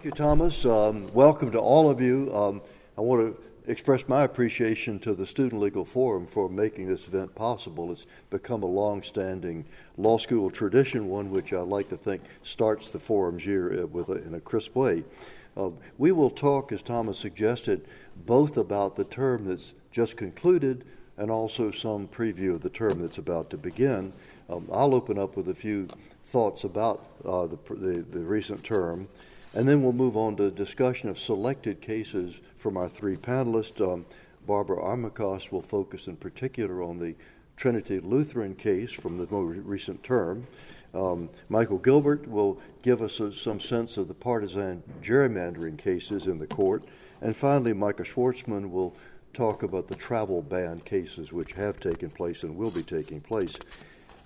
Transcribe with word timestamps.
Thank 0.00 0.14
you, 0.14 0.24
Thomas. 0.24 0.64
Um, 0.64 1.12
welcome 1.12 1.52
to 1.52 1.58
all 1.58 1.90
of 1.90 2.00
you. 2.00 2.34
Um, 2.34 2.62
I 2.96 3.02
want 3.02 3.20
to 3.20 3.70
express 3.70 4.08
my 4.08 4.22
appreciation 4.22 4.98
to 5.00 5.12
the 5.12 5.26
Student 5.26 5.60
Legal 5.60 5.84
Forum 5.84 6.26
for 6.26 6.48
making 6.48 6.88
this 6.88 7.06
event 7.06 7.34
possible. 7.34 7.92
It's 7.92 8.06
become 8.30 8.62
a 8.62 8.66
long-standing 8.66 9.66
law 9.98 10.16
school 10.16 10.50
tradition, 10.50 11.10
one 11.10 11.30
which 11.30 11.52
I 11.52 11.60
like 11.60 11.90
to 11.90 11.98
think 11.98 12.22
starts 12.42 12.88
the 12.88 12.98
forum's 12.98 13.44
year 13.44 13.82
uh, 13.82 13.86
with 13.88 14.08
a, 14.08 14.24
in 14.26 14.32
a 14.32 14.40
crisp 14.40 14.74
way. 14.74 15.04
Uh, 15.54 15.68
we 15.98 16.12
will 16.12 16.30
talk, 16.30 16.72
as 16.72 16.80
Thomas 16.80 17.18
suggested, 17.18 17.86
both 18.16 18.56
about 18.56 18.96
the 18.96 19.04
term 19.04 19.44
that's 19.44 19.74
just 19.92 20.16
concluded 20.16 20.82
and 21.18 21.30
also 21.30 21.70
some 21.70 22.08
preview 22.08 22.54
of 22.54 22.62
the 22.62 22.70
term 22.70 23.02
that's 23.02 23.18
about 23.18 23.50
to 23.50 23.58
begin. 23.58 24.14
Um, 24.48 24.66
I'll 24.72 24.94
open 24.94 25.18
up 25.18 25.36
with 25.36 25.46
a 25.50 25.54
few 25.54 25.88
thoughts 26.30 26.64
about 26.64 27.04
uh, 27.24 27.46
the, 27.46 27.58
the, 27.68 28.04
the, 28.10 28.20
recent 28.20 28.64
term, 28.64 29.08
and 29.54 29.68
then 29.68 29.82
we'll 29.82 29.92
move 29.92 30.16
on 30.16 30.36
to 30.36 30.50
discussion 30.50 31.08
of 31.08 31.18
selected 31.18 31.80
cases 31.80 32.34
from 32.56 32.76
our 32.76 32.88
three 32.88 33.16
panelists. 33.16 33.80
Um, 33.80 34.06
Barbara 34.46 34.78
Armacost 34.78 35.52
will 35.52 35.62
focus 35.62 36.06
in 36.06 36.16
particular 36.16 36.82
on 36.82 36.98
the 36.98 37.14
Trinity 37.56 38.00
Lutheran 38.00 38.54
case 38.54 38.92
from 38.92 39.18
the 39.18 39.26
more 39.30 39.44
recent 39.44 40.02
term. 40.02 40.46
Um, 40.94 41.28
Michael 41.48 41.78
Gilbert 41.78 42.26
will 42.26 42.58
give 42.82 43.02
us 43.02 43.20
a, 43.20 43.34
some 43.34 43.60
sense 43.60 43.96
of 43.96 44.08
the 44.08 44.14
partisan 44.14 44.82
gerrymandering 45.02 45.78
cases 45.78 46.26
in 46.26 46.38
the 46.38 46.46
court. 46.46 46.84
And 47.20 47.36
finally, 47.36 47.72
Micah 47.72 48.04
Schwartzman 48.04 48.70
will 48.70 48.96
talk 49.34 49.62
about 49.62 49.88
the 49.88 49.94
travel 49.94 50.42
ban 50.42 50.78
cases 50.80 51.32
which 51.32 51.52
have 51.52 51.78
taken 51.78 52.10
place 52.10 52.42
and 52.42 52.56
will 52.56 52.70
be 52.70 52.82
taking 52.82 53.20
place. 53.20 53.54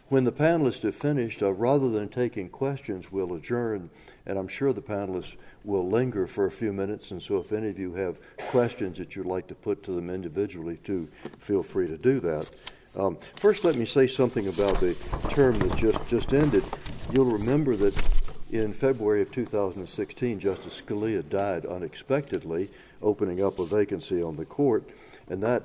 When 0.08 0.24
the 0.24 0.32
panelists 0.32 0.82
have 0.82 0.94
finished, 0.94 1.42
uh, 1.42 1.52
rather 1.52 1.90
than 1.90 2.08
taking 2.08 2.48
questions, 2.48 3.10
we'll 3.10 3.34
adjourn, 3.34 3.90
and 4.26 4.38
I'm 4.38 4.48
sure 4.48 4.72
the 4.72 4.82
panelists 4.82 5.34
will 5.64 5.88
linger 5.88 6.26
for 6.26 6.46
a 6.46 6.50
few 6.50 6.72
minutes. 6.72 7.10
And 7.10 7.22
so, 7.22 7.38
if 7.38 7.52
any 7.52 7.68
of 7.68 7.78
you 7.78 7.94
have 7.94 8.18
questions 8.48 8.98
that 8.98 9.16
you'd 9.16 9.26
like 9.26 9.46
to 9.48 9.54
put 9.54 9.82
to 9.84 9.92
them 9.92 10.10
individually, 10.10 10.78
too, 10.84 11.08
feel 11.38 11.62
free 11.62 11.86
to 11.88 11.98
do 11.98 12.20
that. 12.20 12.50
Um, 12.96 13.18
first, 13.36 13.64
let 13.64 13.76
me 13.76 13.86
say 13.86 14.06
something 14.06 14.46
about 14.46 14.78
the 14.78 14.94
term 15.30 15.58
that 15.58 15.76
just, 15.76 16.08
just 16.08 16.32
ended. 16.32 16.64
You'll 17.12 17.24
remember 17.24 17.74
that 17.76 17.94
in 18.50 18.72
February 18.72 19.22
of 19.22 19.32
2016, 19.32 20.38
Justice 20.38 20.80
Scalia 20.80 21.28
died 21.28 21.66
unexpectedly, 21.66 22.68
opening 23.02 23.42
up 23.42 23.58
a 23.58 23.66
vacancy 23.66 24.22
on 24.22 24.36
the 24.36 24.44
court, 24.44 24.84
and 25.28 25.42
that 25.42 25.64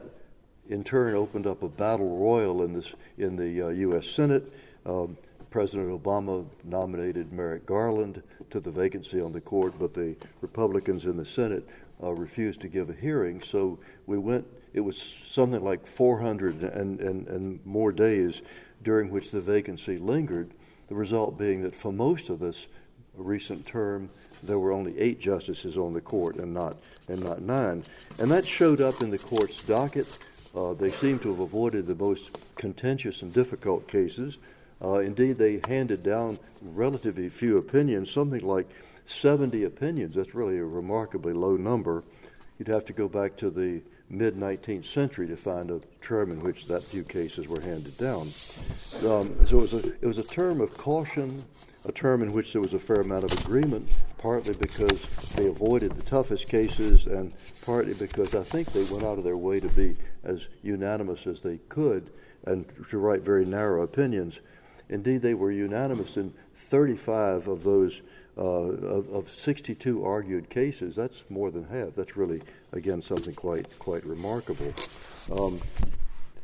in 0.70 0.84
turn 0.84 1.16
opened 1.16 1.46
up 1.46 1.62
a 1.62 1.68
battle 1.68 2.18
royal 2.18 2.64
in, 2.64 2.74
this, 2.74 2.94
in 3.18 3.36
the 3.36 3.62
uh, 3.62 3.70
U.S. 3.70 4.08
Senate. 4.10 4.52
Um, 4.86 5.18
President 5.50 5.90
Obama 5.90 6.46
nominated 6.64 7.34
Merrick 7.34 7.66
Garland 7.66 8.22
to 8.52 8.60
the 8.60 8.72
vacancy 8.72 9.22
on 9.22 9.32
the 9.32 9.42
court, 9.42 9.74
but 9.80 9.94
the 9.94 10.16
Republicans 10.42 11.06
in 11.06 11.18
the 11.18 11.26
Senate 11.26 11.68
uh, 12.04 12.12
refused 12.12 12.62
to 12.62 12.68
give 12.68 12.90
a 12.90 12.94
hearing. 12.94 13.42
So 13.42 13.80
we 14.06 14.18
went 14.18 14.46
it 14.74 14.82
was 14.82 15.02
something 15.30 15.64
like 15.64 15.88
400 15.88 16.62
and, 16.64 17.00
and, 17.00 17.28
and 17.28 17.66
more 17.66 17.92
days 17.92 18.42
during 18.84 19.10
which 19.10 19.32
the 19.32 19.42
vacancy 19.42 19.98
lingered. 19.98 20.52
The 20.90 20.96
result 20.96 21.38
being 21.38 21.64
that 21.64 21.76
for 21.76 21.92
most 21.92 22.30
of 22.30 22.40
this 22.40 22.68
recent 23.16 23.66
term, 23.66 24.10
there 24.44 24.60
were 24.60 24.72
only 24.72 24.98
eight 25.00 25.20
justices 25.20 25.78
on 25.78 25.94
the 25.94 26.02
court 26.02 26.38
and 26.38 26.54
not 26.54 26.78
and 27.08 27.24
not 27.24 27.42
nine, 27.42 27.84
and 28.20 28.30
that 28.30 28.46
showed 28.46 28.82
up 28.82 29.02
in 29.02 29.10
the 29.10 29.18
court's 29.18 29.64
docket. 29.64 30.08
Uh, 30.56 30.74
they 30.74 30.92
seem 30.92 31.20
to 31.20 31.30
have 31.30 31.40
avoided 31.40 31.88
the 31.88 31.96
most 31.96 32.30
contentious 32.56 33.22
and 33.22 33.34
difficult 33.34 33.88
cases. 33.88 34.38
Uh, 34.82 35.00
indeed, 35.00 35.38
they 35.38 35.62
handed 35.68 36.04
down 36.04 36.40
relatively 36.62 37.30
few 37.30 37.58
opinions, 37.58 38.12
something 38.12 38.46
like 38.46 38.70
70 39.08 39.64
opinions. 39.64 40.16
That's 40.16 40.36
really 40.36 40.58
a 40.58 40.64
remarkably 40.64 41.34
low 41.34 41.58
number. 41.58 42.04
You'd 42.58 42.70
have 42.70 42.86
to 42.86 42.94
go 42.94 43.08
back 43.08 43.36
to 43.38 43.50
the 43.50 43.82
mid 44.10 44.36
19th 44.36 44.86
century 44.92 45.28
to 45.28 45.36
find 45.36 45.70
a 45.70 45.82
term 46.02 46.32
in 46.32 46.40
which 46.40 46.66
that 46.68 46.84
few 46.84 47.04
cases 47.04 47.48
were 47.48 47.62
handed 47.62 47.98
down. 47.98 48.32
Um, 49.06 49.36
so 49.48 49.60
it 49.60 49.62
was, 49.62 49.74
a, 49.74 49.88
it 50.02 50.06
was 50.06 50.18
a 50.18 50.24
term 50.24 50.62
of 50.62 50.76
caution, 50.78 51.44
a 51.86 51.92
term 51.92 52.22
in 52.22 52.34
which 52.34 52.54
there 52.54 52.62
was 52.62 52.74
a 52.74 52.80
fair 52.80 53.02
amount 53.02 53.26
of 53.26 53.34
agreement, 53.40 53.90
partly 54.18 54.54
because 54.56 55.06
they 55.36 55.48
avoided 55.48 55.96
the 55.96 56.02
toughest 56.02 56.50
cases, 56.50 57.06
and 57.06 57.34
partly 57.64 57.94
because 57.94 58.34
I 58.34 58.44
think 58.44 58.72
they 58.72 58.84
went 58.86 59.04
out 59.04 59.18
of 59.18 59.24
their 59.24 59.38
way 59.38 59.60
to 59.60 59.70
be 59.70 59.96
as 60.24 60.48
unanimous 60.64 61.28
as 61.28 61.42
they 61.42 61.60
could 61.70 62.10
and 62.46 62.66
to 62.90 62.98
write 62.98 63.22
very 63.22 63.46
narrow 63.46 63.84
opinions. 63.84 64.40
Indeed, 64.90 65.22
they 65.22 65.34
were 65.34 65.52
unanimous 65.52 66.18
in 66.18 66.34
35 66.56 67.48
of 67.48 67.64
those 67.64 68.02
uh, 68.38 68.42
of, 68.42 69.10
of 69.10 69.30
62 69.30 70.04
argued 70.04 70.50
cases. 70.50 70.96
That's 70.96 71.24
more 71.30 71.52
than 71.52 71.66
half. 71.66 71.96
That's 71.96 72.16
really 72.16 72.42
again, 72.72 73.02
something 73.02 73.34
quite 73.34 73.68
quite 73.80 74.06
remarkable. 74.06 74.74
Um, 75.32 75.60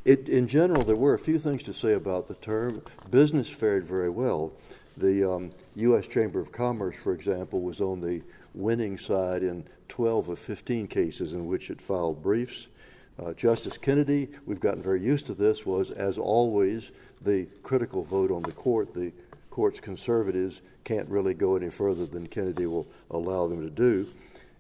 it, 0.03 0.29
in 0.29 0.47
general, 0.47 0.84
there 0.84 0.95
were 0.95 1.16
a 1.16 1.19
few 1.19 1.39
things 1.39 1.63
to 1.63 1.73
say 1.73 1.94
about 1.94 2.28
the 2.28 2.35
term. 2.35 2.84
Business 3.09 3.50
fared 3.50 3.85
very 3.88 4.09
well. 4.09 4.53
The 4.97 5.29
um, 5.29 5.51
U.S. 5.75 6.05
Chamber 6.07 6.39
of 6.39 6.51
Commerce, 6.51 6.95
for 6.95 7.11
example, 7.11 7.61
was 7.61 7.81
on 7.81 8.01
the 8.01 8.22
winning 8.53 8.97
side 8.97 9.41
in 9.41 9.66
12 9.89 10.29
of 10.29 10.39
15 10.39 10.88
cases 10.88 11.34
in 11.34 11.47
which 11.47 11.69
it 11.69 11.81
filed 11.81 12.22
briefs. 12.22 12.67
Uh, 13.17 13.33
Justice 13.33 13.77
Kennedy, 13.77 14.29
we've 14.45 14.59
gotten 14.59 14.81
very 14.81 15.01
used 15.01 15.25
to 15.27 15.33
this, 15.33 15.65
was, 15.65 15.91
as 15.91 16.17
always, 16.17 16.91
the 17.21 17.47
critical 17.63 18.03
vote 18.03 18.31
on 18.31 18.41
the 18.41 18.51
court. 18.51 18.93
The 18.93 19.13
court's 19.49 19.79
conservatives 19.79 20.61
can't 20.83 21.07
really 21.09 21.33
go 21.33 21.55
any 21.55 21.69
further 21.69 22.05
than 22.05 22.27
Kennedy 22.27 22.65
will 22.65 22.87
allow 23.09 23.47
them 23.47 23.61
to 23.61 23.69
do 23.69 24.07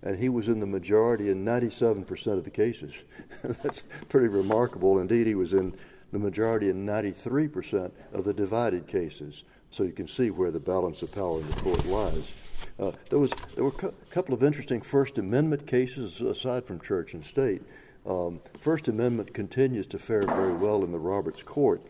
and 0.05 0.19
he 0.19 0.29
was 0.29 0.47
in 0.47 0.59
the 0.59 0.67
majority 0.67 1.29
in 1.29 1.43
97% 1.43 2.27
of 2.27 2.43
the 2.43 2.49
cases. 2.51 2.93
That's 3.43 3.83
pretty 4.07 4.27
remarkable. 4.27 4.99
Indeed, 4.99 5.25
he 5.25 5.35
was 5.35 5.51
in 5.51 5.75
the 6.13 6.19
majority 6.19 6.69
in 6.69 6.85
93% 6.85 7.91
of 8.13 8.23
the 8.23 8.33
divided 8.33 8.87
cases. 8.87 9.43
So 9.71 9.83
you 9.83 9.91
can 9.91 10.07
see 10.07 10.29
where 10.29 10.51
the 10.51 10.59
balance 10.59 11.01
of 11.01 11.11
power 11.11 11.41
in 11.41 11.49
the 11.49 11.55
court 11.57 11.85
lies. 11.87 12.31
Uh, 12.79 12.91
there 13.09 13.19
was 13.19 13.31
there 13.55 13.63
were 13.63 13.73
a 13.81 13.91
couple 14.09 14.33
of 14.33 14.43
interesting 14.43 14.81
First 14.81 15.17
Amendment 15.17 15.65
cases 15.65 16.21
aside 16.21 16.65
from 16.65 16.79
church 16.79 17.13
and 17.13 17.25
state. 17.25 17.61
Um, 18.07 18.39
First 18.59 18.87
Amendment 18.87 19.33
continues 19.33 19.87
to 19.87 19.97
fare 19.97 20.21
very 20.21 20.53
well 20.53 20.83
in 20.83 20.91
the 20.91 20.99
Roberts 20.99 21.41
Court. 21.41 21.81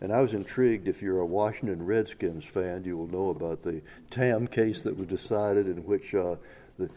And 0.00 0.12
I 0.12 0.20
was 0.20 0.34
intrigued. 0.34 0.88
If 0.88 1.00
you're 1.00 1.20
a 1.20 1.26
Washington 1.26 1.84
Redskins 1.84 2.44
fan, 2.44 2.84
you 2.84 2.96
will 2.96 3.06
know 3.06 3.30
about 3.30 3.62
the 3.62 3.80
Tam 4.10 4.46
case 4.46 4.82
that 4.82 4.96
was 4.96 5.06
decided, 5.06 5.66
in 5.66 5.84
which 5.84 6.14
uh, 6.14 6.36
the 6.78 6.90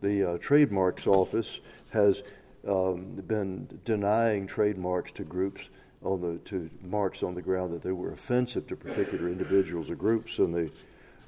the 0.00 0.30
uh, 0.30 0.38
trademarks 0.38 1.06
office 1.06 1.58
has 1.90 2.22
um, 2.66 3.16
been 3.26 3.80
denying 3.84 4.46
trademarks 4.46 5.10
to 5.12 5.24
groups 5.24 5.68
on 6.02 6.20
the 6.20 6.38
to 6.48 6.70
marks 6.82 7.22
on 7.22 7.34
the 7.34 7.42
ground 7.42 7.72
that 7.72 7.82
they 7.82 7.92
were 7.92 8.12
offensive 8.12 8.66
to 8.68 8.76
particular 8.76 9.28
individuals 9.28 9.90
or 9.90 9.96
groups, 9.96 10.38
and 10.38 10.54
the 10.54 10.70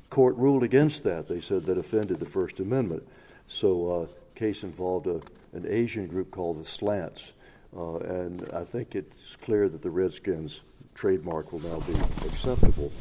court 0.08 0.36
ruled 0.36 0.62
against 0.62 1.02
that. 1.02 1.28
They 1.28 1.40
said 1.40 1.64
that 1.64 1.78
offended 1.78 2.20
the 2.20 2.26
First 2.26 2.60
Amendment. 2.60 3.06
So, 3.48 3.88
uh, 3.88 4.06
case 4.36 4.62
involved 4.62 5.08
a, 5.08 5.20
an 5.52 5.66
Asian 5.68 6.06
group 6.06 6.30
called 6.30 6.62
the 6.62 6.68
Slants, 6.68 7.32
uh, 7.76 7.98
and 7.98 8.48
I 8.52 8.64
think 8.64 8.94
it's 8.94 9.36
clear 9.42 9.68
that 9.68 9.82
the 9.82 9.90
Redskins 9.90 10.60
trademark 10.94 11.52
will 11.52 11.60
now 11.60 11.78
be 11.80 11.94
acceptable. 12.26 12.92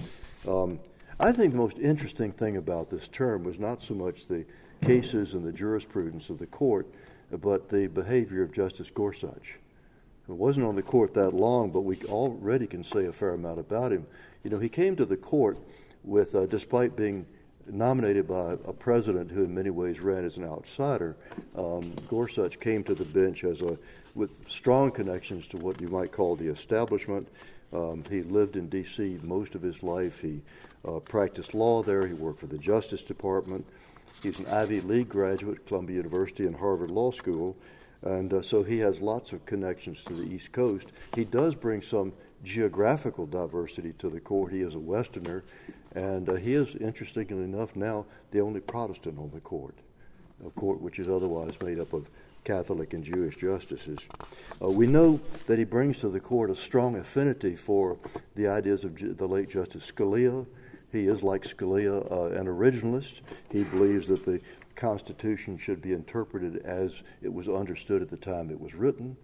Um, 0.47 0.79
I 1.19 1.31
think 1.31 1.51
the 1.53 1.59
most 1.59 1.77
interesting 1.77 2.31
thing 2.31 2.55
about 2.57 2.89
this 2.89 3.07
term 3.09 3.43
was 3.43 3.59
not 3.59 3.83
so 3.83 3.93
much 3.93 4.27
the 4.27 4.45
cases 4.81 5.33
and 5.33 5.43
the 5.43 5.51
jurisprudence 5.51 6.29
of 6.29 6.37
the 6.37 6.45
court, 6.45 6.87
but 7.31 7.69
the 7.69 7.87
behavior 7.87 8.41
of 8.41 8.53
Justice 8.53 8.89
Gorsuch. 8.93 9.59
It 10.29 10.35
wasn't 10.35 10.65
on 10.65 10.75
the 10.75 10.83
court 10.83 11.13
that 11.15 11.33
long, 11.33 11.71
but 11.71 11.81
we 11.81 11.97
already 12.05 12.67
can 12.67 12.83
say 12.83 13.05
a 13.05 13.11
fair 13.11 13.31
amount 13.31 13.59
about 13.59 13.91
him. 13.91 14.05
You 14.43 14.49
know, 14.51 14.59
he 14.59 14.69
came 14.69 14.95
to 14.95 15.05
the 15.05 15.17
court 15.17 15.57
with, 16.03 16.35
uh, 16.35 16.45
despite 16.45 16.95
being 16.95 17.25
nominated 17.71 18.27
by 18.27 18.53
a 18.65 18.73
president 18.73 19.31
who 19.31 19.43
in 19.43 19.53
many 19.53 19.69
ways 19.69 19.99
ran 19.99 20.25
as 20.25 20.37
an 20.37 20.45
outsider, 20.45 21.15
um, 21.55 21.93
Gorsuch 22.09 22.59
came 22.59 22.83
to 22.85 22.95
the 22.95 23.05
bench 23.05 23.43
as 23.43 23.61
a 23.61 23.77
with 24.15 24.31
strong 24.47 24.91
connections 24.91 25.47
to 25.47 25.57
what 25.57 25.79
you 25.79 25.87
might 25.87 26.11
call 26.11 26.35
the 26.35 26.47
establishment. 26.47 27.27
Um, 27.71 28.03
he 28.09 28.23
lived 28.23 28.55
in 28.55 28.67
D.C. 28.67 29.19
most 29.21 29.55
of 29.55 29.61
his 29.61 29.83
life. 29.83 30.19
He 30.19 30.41
uh, 30.85 30.99
practiced 30.99 31.53
law 31.53 31.83
there. 31.83 32.07
He 32.07 32.13
worked 32.13 32.39
for 32.39 32.47
the 32.47 32.57
Justice 32.57 33.03
Department. 33.03 33.65
He's 34.23 34.39
an 34.39 34.47
Ivy 34.47 34.81
League 34.81 35.09
graduate, 35.09 35.65
Columbia 35.65 35.97
University 35.97 36.45
and 36.45 36.55
Harvard 36.55 36.91
Law 36.91 37.11
School, 37.11 37.55
and 38.01 38.33
uh, 38.33 38.41
so 38.41 38.63
he 38.63 38.79
has 38.79 38.99
lots 38.99 39.31
of 39.31 39.45
connections 39.45 40.03
to 40.05 40.13
the 40.13 40.23
East 40.23 40.51
Coast. 40.51 40.87
He 41.15 41.23
does 41.23 41.55
bring 41.55 41.81
some 41.81 42.11
geographical 42.43 43.25
diversity 43.25 43.93
to 43.99 44.09
the 44.09 44.19
court. 44.19 44.51
He 44.51 44.61
is 44.61 44.75
a 44.75 44.79
Westerner, 44.79 45.43
and 45.95 46.29
uh, 46.29 46.35
he 46.35 46.53
is, 46.53 46.75
interestingly 46.75 47.43
enough, 47.43 47.75
now 47.75 48.05
the 48.31 48.41
only 48.41 48.59
Protestant 48.59 49.17
on 49.17 49.31
the 49.33 49.39
court, 49.39 49.75
a 50.45 50.49
court 50.51 50.81
which 50.81 50.99
is 50.99 51.07
otherwise 51.07 51.53
made 51.61 51.79
up 51.79 51.93
of 51.93 52.07
Catholic 52.43 52.93
and 52.93 53.03
Jewish 53.03 53.37
justices. 53.37 53.99
Uh, 54.61 54.69
we 54.69 54.87
know 54.87 55.19
that 55.47 55.57
he 55.57 55.65
brings 55.65 55.99
to 55.99 56.09
the 56.09 56.19
court 56.19 56.49
a 56.49 56.55
strong 56.55 56.95
affinity 56.95 57.55
for 57.55 57.97
the 58.35 58.47
ideas 58.47 58.83
of 58.83 59.17
the 59.17 59.27
late 59.27 59.49
Justice 59.49 59.91
Scalia 59.91 60.45
he 60.91 61.07
is, 61.07 61.21
like 61.21 61.43
Scalia, 61.43 62.11
uh, 62.11 62.39
an 62.39 62.47
originalist. 62.47 63.21
He 63.51 63.63
believes 63.63 64.07
that 64.07 64.25
the 64.25 64.41
Constitution 64.75 65.57
should 65.57 65.81
be 65.81 65.93
interpreted 65.93 66.57
as 66.65 67.03
it 67.21 67.31
was 67.31 67.47
understood 67.47 68.01
at 68.01 68.09
the 68.09 68.17
time 68.17 68.49
it 68.49 68.59
was 68.59 68.73
written. 68.73 69.17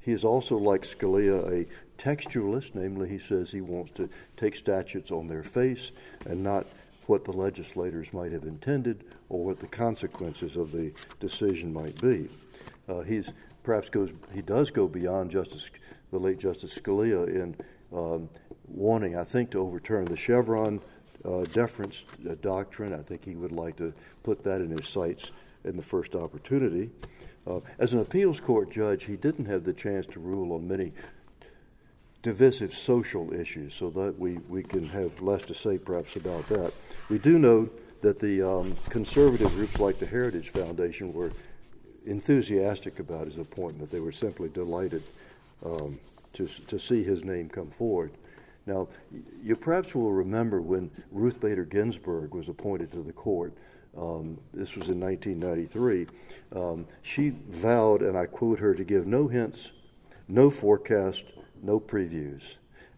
He 0.00 0.12
is 0.12 0.24
also, 0.24 0.56
like 0.56 0.82
Scalia, 0.82 1.50
a 1.50 1.66
textualist, 1.98 2.74
namely, 2.74 3.08
he 3.08 3.18
says 3.18 3.50
he 3.50 3.60
wants 3.60 3.92
to 3.92 4.08
take 4.36 4.56
statutes 4.56 5.10
on 5.10 5.28
their 5.28 5.42
face 5.42 5.90
and 6.26 6.42
not 6.42 6.66
what 7.06 7.24
the 7.24 7.32
legislators 7.32 8.12
might 8.12 8.32
have 8.32 8.44
intended 8.44 9.04
or 9.28 9.44
what 9.44 9.60
the 9.60 9.66
consequences 9.66 10.56
of 10.56 10.72
the 10.72 10.92
decision 11.20 11.72
might 11.72 12.00
be. 12.00 12.28
Uh, 12.88 13.00
he's 13.00 13.30
perhaps 13.62 13.88
goes 13.88 14.10
he 14.32 14.42
does 14.42 14.70
go 14.70 14.86
beyond 14.86 15.30
Justice 15.30 15.70
the 16.10 16.18
late 16.18 16.38
Justice 16.38 16.78
Scalia 16.78 17.26
in 17.26 17.56
um, 17.92 18.28
wanting, 18.66 19.16
I 19.16 19.24
think, 19.24 19.50
to 19.50 19.58
overturn 19.58 20.06
the 20.06 20.16
Chevron 20.16 20.80
uh, 21.24 21.44
deference 21.44 22.04
uh, 22.28 22.34
doctrine. 22.40 22.94
I 22.94 23.02
think 23.02 23.24
he 23.24 23.34
would 23.34 23.52
like 23.52 23.76
to 23.76 23.92
put 24.22 24.44
that 24.44 24.60
in 24.60 24.70
his 24.70 24.88
sights 24.88 25.30
in 25.64 25.76
the 25.76 25.82
first 25.82 26.14
opportunity. 26.14 26.90
Uh, 27.46 27.60
as 27.78 27.92
an 27.92 28.00
appeals 28.00 28.40
court 28.40 28.70
judge, 28.70 29.04
he 29.04 29.16
didn't 29.16 29.46
have 29.46 29.64
the 29.64 29.72
chance 29.72 30.06
to 30.06 30.20
rule 30.20 30.52
on 30.52 30.68
many 30.68 30.92
divisive 32.22 32.74
social 32.74 33.32
issues, 33.32 33.74
so 33.74 33.90
that 33.90 34.18
we, 34.18 34.38
we 34.48 34.62
can 34.62 34.88
have 34.88 35.20
less 35.22 35.42
to 35.42 35.54
say 35.54 35.78
perhaps 35.78 36.16
about 36.16 36.46
that. 36.48 36.72
We 37.08 37.18
do 37.18 37.38
know 37.38 37.70
that 38.02 38.18
the 38.18 38.42
um, 38.42 38.76
conservative 38.88 39.52
groups 39.54 39.78
like 39.78 39.98
the 39.98 40.06
Heritage 40.06 40.50
Foundation 40.50 41.12
were 41.12 41.32
enthusiastic 42.06 42.98
about 42.98 43.26
his 43.26 43.38
appointment. 43.38 43.90
They 43.90 44.00
were 44.00 44.12
simply 44.12 44.48
delighted 44.48 45.02
um, 45.64 45.98
to, 46.34 46.48
to 46.66 46.78
see 46.78 47.02
his 47.02 47.24
name 47.24 47.48
come 47.48 47.70
forward. 47.70 48.12
Now, 48.66 48.88
you 49.42 49.56
perhaps 49.56 49.94
will 49.94 50.12
remember 50.12 50.60
when 50.60 50.90
Ruth 51.10 51.40
Bader 51.40 51.64
Ginsburg 51.64 52.34
was 52.34 52.48
appointed 52.48 52.92
to 52.92 53.02
the 53.02 53.12
court. 53.12 53.54
Um, 53.96 54.38
this 54.52 54.76
was 54.76 54.88
in 54.88 55.00
1993. 55.00 56.06
Um, 56.54 56.86
she 57.02 57.30
vowed, 57.48 58.02
and 58.02 58.16
I 58.16 58.26
quote 58.26 58.58
her, 58.58 58.74
to 58.74 58.84
give 58.84 59.06
no 59.06 59.28
hints, 59.28 59.70
no 60.28 60.50
forecast, 60.50 61.24
no 61.62 61.80
previews. 61.80 62.42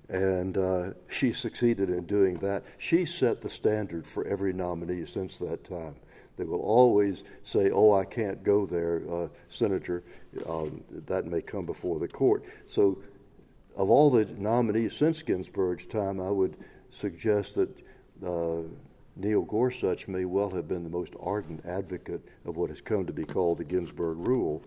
And 0.08 0.58
uh, 0.58 0.90
she 1.08 1.32
succeeded 1.32 1.88
in 1.88 2.06
doing 2.06 2.38
that. 2.38 2.64
She 2.78 3.06
set 3.06 3.42
the 3.42 3.48
standard 3.48 4.06
for 4.06 4.26
every 4.26 4.52
nominee 4.52 5.06
since 5.06 5.38
that 5.38 5.64
time. 5.64 5.94
They 6.36 6.44
will 6.44 6.60
always 6.60 7.22
say, 7.44 7.70
"Oh, 7.70 7.92
I 7.92 8.04
can't 8.04 8.42
go 8.42 8.66
there, 8.66 9.02
uh, 9.10 9.28
Senator." 9.50 10.02
Um, 10.48 10.82
that 11.06 11.26
may 11.26 11.42
come 11.42 11.66
before 11.66 11.98
the 11.98 12.08
court. 12.08 12.44
So, 12.66 12.98
of 13.76 13.90
all 13.90 14.10
the 14.10 14.24
nominees 14.24 14.96
since 14.96 15.22
Ginsburg's 15.22 15.86
time, 15.86 16.18
I 16.18 16.30
would 16.30 16.56
suggest 16.90 17.56
that 17.56 17.68
uh, 18.26 18.62
Neil 19.16 19.42
Gorsuch 19.42 20.08
may 20.08 20.24
well 20.24 20.50
have 20.50 20.66
been 20.66 20.82
the 20.82 20.90
most 20.90 21.12
ardent 21.20 21.64
advocate 21.66 22.22
of 22.46 22.56
what 22.56 22.70
has 22.70 22.80
come 22.80 23.06
to 23.06 23.12
be 23.12 23.24
called 23.24 23.58
the 23.58 23.64
Ginsburg 23.64 24.26
Rule. 24.26 24.62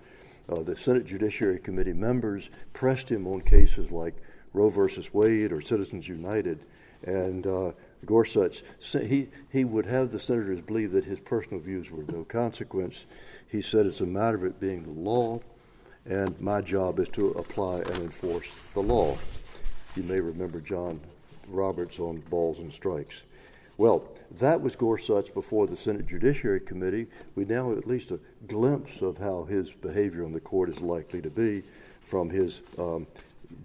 Uh, 0.50 0.62
the 0.62 0.76
Senate 0.76 1.06
Judiciary 1.06 1.60
Committee 1.60 1.94
members 1.94 2.50
pressed 2.74 3.10
him 3.10 3.28
on 3.28 3.42
cases 3.42 3.92
like 3.92 4.16
Roe 4.54 4.70
versus 4.70 5.14
Wade 5.14 5.52
or 5.52 5.62
Citizens 5.62 6.08
United, 6.08 6.60
and 7.04 7.48
uh, 7.48 7.72
Gorsuch, 8.06 8.64
he, 8.80 9.30
he 9.50 9.64
would 9.64 9.86
have 9.86 10.12
the 10.12 10.20
senators 10.20 10.62
believe 10.62 10.92
that 10.92 11.06
his 11.06 11.20
personal 11.20 11.60
views 11.60 11.90
were 11.90 12.04
no 12.04 12.24
consequence. 12.24 13.06
He 13.48 13.62
said 13.62 13.86
it's 13.86 14.02
a 14.02 14.06
matter 14.06 14.38
of 14.38 14.44
it 14.44 14.60
being 14.60 14.84
the 14.84 15.02
law, 15.02 15.40
and 16.06 16.40
my 16.42 16.62
job 16.62 17.00
is 17.00 17.08
to 17.10 17.30
apply 17.32 17.78
and 17.78 17.98
enforce 17.98 18.48
the 18.74 18.82
law. 18.82 19.16
You 19.96 20.04
may 20.04 20.20
remember 20.20 20.60
John 20.60 21.00
Roberts 21.48 22.00
on 22.00 22.18
balls 22.30 22.60
and 22.60 22.74
strikes. 22.74 23.16
Well, 23.78 24.04
that 24.40 24.62
was 24.62 24.76
Gorsuch 24.76 25.34
before 25.34 25.66
the 25.66 25.76
Senate 25.76 26.06
Judiciary 26.06 26.60
Committee. 26.60 27.08
We 27.36 27.46
now 27.46 27.70
have 27.70 27.80
at 27.80 27.88
least 27.88 28.12
a 28.12 28.20
glimpse 28.48 29.02
of 29.02 29.18
how 29.18 29.46
his 29.46 29.72
behavior 29.72 30.24
on 30.24 30.34
the 30.34 30.40
court 30.40 30.70
is 30.70 30.80
likely 30.80 31.22
to 31.22 31.30
be 31.30 31.64
from 32.06 32.30
his 32.30 32.60
um, 32.78 33.08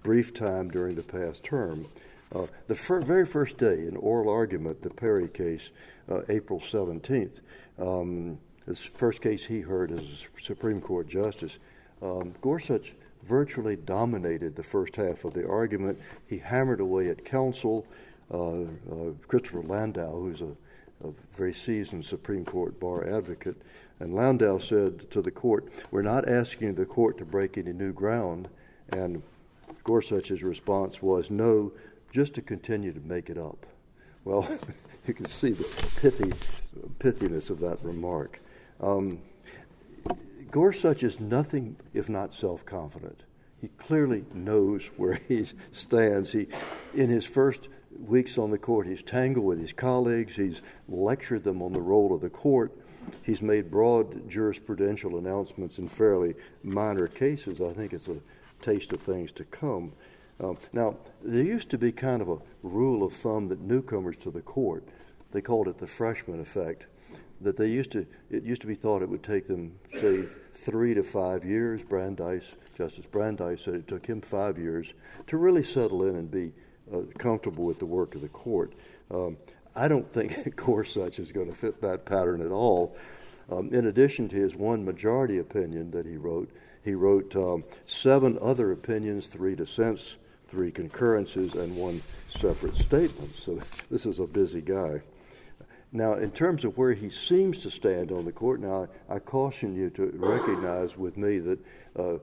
brief 0.03 0.33
time 0.33 0.71
during 0.71 0.95
the 0.95 1.03
past 1.03 1.45
term. 1.45 1.87
Uh, 2.35 2.47
the 2.69 2.75
fir- 2.75 3.03
very 3.03 3.27
first 3.27 3.59
day 3.59 3.87
in 3.87 3.97
oral 3.97 4.31
argument, 4.31 4.83
the 4.83 4.91
Perry 4.91 5.29
case, 5.29 5.71
uh, 6.11 6.23
April 6.29 6.61
17th, 6.61 7.41
um, 7.79 8.39
this 8.67 8.83
first 8.83 9.21
case 9.21 9.45
he 9.45 9.61
heard 9.61 9.91
as 9.93 10.01
a 10.01 10.43
Supreme 10.43 10.81
Court 10.81 11.09
justice, 11.09 11.59
um, 12.03 12.35
Gorsuch 12.41 12.95
virtually 13.25 13.77
dominated 13.77 14.57
the 14.57 14.63
first 14.63 14.97
half 14.97 15.25
of 15.25 15.35
the 15.35 15.47
argument. 15.49 15.99
He 16.27 16.39
hammered 16.39 16.81
away 16.81 17.09
at 17.09 17.25
counsel. 17.25 17.87
Uh, 18.33 18.61
uh 18.61 19.13
Christopher 19.27 19.63
Landau, 19.63 20.13
who's 20.13 20.43
a, 20.43 20.55
a, 21.07 21.13
very 21.35 21.55
seasoned 21.55 22.05
Supreme 22.05 22.45
Court 22.45 22.79
bar 22.79 23.09
advocate, 23.09 23.57
and 24.01 24.15
Landau 24.15 24.59
said 24.59 25.11
to 25.11 25.23
the 25.23 25.31
court, 25.31 25.69
We're 25.91 26.03
not 26.03 26.29
asking 26.29 26.75
the 26.75 26.85
court 26.85 27.19
to 27.19 27.25
break 27.25 27.59
any 27.59 27.73
new 27.73 27.93
ground. 27.93 28.49
And 28.91 29.23
Gorsuch's 29.85 30.43
response 30.43 31.03
was, 31.03 31.31
No, 31.31 31.73
just 32.13 32.35
to 32.35 32.43
continue 32.43 32.93
to 32.93 33.01
make 33.01 33.29
it 33.31 33.39
up. 33.39 33.67
Well, 34.25 34.47
you 35.07 35.15
can 35.15 35.27
see 35.27 35.51
the 35.51 35.65
pithy, 36.01 36.33
pithiness 36.99 37.51
of 37.51 37.61
that 37.61 37.83
remark. 37.83 38.41
Um, 38.81 39.21
Gorsuch 40.51 41.03
is 41.03 41.21
nothing 41.21 41.77
if 41.93 42.09
not 42.09 42.35
self 42.35 42.65
confident. 42.65 43.23
He 43.61 43.69
clearly 43.69 44.25
knows 44.33 44.85
where 44.97 45.15
he 45.15 45.45
stands. 45.73 46.33
He, 46.33 46.47
in 46.95 47.11
his 47.11 47.25
first 47.25 47.69
weeks 47.99 48.39
on 48.39 48.51
the 48.51 48.59
court, 48.59 48.87
he's 48.87 49.03
tangled 49.03 49.45
with 49.45 49.61
his 49.61 49.73
colleagues. 49.73 50.37
He's 50.37 50.61
lectured 50.89 51.45
them 51.45 51.63
on 51.63 51.73
the 51.73 51.81
role 51.81 52.15
of 52.15 52.21
the 52.21 52.31
court. 52.31 52.73
He's 53.23 53.43
made 53.43 53.71
broad 53.71 54.29
jurisprudential 54.29 55.19
announcements 55.19 55.79
in 55.79 55.89
fairly 55.89 56.35
minor 56.63 57.07
cases. 57.07 57.61
I 57.61 57.73
think 57.73 57.93
it's 57.93 58.09
a 58.09 58.19
taste 58.63 58.93
of 58.93 59.01
things 59.01 59.33
to 59.33 59.45
come. 59.45 59.93
Um, 60.41 60.59
now, 60.73 60.97
there 61.23 61.43
used 61.43 61.71
to 61.71 61.79
be 61.79 61.91
kind 61.91 62.23
of 62.23 62.29
a 62.29 62.39
rule 62.63 63.03
of 63.03 63.13
thumb 63.13 63.49
that 63.49 63.61
newcomers 63.61 64.17
to 64.23 64.31
the 64.31 64.41
court, 64.41 64.85
they 65.33 65.41
called 65.41 65.69
it 65.69 65.79
the 65.79 65.87
freshman 65.87 66.41
effect, 66.41 66.85
that 67.41 67.57
they 67.57 67.69
used 67.69 67.93
to, 67.93 68.07
it 68.31 68.43
used 68.43 68.61
to 68.61 68.67
be 68.67 68.75
thought 68.75 69.03
it 69.03 69.09
would 69.09 69.23
take 69.23 69.49
them, 69.49 69.79
say, 70.01 70.25
three 70.55 70.95
to 70.95 71.03
five 71.03 71.45
years. 71.45 71.83
Brandeis, 71.83 72.43
Justice 72.77 73.07
Brandeis 73.11 73.61
said 73.65 73.75
it 73.75 73.89
took 73.89 74.07
him 74.07 74.21
five 74.21 74.59
years 74.59 74.93
to 75.29 75.37
really 75.37 75.65
settle 75.65 76.05
in 76.05 76.17
and 76.17 76.31
be 76.31 76.53
uh, 76.93 77.01
comfortable 77.19 77.65
with 77.65 77.79
the 77.79 77.87
work 77.87 78.15
of 78.15 78.21
the 78.21 78.29
court. 78.29 78.73
Um, 79.11 79.37
I 79.75 79.89
don't 79.89 80.11
think 80.13 80.57
Gorsuch 80.57 81.19
is 81.19 81.33
going 81.33 81.49
to 81.49 81.55
fit 81.55 81.81
that 81.83 82.05
pattern 82.05 82.41
at 82.41 82.51
all. 82.51 82.97
Um, 83.51 83.73
in 83.73 83.87
addition 83.87 84.29
to 84.29 84.37
his 84.37 84.55
one 84.55 84.85
majority 84.85 85.39
opinion 85.39 85.91
that 85.93 86.05
he 86.05 86.17
wrote, 86.17 86.51
he 86.85 86.95
wrote 86.95 87.35
um, 87.37 87.65
seven 87.87 88.39
other 88.41 88.73
opinions, 88.73 89.27
three 89.27 89.55
dissents, 89.55 90.17
three 90.49 90.71
concurrences, 90.71 91.55
and 91.55 91.77
one 91.77 92.03
separate 92.39 92.77
statement. 92.77 93.37
So 93.37 93.61
this 93.91 94.05
is 94.05 94.19
a 94.19 94.27
busy 94.27 94.61
guy. 94.61 95.03
Now, 95.91 96.15
in 96.15 96.31
terms 96.33 96.65
of 96.65 96.77
where 96.77 96.93
he 96.93 97.09
seems 97.09 97.63
to 97.63 97.71
stand 97.71 98.13
on 98.13 98.27
the 98.27 98.33
court, 98.33 98.61
now 98.61 98.89
I, 99.09 99.15
I 99.15 99.19
caution 99.19 99.75
you 99.75 99.89
to 99.91 100.13
recognize 100.15 100.99
with 100.99 101.17
me 101.17 101.39
that 101.39 101.59
uh, 101.99 102.19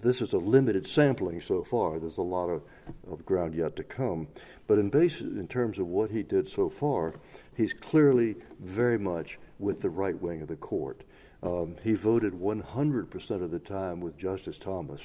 this 0.00 0.20
is 0.20 0.32
a 0.32 0.38
limited 0.38 0.86
sampling 0.86 1.40
so 1.40 1.62
far. 1.64 1.98
There's 1.98 2.18
a 2.18 2.22
lot 2.22 2.48
of, 2.48 2.62
of 3.10 3.24
ground 3.24 3.54
yet 3.54 3.76
to 3.76 3.84
come. 3.84 4.28
But 4.66 4.78
in, 4.78 4.90
base, 4.90 5.20
in 5.20 5.48
terms 5.48 5.78
of 5.78 5.86
what 5.86 6.10
he 6.10 6.22
did 6.22 6.48
so 6.48 6.68
far, 6.68 7.14
he's 7.56 7.72
clearly 7.72 8.36
very 8.60 8.98
much 8.98 9.38
with 9.58 9.80
the 9.80 9.90
right 9.90 10.20
wing 10.20 10.42
of 10.42 10.48
the 10.48 10.56
court. 10.56 11.02
Um, 11.42 11.76
he 11.82 11.94
voted 11.94 12.32
100% 12.32 13.30
of 13.42 13.50
the 13.50 13.58
time 13.58 14.00
with 14.00 14.16
Justice 14.16 14.58
Thomas 14.58 15.00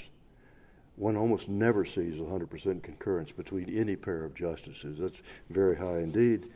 one 0.96 1.18
almost 1.18 1.50
never 1.50 1.86
sees 1.86 2.16
100% 2.16 2.84
concurrence 2.84 3.32
between 3.32 3.76
any 3.76 3.96
pair 3.96 4.24
of 4.24 4.36
justices. 4.36 5.00
That's 5.00 5.22
very 5.50 5.76
high 5.76 6.00
indeed. 6.00 6.50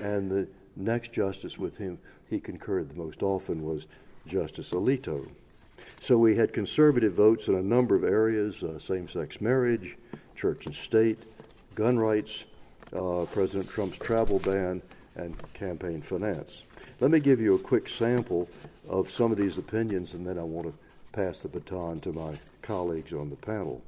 And 0.00 0.30
the 0.30 0.48
next 0.76 1.12
justice 1.12 1.58
with 1.58 1.78
him 1.78 1.98
he 2.28 2.38
concurred 2.38 2.90
the 2.90 2.94
most 2.94 3.22
often 3.22 3.62
was 3.62 3.86
Justice 4.26 4.70
Alito. 4.70 5.28
So 6.02 6.18
we 6.18 6.34
had 6.34 6.52
conservative 6.52 7.12
votes 7.12 7.46
in 7.46 7.54
a 7.54 7.62
number 7.62 7.94
of 7.94 8.02
areas 8.02 8.60
uh, 8.64 8.80
same 8.80 9.08
sex 9.08 9.40
marriage, 9.40 9.96
church 10.34 10.66
and 10.66 10.74
state, 10.74 11.16
gun 11.76 11.96
rights, 11.96 12.42
uh, 12.92 13.24
President 13.26 13.70
Trump's 13.70 13.98
travel 13.98 14.40
ban, 14.40 14.82
and 15.14 15.36
campaign 15.54 16.02
finance. 16.02 16.50
Let 16.98 17.12
me 17.12 17.20
give 17.20 17.40
you 17.40 17.54
a 17.54 17.58
quick 17.58 17.88
sample 17.88 18.48
of 18.88 19.12
some 19.12 19.30
of 19.30 19.38
these 19.38 19.58
opinions, 19.58 20.12
and 20.12 20.26
then 20.26 20.40
I 20.40 20.42
want 20.42 20.66
to 20.66 20.74
pass 21.12 21.38
the 21.38 21.48
baton 21.48 22.00
to 22.00 22.12
my 22.12 22.40
colleagues 22.62 23.12
on 23.12 23.30
the 23.30 23.36
panel. 23.36 23.80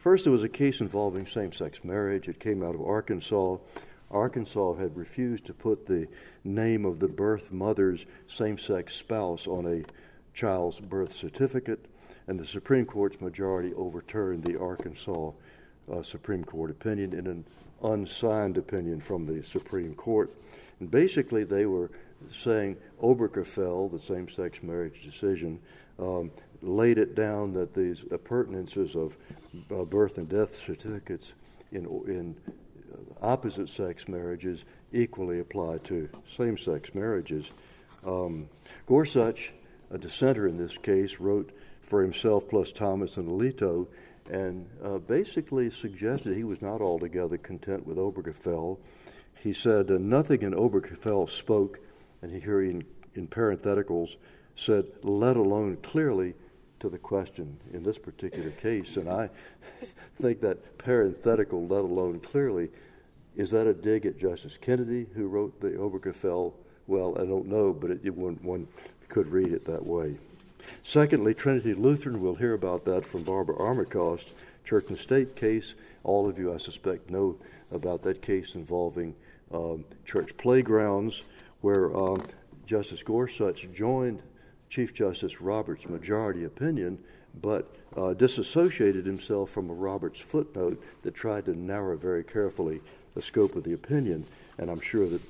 First, 0.00 0.24
there 0.24 0.32
was 0.32 0.42
a 0.42 0.48
case 0.48 0.80
involving 0.80 1.28
same 1.28 1.52
sex 1.52 1.84
marriage. 1.84 2.26
It 2.26 2.40
came 2.40 2.64
out 2.64 2.74
of 2.74 2.82
Arkansas. 2.82 3.58
Arkansas 4.10 4.74
had 4.74 4.96
refused 4.96 5.46
to 5.46 5.54
put 5.54 5.86
the 5.86 6.08
name 6.42 6.84
of 6.84 6.98
the 6.98 7.06
birth 7.06 7.52
mother's 7.52 8.04
same 8.28 8.58
sex 8.58 8.96
spouse 8.96 9.46
on 9.46 9.64
a 9.64 9.84
child's 10.34 10.80
birth 10.80 11.12
certificate, 11.12 11.86
and 12.26 12.38
the 12.38 12.46
Supreme 12.46 12.86
Court's 12.86 13.20
majority 13.20 13.72
overturned 13.74 14.44
the 14.44 14.58
Arkansas 14.58 15.30
uh, 15.92 16.02
Supreme 16.02 16.44
Court 16.44 16.70
opinion 16.70 17.12
in 17.12 17.26
an 17.26 17.44
unsigned 17.82 18.56
opinion 18.56 19.00
from 19.00 19.26
the 19.26 19.44
Supreme 19.44 19.94
Court. 19.94 20.30
And 20.80 20.90
basically, 20.90 21.44
they 21.44 21.66
were 21.66 21.90
saying 22.44 22.76
Obergefell, 23.02 23.90
the 23.90 23.98
same 23.98 24.28
sex 24.28 24.62
marriage 24.62 25.02
decision, 25.04 25.58
um, 25.98 26.30
laid 26.62 26.98
it 26.98 27.14
down 27.14 27.52
that 27.54 27.74
these 27.74 28.04
appurtenances 28.10 28.94
of 28.94 29.16
uh, 29.70 29.84
birth 29.84 30.18
and 30.18 30.28
death 30.28 30.58
certificates 30.64 31.32
in, 31.72 31.86
in 32.06 32.36
opposite 33.20 33.68
sex 33.68 34.08
marriages 34.08 34.64
equally 34.92 35.40
apply 35.40 35.78
to 35.78 36.08
same 36.36 36.58
sex 36.58 36.94
marriages. 36.94 37.46
Um, 38.06 38.48
Gorsuch, 38.86 39.52
a 39.92 39.98
dissenter 39.98 40.48
in 40.48 40.56
this 40.56 40.76
case, 40.78 41.20
wrote 41.20 41.52
for 41.82 42.02
himself 42.02 42.48
plus 42.48 42.72
Thomas 42.72 43.16
and 43.16 43.28
Alito 43.28 43.86
and 44.30 44.66
uh, 44.82 44.98
basically 44.98 45.70
suggested 45.70 46.36
he 46.36 46.44
was 46.44 46.62
not 46.62 46.80
altogether 46.80 47.36
content 47.36 47.86
with 47.86 47.96
Obergefell. 47.96 48.78
He 49.40 49.52
said 49.52 49.90
uh, 49.90 49.98
nothing 49.98 50.42
in 50.42 50.52
Obergefell 50.52 51.28
spoke, 51.28 51.80
and 52.22 52.42
here 52.42 52.62
in, 52.62 52.84
in 53.14 53.26
parentheticals 53.26 54.16
said, 54.56 54.86
let 55.02 55.36
alone 55.36 55.76
clearly 55.82 56.34
to 56.80 56.88
the 56.88 56.98
question 56.98 57.58
in 57.72 57.82
this 57.82 57.98
particular 57.98 58.50
case. 58.50 58.96
And 58.96 59.08
I 59.08 59.30
think 60.20 60.40
that 60.40 60.78
parenthetical, 60.78 61.66
let 61.66 61.80
alone 61.82 62.20
clearly, 62.20 62.70
is 63.36 63.50
that 63.50 63.66
a 63.66 63.74
dig 63.74 64.06
at 64.06 64.18
Justice 64.18 64.58
Kennedy, 64.60 65.06
who 65.14 65.26
wrote 65.26 65.60
the 65.60 65.70
Obergefell? 65.70 66.52
Well, 66.86 67.16
I 67.18 67.24
don't 67.24 67.46
know, 67.46 67.72
but 67.72 67.90
it, 67.90 68.00
it, 68.04 68.14
one, 68.14 68.38
one 68.42 68.68
could 69.12 69.30
read 69.30 69.52
it 69.52 69.66
that 69.66 69.84
way. 69.84 70.16
Secondly, 70.82 71.34
Trinity 71.34 71.74
Lutheran, 71.74 72.20
we'll 72.20 72.36
hear 72.36 72.54
about 72.54 72.84
that 72.86 73.04
from 73.04 73.22
Barbara 73.22 73.56
Armacost, 73.56 74.28
church 74.64 74.86
and 74.88 74.98
state 74.98 75.36
case. 75.36 75.74
All 76.02 76.28
of 76.28 76.38
you, 76.38 76.52
I 76.52 76.56
suspect, 76.56 77.10
know 77.10 77.36
about 77.70 78.02
that 78.02 78.22
case 78.22 78.54
involving 78.54 79.14
um, 79.52 79.84
church 80.06 80.36
playgrounds, 80.38 81.22
where 81.60 81.94
um, 81.94 82.22
Justice 82.66 83.02
Gorsuch 83.02 83.68
joined 83.74 84.22
Chief 84.70 84.94
Justice 84.94 85.40
Roberts' 85.40 85.86
majority 85.86 86.44
opinion, 86.44 86.98
but 87.40 87.76
uh, 87.96 88.14
disassociated 88.14 89.04
himself 89.04 89.50
from 89.50 89.68
a 89.68 89.74
Roberts 89.74 90.20
footnote 90.20 90.82
that 91.02 91.14
tried 91.14 91.44
to 91.44 91.58
narrow 91.58 91.96
very 91.96 92.24
carefully 92.24 92.80
the 93.14 93.20
scope 93.20 93.54
of 93.56 93.64
the 93.64 93.74
opinion, 93.74 94.24
and 94.56 94.70
I'm 94.70 94.80
sure 94.80 95.06
that 95.06 95.20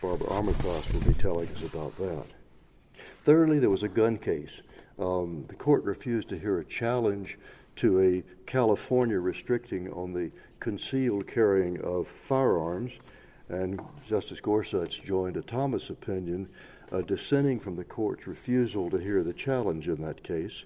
Barbara 0.00 0.28
Armacost 0.28 0.92
will 0.92 1.00
be 1.00 1.14
telling 1.14 1.48
us 1.48 1.62
about 1.64 1.96
that. 1.98 2.26
Thirdly, 3.24 3.58
there 3.58 3.70
was 3.70 3.82
a 3.82 3.88
gun 3.88 4.18
case. 4.18 4.60
Um, 4.98 5.46
the 5.48 5.54
court 5.54 5.82
refused 5.84 6.28
to 6.28 6.38
hear 6.38 6.58
a 6.58 6.64
challenge 6.64 7.38
to 7.76 8.00
a 8.00 8.22
California 8.44 9.18
restricting 9.18 9.90
on 9.90 10.12
the 10.12 10.30
concealed 10.60 11.26
carrying 11.26 11.80
of 11.80 12.06
firearms, 12.06 12.92
and 13.48 13.80
Justice 14.06 14.40
Gorsuch 14.40 15.02
joined 15.02 15.38
a 15.38 15.42
Thomas 15.42 15.88
opinion 15.88 16.50
uh, 16.92 17.00
dissenting 17.00 17.60
from 17.60 17.76
the 17.76 17.84
court's 17.84 18.26
refusal 18.26 18.90
to 18.90 18.98
hear 18.98 19.22
the 19.22 19.32
challenge 19.32 19.88
in 19.88 20.02
that 20.02 20.22
case. 20.22 20.64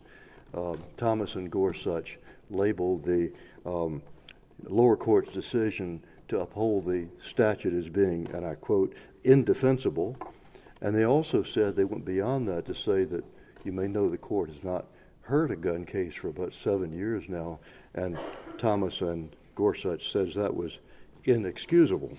Uh, 0.53 0.75
Thomas 0.97 1.37
and 1.37 1.51
Gorsuch 1.53 2.19
labeled 2.51 3.05
the 3.05 3.31
um, 3.65 4.03
lower 4.65 4.97
court's 4.97 5.33
decision 5.33 6.03
to 6.27 6.41
uphold 6.41 6.87
the 6.87 7.07
statute 7.25 7.73
as 7.73 7.89
being, 7.89 8.29
and 8.35 8.45
I 8.45 8.57
quote, 8.57 8.95
indefensible. 9.23 10.17
And 10.81 10.95
they 10.95 11.05
also 11.05 11.43
said 11.43 11.75
they 11.75 11.85
went 11.85 12.05
beyond 12.05 12.49
that 12.49 12.67
to 12.67 12.75
say 12.75 13.05
that 13.05 13.25
you 13.65 13.73
may 13.73 13.89
know 13.89 14.09
the 14.09 14.17
court 14.17 14.51
has 14.51 14.63
not 14.63 14.87
heard 15.23 15.51
a 15.51 15.57
gun 15.57 15.85
case 15.85 16.15
for 16.15 16.29
about 16.29 16.55
seven 16.55 16.93
years 16.93 17.25
now, 17.29 17.59
and 17.95 18.19
Thomas 18.57 19.01
and 19.01 19.35
Gorsuch 19.55 20.11
says 20.11 20.35
that 20.35 20.55
was 20.55 20.79
inexcusable. 21.25 22.17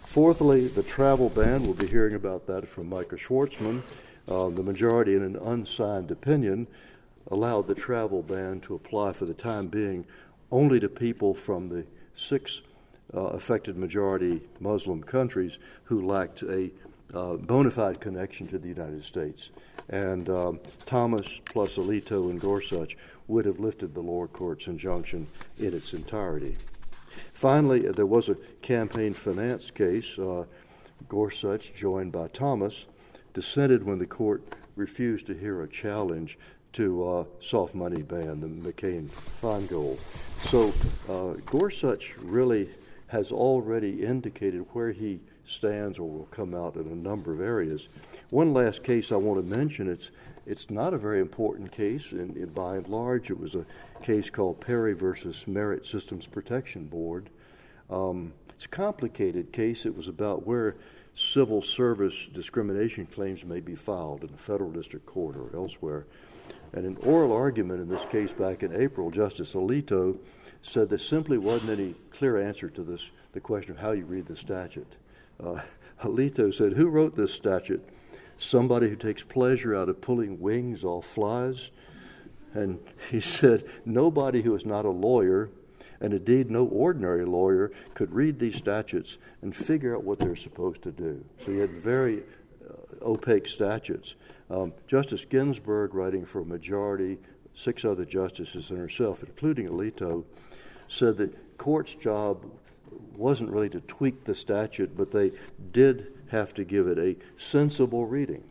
Fourthly, 0.00 0.68
the 0.68 0.82
travel 0.82 1.28
ban. 1.28 1.62
We'll 1.62 1.74
be 1.74 1.86
hearing 1.86 2.14
about 2.14 2.46
that 2.46 2.68
from 2.68 2.88
Micah 2.88 3.16
Schwartzman. 3.16 3.82
Uh, 4.28 4.48
the 4.48 4.62
majority, 4.62 5.14
in 5.14 5.22
an 5.22 5.36
unsigned 5.36 6.10
opinion, 6.10 6.66
allowed 7.30 7.66
the 7.66 7.74
travel 7.74 8.22
ban 8.22 8.60
to 8.60 8.74
apply 8.74 9.12
for 9.12 9.24
the 9.24 9.34
time 9.34 9.68
being 9.68 10.04
only 10.50 10.80
to 10.80 10.88
people 10.88 11.34
from 11.34 11.68
the 11.68 11.84
six 12.16 12.60
uh, 13.14 13.20
affected 13.20 13.76
majority 13.76 14.42
Muslim 14.58 15.02
countries 15.02 15.58
who 15.84 16.06
lacked 16.06 16.42
a 16.42 16.70
uh, 17.14 17.34
bona 17.34 17.70
fide 17.70 18.00
connection 18.00 18.46
to 18.48 18.58
the 18.58 18.68
United 18.68 19.04
States. 19.04 19.50
And 19.88 20.28
um, 20.28 20.60
Thomas 20.86 21.26
plus 21.44 21.70
Alito 21.70 22.30
and 22.30 22.40
Gorsuch 22.40 22.96
would 23.28 23.44
have 23.44 23.60
lifted 23.60 23.94
the 23.94 24.00
lower 24.00 24.28
court's 24.28 24.66
injunction 24.66 25.28
in 25.58 25.74
its 25.74 25.92
entirety. 25.92 26.56
Finally, 27.32 27.80
there 27.92 28.06
was 28.06 28.28
a 28.28 28.36
campaign 28.62 29.14
finance 29.14 29.70
case. 29.70 30.18
Uh, 30.18 30.44
Gorsuch, 31.08 31.72
joined 31.74 32.12
by 32.12 32.28
Thomas, 32.28 32.84
dissented 33.32 33.84
when 33.84 33.98
the 33.98 34.06
court 34.06 34.42
refused 34.76 35.26
to 35.26 35.34
hear 35.34 35.62
a 35.62 35.68
challenge 35.68 36.38
to 36.72 37.08
uh, 37.08 37.24
soft 37.40 37.74
money 37.74 38.02
ban, 38.02 38.40
the 38.40 38.46
McCain-Feingold. 38.46 39.98
So 40.48 40.72
uh, 41.08 41.40
Gorsuch 41.46 42.14
really 42.18 42.70
has 43.08 43.32
already 43.32 44.04
indicated 44.04 44.66
where 44.72 44.92
he 44.92 45.20
stands 45.50 45.98
or 45.98 46.08
will 46.08 46.28
come 46.30 46.54
out 46.54 46.76
in 46.76 46.86
a 46.86 46.94
number 46.94 47.32
of 47.32 47.40
areas. 47.40 47.88
One 48.30 48.52
last 48.54 48.82
case 48.82 49.10
I 49.10 49.16
want 49.16 49.44
to 49.44 49.56
mention, 49.56 49.88
it's, 49.88 50.10
it's 50.46 50.70
not 50.70 50.94
a 50.94 50.98
very 50.98 51.20
important 51.20 51.72
case, 51.72 52.12
and, 52.12 52.54
by 52.54 52.76
and 52.76 52.88
large, 52.88 53.30
it 53.30 53.38
was 53.38 53.54
a 53.54 53.66
case 54.02 54.30
called 54.30 54.60
Perry 54.60 54.94
versus 54.94 55.44
Merit 55.46 55.86
Systems 55.86 56.26
Protection 56.26 56.86
Board. 56.86 57.30
Um, 57.90 58.32
it's 58.54 58.66
a 58.66 58.68
complicated 58.68 59.52
case. 59.52 59.84
It 59.84 59.96
was 59.96 60.06
about 60.06 60.46
where 60.46 60.76
civil 61.16 61.62
service 61.62 62.14
discrimination 62.32 63.06
claims 63.06 63.44
may 63.44 63.60
be 63.60 63.74
filed 63.74 64.22
in 64.22 64.30
the 64.30 64.38
federal 64.38 64.70
district 64.70 65.06
court 65.06 65.36
or 65.36 65.50
elsewhere. 65.54 66.06
And 66.72 66.86
an 66.86 66.96
oral 67.02 67.32
argument 67.32 67.80
in 67.80 67.88
this 67.88 68.04
case 68.10 68.32
back 68.32 68.62
in 68.62 68.74
April, 68.74 69.10
Justice 69.10 69.54
Alito 69.54 70.18
said 70.62 70.88
there 70.88 70.98
simply 70.98 71.38
wasn't 71.38 71.70
any 71.70 71.94
clear 72.12 72.40
answer 72.40 72.68
to 72.70 72.82
this, 72.82 73.00
the 73.32 73.40
question 73.40 73.72
of 73.72 73.78
how 73.78 73.92
you 73.92 74.04
read 74.04 74.26
the 74.26 74.36
statute. 74.36 74.94
Uh, 75.42 75.62
Alito 76.02 76.54
said, 76.54 76.74
Who 76.74 76.88
wrote 76.88 77.16
this 77.16 77.32
statute? 77.32 77.86
Somebody 78.38 78.88
who 78.88 78.96
takes 78.96 79.22
pleasure 79.22 79.74
out 79.74 79.88
of 79.88 80.00
pulling 80.00 80.40
wings 80.40 80.84
off 80.84 81.06
flies? 81.06 81.70
And 82.54 82.78
he 83.10 83.20
said, 83.20 83.64
Nobody 83.84 84.42
who 84.42 84.54
is 84.54 84.64
not 84.64 84.84
a 84.84 84.90
lawyer, 84.90 85.50
and 86.00 86.12
indeed 86.14 86.50
no 86.50 86.64
ordinary 86.64 87.24
lawyer, 87.24 87.70
could 87.94 88.12
read 88.12 88.38
these 88.38 88.56
statutes 88.56 89.18
and 89.42 89.54
figure 89.54 89.94
out 89.94 90.04
what 90.04 90.18
they're 90.18 90.36
supposed 90.36 90.82
to 90.82 90.90
do. 90.90 91.24
So 91.44 91.52
he 91.52 91.58
had 91.58 91.70
very 91.70 92.22
uh, 92.68 93.04
opaque 93.04 93.46
statutes. 93.46 94.14
Um, 94.50 94.72
Justice 94.88 95.24
Ginsburg, 95.28 95.94
writing 95.94 96.24
for 96.24 96.40
a 96.40 96.44
majority, 96.44 97.18
six 97.54 97.84
other 97.84 98.04
justices 98.04 98.70
and 98.70 98.78
herself, 98.78 99.22
including 99.22 99.68
Alito, 99.68 100.24
said 100.88 101.18
that 101.18 101.58
court's 101.58 101.94
job 101.94 102.44
wasn't 103.20 103.50
really 103.50 103.68
to 103.68 103.80
tweak 103.82 104.24
the 104.24 104.34
statute, 104.34 104.96
but 104.96 105.12
they 105.12 105.32
did 105.72 106.12
have 106.30 106.52
to 106.54 106.64
give 106.64 106.88
it 106.88 106.98
a 106.98 107.16
sensible 107.40 108.06
reading. 108.06 108.42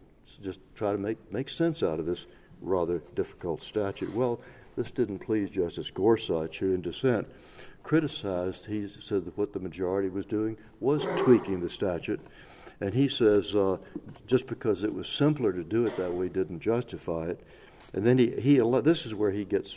Just 0.41 0.59
try 0.75 0.93
to 0.93 0.97
make, 0.97 1.17
make 1.31 1.49
sense 1.49 1.83
out 1.83 1.99
of 1.99 2.05
this 2.05 2.25
rather 2.61 3.01
difficult 3.15 3.63
statute. 3.63 4.13
Well, 4.13 4.39
this 4.77 4.91
didn't 4.91 5.19
please 5.19 5.49
Justice 5.49 5.89
Gorsuch, 5.89 6.59
who 6.59 6.73
in 6.73 6.81
dissent 6.81 7.27
criticized, 7.83 8.65
he 8.67 8.87
said 9.01 9.25
that 9.25 9.37
what 9.37 9.53
the 9.53 9.59
majority 9.59 10.09
was 10.09 10.25
doing 10.25 10.57
was 10.79 11.01
tweaking 11.23 11.61
the 11.61 11.69
statute. 11.69 12.19
And 12.79 12.93
he 12.93 13.09
says 13.09 13.55
uh, 13.55 13.77
just 14.27 14.47
because 14.47 14.83
it 14.83 14.93
was 14.93 15.07
simpler 15.07 15.51
to 15.51 15.63
do 15.63 15.85
it 15.85 15.97
that 15.97 16.13
way 16.13 16.29
didn't 16.29 16.59
justify 16.59 17.25
it. 17.25 17.43
And 17.93 18.05
then 18.05 18.17
he, 18.17 18.29
he 18.39 18.59
this 18.83 19.05
is 19.05 19.15
where 19.15 19.31
he 19.31 19.43
gets 19.43 19.75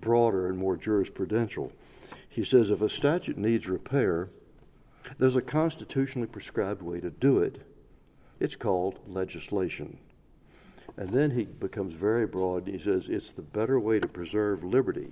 broader 0.00 0.46
and 0.48 0.56
more 0.56 0.76
jurisprudential. 0.76 1.72
He 2.30 2.44
says 2.44 2.70
if 2.70 2.80
a 2.80 2.88
statute 2.88 3.36
needs 3.36 3.66
repair, 3.66 4.28
there's 5.18 5.36
a 5.36 5.42
constitutionally 5.42 6.28
prescribed 6.28 6.80
way 6.80 7.00
to 7.00 7.10
do 7.10 7.40
it. 7.40 7.66
It's 8.38 8.56
called 8.56 9.00
legislation. 9.06 9.98
And 10.96 11.10
then 11.10 11.32
he 11.32 11.44
becomes 11.44 11.94
very 11.94 12.26
broad. 12.26 12.66
and 12.66 12.78
He 12.78 12.84
says 12.84 13.04
it's 13.08 13.32
the 13.32 13.42
better 13.42 13.78
way 13.78 13.98
to 13.98 14.06
preserve 14.06 14.62
liberty. 14.62 15.10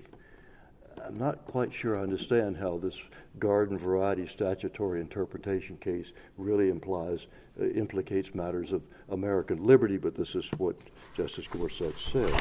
I'm 1.05 1.19
not 1.19 1.45
quite 1.45 1.73
sure 1.73 1.99
I 1.99 2.03
understand 2.03 2.57
how 2.59 2.79
this 2.79 2.97
garden 3.39 3.79
variety 3.79 4.27
statutory 4.27 5.01
interpretation 5.01 5.77
case 5.77 6.13
really 6.37 6.71
implies 6.71 7.27
uh, 7.61 7.67
implicates 7.67 8.35
matters 8.35 8.73
of 8.73 8.83
American 9.09 9.65
liberty, 9.65 9.97
but 9.97 10.17
this 10.17 10.35
is 10.35 10.45
what 10.57 10.77
Justice 11.17 11.47
Gorsuch 11.49 12.13
said. 12.13 12.33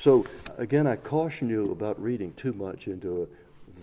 So 0.00 0.26
again, 0.58 0.86
I 0.86 0.96
caution 0.96 1.48
you 1.48 1.70
about 1.70 2.00
reading 2.00 2.32
too 2.34 2.52
much 2.52 2.86
into 2.86 3.22
a 3.22 3.26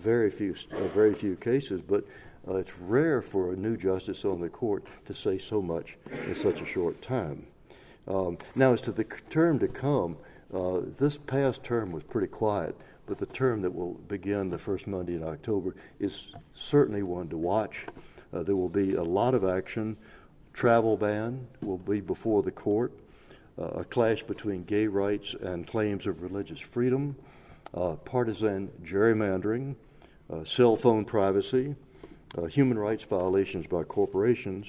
very 0.04 0.30
few, 0.30 0.54
uh, 0.72 0.84
very 0.88 1.14
few 1.14 1.36
cases, 1.36 1.80
but 1.80 2.04
uh, 2.46 2.56
it's 2.56 2.78
rare 2.78 3.22
for 3.22 3.52
a 3.52 3.56
new 3.56 3.76
justice 3.76 4.24
on 4.24 4.40
the 4.40 4.48
court 4.48 4.84
to 5.06 5.14
say 5.14 5.38
so 5.38 5.62
much 5.62 5.96
in 6.26 6.36
such 6.36 6.60
a 6.60 6.66
short 6.66 7.00
time. 7.02 7.46
Um, 8.06 8.36
now, 8.54 8.74
as 8.74 8.82
to 8.82 8.92
the 8.92 9.04
term 9.30 9.58
to 9.60 9.68
come, 9.68 10.18
uh, 10.52 10.80
this 10.98 11.16
past 11.16 11.64
term 11.64 11.90
was 11.90 12.02
pretty 12.02 12.28
quiet 12.28 12.76
but 13.06 13.18
the 13.18 13.26
term 13.26 13.62
that 13.62 13.74
will 13.74 13.94
begin 14.08 14.50
the 14.50 14.58
first 14.58 14.86
Monday 14.86 15.14
in 15.14 15.22
October 15.22 15.74
is 16.00 16.28
certainly 16.54 17.02
one 17.02 17.28
to 17.28 17.36
watch. 17.36 17.86
Uh, 18.32 18.42
there 18.42 18.56
will 18.56 18.68
be 18.68 18.94
a 18.94 19.02
lot 19.02 19.34
of 19.34 19.44
action. 19.44 19.96
Travel 20.52 20.96
ban 20.96 21.46
will 21.60 21.78
be 21.78 22.00
before 22.00 22.42
the 22.42 22.50
court. 22.50 22.92
Uh, 23.58 23.66
a 23.66 23.84
clash 23.84 24.22
between 24.22 24.64
gay 24.64 24.86
rights 24.86 25.34
and 25.40 25.66
claims 25.66 26.06
of 26.06 26.22
religious 26.22 26.58
freedom, 26.58 27.14
uh, 27.74 27.92
partisan 28.04 28.70
gerrymandering, 28.82 29.76
cell 30.44 30.76
phone 30.76 31.04
privacy, 31.04 31.74
uh, 32.36 32.44
human 32.44 32.78
rights 32.78 33.04
violations 33.04 33.66
by 33.66 33.82
corporations, 33.82 34.66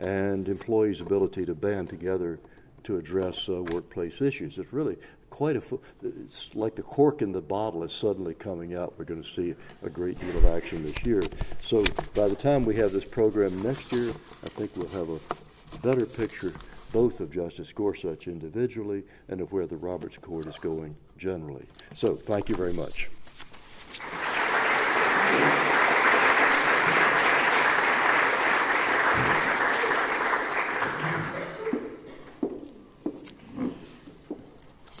and 0.00 0.48
employees' 0.48 1.00
ability 1.00 1.46
to 1.46 1.54
band 1.54 1.88
together 1.88 2.38
to 2.84 2.96
address 2.96 3.48
uh, 3.48 3.62
workplace 3.62 4.20
issues. 4.20 4.58
It's 4.58 4.72
really 4.72 4.96
quite 5.30 5.56
a. 5.56 5.62
It's 6.02 6.50
like 6.54 6.76
the 6.76 6.82
cork 6.82 7.22
in 7.22 7.32
the 7.32 7.40
bottle 7.40 7.82
is 7.82 7.92
suddenly 7.92 8.34
coming 8.34 8.74
out. 8.74 8.94
We're 8.98 9.04
going 9.04 9.22
to 9.22 9.34
see 9.34 9.54
a 9.82 9.90
great 9.90 10.18
deal 10.20 10.36
of 10.36 10.44
action 10.46 10.84
this 10.84 11.04
year. 11.04 11.22
So 11.60 11.84
by 12.14 12.28
the 12.28 12.36
time 12.36 12.64
we 12.64 12.76
have 12.76 12.92
this 12.92 13.04
program 13.04 13.62
next 13.62 13.92
year, 13.92 14.10
I 14.10 14.48
think 14.48 14.76
we'll 14.76 14.88
have 14.88 15.08
a 15.10 15.78
better 15.78 16.06
picture 16.06 16.52
both 16.92 17.20
of 17.20 17.30
Justice 17.30 17.72
Gorsuch 17.74 18.26
individually 18.26 19.02
and 19.28 19.40
of 19.40 19.52
where 19.52 19.66
the 19.66 19.76
Roberts 19.76 20.16
Court 20.18 20.46
is 20.46 20.56
going 20.56 20.96
generally. 21.18 21.66
So 21.94 22.14
thank 22.14 22.48
you 22.48 22.56
very 22.56 22.72
much. 22.72 23.10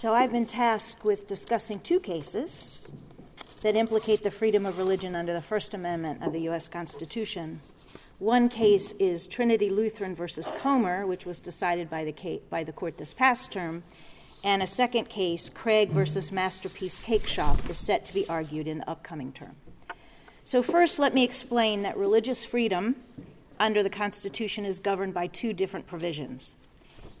So 0.06 0.14
I've 0.14 0.30
been 0.30 0.46
tasked 0.46 1.02
with 1.02 1.26
discussing 1.26 1.80
two 1.80 1.98
cases 1.98 2.80
that 3.62 3.74
implicate 3.74 4.22
the 4.22 4.30
freedom 4.30 4.64
of 4.64 4.78
religion 4.78 5.16
under 5.16 5.32
the 5.32 5.42
First 5.42 5.74
Amendment 5.74 6.22
of 6.22 6.32
the 6.32 6.42
U.S. 6.42 6.68
Constitution. 6.68 7.60
One 8.20 8.48
case 8.48 8.92
is 9.00 9.26
Trinity 9.26 9.68
Lutheran 9.68 10.14
versus 10.14 10.46
Comer, 10.60 11.08
which 11.08 11.26
was 11.26 11.40
decided 11.40 11.90
by 11.90 12.04
the, 12.04 12.40
by 12.48 12.62
the 12.62 12.70
court 12.70 12.98
this 12.98 13.14
past 13.14 13.50
term, 13.50 13.82
and 14.44 14.62
a 14.62 14.66
second 14.68 15.08
case, 15.08 15.50
Craig 15.52 15.88
versus 15.88 16.30
Masterpiece 16.30 17.02
Cake 17.02 17.26
Shop, 17.26 17.68
is 17.68 17.76
set 17.76 18.04
to 18.04 18.14
be 18.14 18.28
argued 18.28 18.68
in 18.68 18.78
the 18.78 18.88
upcoming 18.88 19.32
term. 19.32 19.56
So, 20.44 20.62
first, 20.62 21.00
let 21.00 21.14
me 21.14 21.24
explain 21.24 21.82
that 21.82 21.96
religious 21.96 22.44
freedom 22.44 22.94
under 23.58 23.82
the 23.82 23.90
Constitution 23.90 24.64
is 24.64 24.78
governed 24.78 25.14
by 25.14 25.26
two 25.26 25.52
different 25.52 25.88
provisions. 25.88 26.54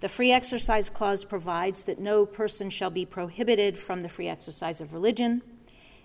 The 0.06 0.12
Free 0.12 0.30
Exercise 0.30 0.88
Clause 0.88 1.24
provides 1.24 1.82
that 1.82 1.98
no 1.98 2.26
person 2.26 2.70
shall 2.70 2.90
be 2.90 3.04
prohibited 3.04 3.76
from 3.76 4.04
the 4.04 4.08
free 4.08 4.28
exercise 4.28 4.80
of 4.80 4.92
religion, 4.92 5.42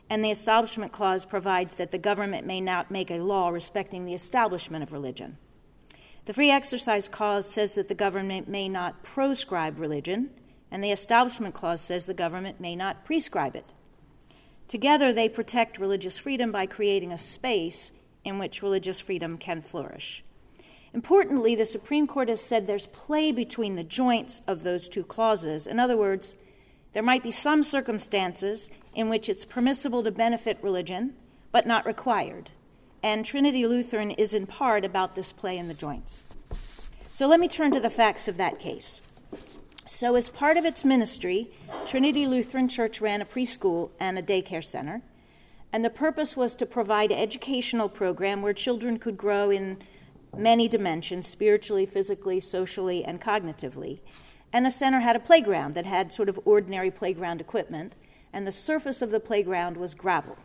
and 0.09 0.25
the 0.25 0.31
Establishment 0.31 0.91
Clause 0.91 1.23
provides 1.23 1.75
that 1.75 1.91
the 1.91 1.99
government 1.99 2.47
may 2.47 2.61
not 2.61 2.89
make 2.89 3.11
a 3.11 3.19
law 3.19 3.49
respecting 3.49 4.05
the 4.05 4.15
establishment 4.15 4.81
of 4.81 4.91
religion. 4.91 5.37
The 6.25 6.33
Free 6.33 6.49
Exercise 6.49 7.07
Clause 7.07 7.47
says 7.47 7.75
that 7.75 7.89
the 7.89 7.93
government 7.93 8.47
may 8.47 8.67
not 8.67 9.03
proscribe 9.03 9.77
religion, 9.77 10.31
and 10.71 10.83
the 10.83 10.91
Establishment 10.91 11.53
Clause 11.53 11.81
says 11.81 12.07
the 12.07 12.15
government 12.15 12.59
may 12.59 12.75
not 12.75 13.05
prescribe 13.05 13.55
it. 13.55 13.67
Together, 14.67 15.13
they 15.13 15.29
protect 15.29 15.77
religious 15.77 16.17
freedom 16.17 16.51
by 16.51 16.65
creating 16.65 17.11
a 17.11 17.19
space 17.19 17.91
in 18.23 18.39
which 18.39 18.63
religious 18.63 18.99
freedom 18.99 19.37
can 19.37 19.61
flourish. 19.61 20.23
Importantly, 20.93 21.55
the 21.55 21.65
Supreme 21.65 22.05
Court 22.05 22.27
has 22.27 22.41
said 22.41 22.67
there's 22.67 22.87
play 22.87 23.31
between 23.31 23.75
the 23.75 23.83
joints 23.83 24.41
of 24.45 24.63
those 24.63 24.89
two 24.89 25.03
clauses. 25.03 25.65
In 25.65 25.79
other 25.79 25.95
words, 25.95 26.35
there 26.93 27.03
might 27.03 27.23
be 27.23 27.31
some 27.31 27.63
circumstances 27.63 28.69
in 28.93 29.07
which 29.07 29.29
it's 29.29 29.45
permissible 29.45 30.03
to 30.03 30.11
benefit 30.11 30.57
religion, 30.61 31.13
but 31.51 31.65
not 31.65 31.85
required. 31.85 32.49
And 33.01 33.25
Trinity 33.25 33.65
Lutheran 33.65 34.11
is 34.11 34.33
in 34.33 34.45
part 34.45 34.83
about 34.83 35.15
this 35.15 35.31
play 35.31 35.57
in 35.57 35.69
the 35.69 35.73
joints. 35.73 36.23
So 37.13 37.25
let 37.27 37.39
me 37.39 37.47
turn 37.47 37.71
to 37.71 37.79
the 37.79 37.89
facts 37.89 38.27
of 38.27 38.37
that 38.37 38.59
case. 38.59 38.99
So, 39.87 40.15
as 40.15 40.29
part 40.29 40.57
of 40.57 40.65
its 40.65 40.85
ministry, 40.85 41.51
Trinity 41.85 42.25
Lutheran 42.25 42.67
Church 42.67 43.01
ran 43.01 43.21
a 43.21 43.25
preschool 43.25 43.89
and 43.99 44.17
a 44.17 44.23
daycare 44.23 44.63
center. 44.63 45.01
And 45.73 45.83
the 45.83 45.89
purpose 45.89 46.35
was 46.35 46.55
to 46.55 46.65
provide 46.65 47.11
an 47.11 47.19
educational 47.19 47.89
program 47.89 48.41
where 48.41 48.53
children 48.53 48.99
could 48.99 49.17
grow 49.17 49.49
in 49.49 49.77
many 50.37 50.67
dimensions 50.67 51.27
spiritually, 51.27 51.85
physically, 51.85 52.39
socially, 52.39 53.03
and 53.03 53.21
cognitively. 53.21 53.99
And 54.53 54.65
the 54.65 54.71
center 54.71 54.99
had 54.99 55.15
a 55.15 55.19
playground 55.19 55.75
that 55.75 55.85
had 55.85 56.13
sort 56.13 56.29
of 56.29 56.39
ordinary 56.45 56.91
playground 56.91 57.41
equipment, 57.41 57.93
and 58.33 58.45
the 58.45 58.51
surface 58.51 59.01
of 59.01 59.11
the 59.11 59.19
playground 59.19 59.77
was 59.77 59.93
gravel. 59.93 60.37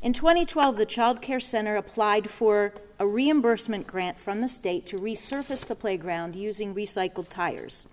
In 0.00 0.12
2012, 0.12 0.76
the 0.76 0.86
Child 0.86 1.20
Care 1.22 1.40
Center 1.40 1.76
applied 1.76 2.30
for 2.30 2.72
a 3.00 3.06
reimbursement 3.06 3.86
grant 3.86 4.18
from 4.18 4.40
the 4.40 4.48
state 4.48 4.86
to 4.86 4.96
resurface 4.96 5.66
the 5.66 5.74
playground 5.74 6.36
using 6.36 6.74
recycled 6.74 7.28
tires. 7.30 7.86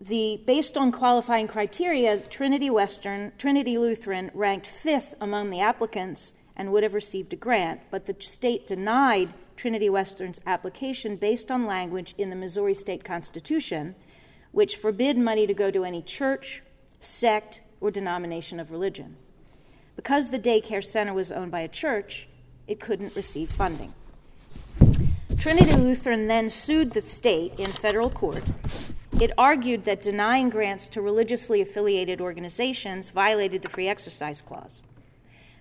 The, 0.00 0.42
based 0.46 0.76
on 0.76 0.92
qualifying 0.92 1.46
criteria, 1.46 2.18
Trinity 2.18 2.68
Western, 2.70 3.32
Trinity 3.38 3.78
Lutheran 3.78 4.30
ranked 4.34 4.66
fifth 4.66 5.14
among 5.20 5.50
the 5.50 5.60
applicants 5.60 6.34
and 6.56 6.72
would 6.72 6.82
have 6.82 6.94
received 6.94 7.32
a 7.32 7.36
grant, 7.36 7.80
but 7.90 8.06
the 8.06 8.16
state 8.20 8.66
denied 8.66 9.32
Trinity 9.56 9.88
Western's 9.88 10.40
application 10.46 11.16
based 11.16 11.50
on 11.50 11.66
language 11.66 12.14
in 12.18 12.30
the 12.30 12.36
Missouri 12.36 12.74
State 12.74 13.04
Constitution, 13.04 13.94
which 14.50 14.76
forbid 14.76 15.16
money 15.16 15.46
to 15.46 15.54
go 15.54 15.70
to 15.70 15.84
any 15.84 16.02
church, 16.02 16.62
sect, 17.00 17.60
or 17.80 17.90
denomination 17.90 18.60
of 18.60 18.70
religion. 18.70 19.16
Because 19.96 20.30
the 20.30 20.38
daycare 20.38 20.84
center 20.84 21.12
was 21.12 21.32
owned 21.32 21.50
by 21.50 21.60
a 21.60 21.68
church, 21.68 22.28
it 22.66 22.80
couldn't 22.80 23.16
receive 23.16 23.50
funding. 23.50 23.92
Trinity 25.38 25.72
Lutheran 25.72 26.28
then 26.28 26.50
sued 26.50 26.92
the 26.92 27.00
state 27.00 27.58
in 27.58 27.70
federal 27.70 28.10
court. 28.10 28.44
It 29.20 29.32
argued 29.36 29.84
that 29.84 30.02
denying 30.02 30.50
grants 30.50 30.88
to 30.90 31.02
religiously 31.02 31.60
affiliated 31.60 32.20
organizations 32.20 33.10
violated 33.10 33.62
the 33.62 33.68
Free 33.68 33.88
Exercise 33.88 34.40
Clause. 34.40 34.82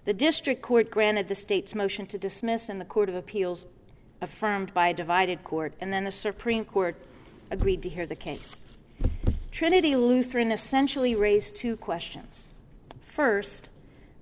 The 0.04 0.14
district 0.14 0.64
court 0.64 0.90
granted 0.90 1.28
the 1.28 1.36
state's 1.36 1.76
motion 1.76 2.08
to 2.08 2.18
dismiss, 2.18 2.70
and 2.70 2.82
the 2.82 2.86
Court 2.86 3.08
of 3.08 3.14
Appeals 3.14 3.68
affirmed 4.20 4.74
by 4.74 4.88
a 4.88 4.94
divided 4.96 5.44
court, 5.44 5.74
and 5.80 5.94
then 5.94 6.06
the 6.06 6.12
Supreme 6.12 6.66
Court 6.66 6.96
agreed 7.52 7.84
to 7.84 7.90
hear 7.90 8.08
the 8.08 8.16
case. 8.16 8.64
Trinity 9.52 9.96
Lutheran 9.96 10.52
essentially 10.52 11.14
raised 11.14 11.56
two 11.56 11.78
questions. 11.78 12.46
First, 13.14 13.70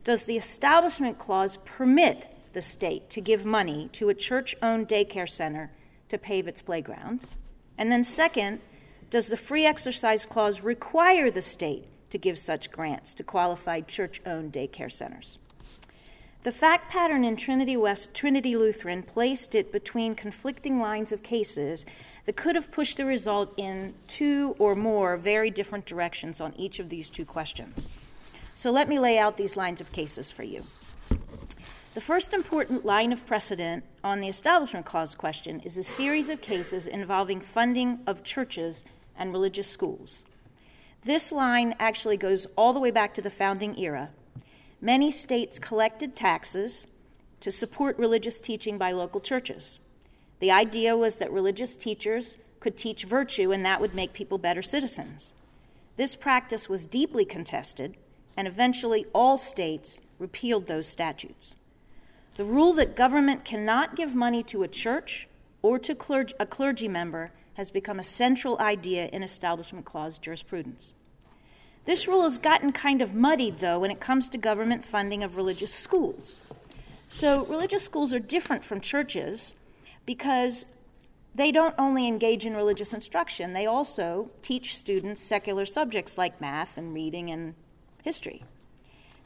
does 0.03 0.25
the 0.25 0.37
Establishment 0.37 1.17
Clause 1.17 1.57
permit 1.63 2.27
the 2.51 2.61
state 2.61 3.09
to 3.11 3.21
give 3.21 3.45
money 3.45 3.89
to 3.93 4.09
a 4.09 4.13
church 4.13 4.57
owned 4.61 4.89
daycare 4.89 5.29
center 5.29 5.71
to 6.09 6.17
pave 6.17 6.47
its 6.47 6.61
playground? 6.61 7.21
And 7.77 7.89
then, 7.89 8.03
second, 8.03 8.59
does 9.09 9.27
the 9.27 9.37
Free 9.37 9.65
Exercise 9.65 10.25
Clause 10.25 10.59
require 10.59 11.31
the 11.31 11.41
state 11.41 11.85
to 12.09 12.17
give 12.17 12.37
such 12.37 12.71
grants 12.71 13.13
to 13.13 13.23
qualified 13.23 13.87
church 13.87 14.19
owned 14.25 14.51
daycare 14.51 14.91
centers? 14.91 15.37
The 16.43 16.51
fact 16.53 16.89
pattern 16.89 17.25
in 17.25 17.35
Trinity 17.35 17.75
West, 17.75 18.13
Trinity 18.13 18.55
Lutheran 18.55 19.03
placed 19.03 19.55
it 19.55 19.73
between 19.73 20.15
conflicting 20.15 20.79
lines 20.79 21.11
of 21.11 21.21
cases 21.21 21.85
that 22.25 22.37
could 22.37 22.55
have 22.55 22.71
pushed 22.71 22.95
the 22.95 23.03
result 23.03 23.53
in 23.57 23.93
two 24.07 24.55
or 24.57 24.73
more 24.73 25.17
very 25.17 25.49
different 25.49 25.85
directions 25.85 26.39
on 26.39 26.53
each 26.55 26.79
of 26.79 26.87
these 26.87 27.09
two 27.09 27.25
questions. 27.25 27.89
So 28.55 28.71
let 28.71 28.87
me 28.87 28.99
lay 28.99 29.19
out 29.19 29.35
these 29.35 29.57
lines 29.57 29.81
of 29.81 29.91
cases 29.91 30.31
for 30.31 30.43
you. 30.43 30.63
The 31.93 32.01
first 32.01 32.33
important 32.33 32.85
line 32.85 33.11
of 33.11 33.25
precedent 33.25 33.83
on 34.01 34.21
the 34.21 34.29
Establishment 34.29 34.85
Clause 34.85 35.15
question 35.15 35.59
is 35.65 35.77
a 35.77 35.83
series 35.83 36.29
of 36.29 36.39
cases 36.39 36.87
involving 36.87 37.41
funding 37.41 37.99
of 38.07 38.23
churches 38.23 38.85
and 39.17 39.33
religious 39.33 39.67
schools. 39.67 40.23
This 41.03 41.33
line 41.33 41.75
actually 41.79 42.15
goes 42.15 42.47
all 42.55 42.71
the 42.71 42.79
way 42.79 42.91
back 42.91 43.13
to 43.15 43.21
the 43.21 43.29
founding 43.29 43.77
era 43.77 44.11
many 44.81 45.11
states 45.11 45.59
collected 45.59 46.15
taxes 46.15 46.87
to 47.41 47.51
support 47.51 47.97
religious 47.97 48.39
teaching 48.39 48.77
by 48.77 48.91
local 48.91 49.21
churches. 49.21 49.79
The 50.39 50.51
idea 50.51 50.95
was 50.95 51.17
that 51.17 51.31
religious 51.31 51.75
teachers 51.75 52.37
could 52.59 52.77
teach 52.77 53.03
virtue 53.03 53.51
and 53.51 53.65
that 53.65 53.81
would 53.81 53.93
make 53.93 54.13
people 54.13 54.37
better 54.37 54.61
citizens. 54.61 55.33
This 55.97 56.15
practice 56.15 56.69
was 56.69 56.85
deeply 56.85 57.25
contested, 57.25 57.97
and 58.37 58.47
eventually 58.47 59.05
all 59.13 59.37
states 59.37 59.99
repealed 60.17 60.67
those 60.67 60.87
statutes. 60.87 61.55
The 62.37 62.45
rule 62.45 62.71
that 62.73 62.95
government 62.95 63.43
cannot 63.43 63.97
give 63.97 64.15
money 64.15 64.43
to 64.43 64.63
a 64.63 64.67
church 64.69 65.27
or 65.61 65.77
to 65.79 65.93
clergy, 65.93 66.33
a 66.39 66.45
clergy 66.45 66.87
member 66.87 67.31
has 67.55 67.69
become 67.69 67.99
a 67.99 68.03
central 68.03 68.57
idea 68.59 69.09
in 69.11 69.23
Establishment 69.23 69.85
Clause 69.85 70.17
jurisprudence. 70.17 70.93
This 71.85 72.07
rule 72.07 72.23
has 72.23 72.37
gotten 72.37 72.71
kind 72.71 73.01
of 73.01 73.13
muddied, 73.13 73.59
though, 73.59 73.79
when 73.79 73.91
it 73.91 73.99
comes 73.99 74.29
to 74.29 74.37
government 74.37 74.85
funding 74.85 75.23
of 75.23 75.35
religious 75.35 75.73
schools. 75.73 76.41
So, 77.07 77.45
religious 77.45 77.83
schools 77.83 78.13
are 78.13 78.19
different 78.19 78.63
from 78.63 78.81
churches 78.81 79.55
because 80.05 80.65
they 81.33 81.51
don't 81.51 81.75
only 81.77 82.07
engage 82.07 82.45
in 82.45 82.55
religious 82.55 82.93
instruction, 82.93 83.53
they 83.53 83.65
also 83.65 84.29
teach 84.41 84.77
students 84.77 85.21
secular 85.21 85.65
subjects 85.65 86.17
like 86.17 86.41
math 86.41 86.77
and 86.77 86.93
reading 86.93 87.29
and 87.29 87.53
history. 88.03 88.43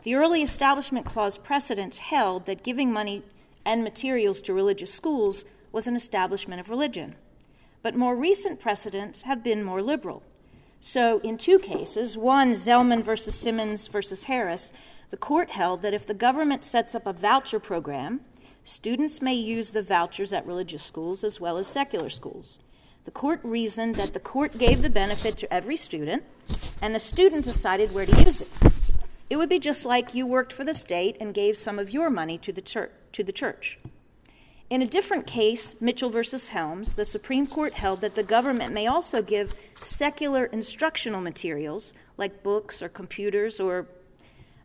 The 0.03 0.15
early 0.15 0.43
Establishment 0.43 1.05
Clause 1.05 1.37
precedents 1.37 1.97
held 1.97 2.45
that 2.45 2.63
giving 2.63 2.91
money 2.91 3.23
and 3.65 3.83
materials 3.83 4.41
to 4.43 4.53
religious 4.53 4.93
schools 4.93 5.45
was 5.71 5.87
an 5.87 5.95
establishment 5.95 6.59
of 6.59 6.69
religion. 6.69 7.15
But 7.81 7.95
more 7.95 8.15
recent 8.15 8.59
precedents 8.59 9.23
have 9.23 9.43
been 9.43 9.63
more 9.63 9.81
liberal. 9.81 10.23
So, 10.85 11.19
in 11.19 11.37
two 11.37 11.59
cases, 11.59 12.17
one, 12.17 12.55
Zelman 12.55 13.05
versus 13.05 13.35
Simmons 13.35 13.87
versus 13.87 14.23
Harris, 14.23 14.73
the 15.11 15.17
court 15.17 15.51
held 15.51 15.81
that 15.81 15.93
if 15.93 16.05
the 16.05 16.13
government 16.13 16.65
sets 16.65 16.93
up 16.93 17.07
a 17.07 17.13
voucher 17.13 17.57
program, 17.57 18.19
students 18.65 19.21
may 19.21 19.33
use 19.33 19.69
the 19.69 19.81
vouchers 19.81 20.33
at 20.33 20.45
religious 20.45 20.83
schools 20.83 21.23
as 21.23 21.39
well 21.39 21.57
as 21.57 21.67
secular 21.67 22.09
schools. 22.09 22.59
The 23.05 23.11
court 23.11 23.39
reasoned 23.43 23.95
that 23.95 24.13
the 24.13 24.19
court 24.19 24.57
gave 24.57 24.81
the 24.81 24.89
benefit 24.89 25.37
to 25.37 25.53
every 25.53 25.77
student, 25.77 26.23
and 26.81 26.93
the 26.93 26.99
student 26.99 27.45
decided 27.45 27.93
where 27.93 28.05
to 28.05 28.21
use 28.25 28.41
it. 28.41 28.49
It 29.29 29.37
would 29.37 29.47
be 29.47 29.59
just 29.59 29.85
like 29.85 30.13
you 30.13 30.27
worked 30.27 30.51
for 30.51 30.65
the 30.65 30.73
state 30.73 31.15
and 31.17 31.33
gave 31.33 31.57
some 31.57 31.79
of 31.79 31.91
your 31.91 32.09
money 32.09 32.37
to 32.39 32.51
the 32.51 32.61
church. 32.61 32.91
To 33.13 33.23
the 33.23 33.31
church. 33.31 33.79
In 34.73 34.81
a 34.81 34.87
different 34.87 35.27
case, 35.27 35.75
Mitchell 35.79 36.09
versus 36.09 36.47
Helms, 36.47 36.95
the 36.95 37.05
Supreme 37.05 37.45
Court 37.45 37.73
held 37.73 38.01
that 38.01 38.15
the 38.15 38.23
government 38.23 38.73
may 38.73 38.87
also 38.87 39.21
give 39.21 39.53
secular 39.75 40.45
instructional 40.45 41.21
materials, 41.21 41.93
like 42.17 42.41
books 42.41 42.81
or 42.81 42.89
computers 42.89 43.59
or 43.59 43.85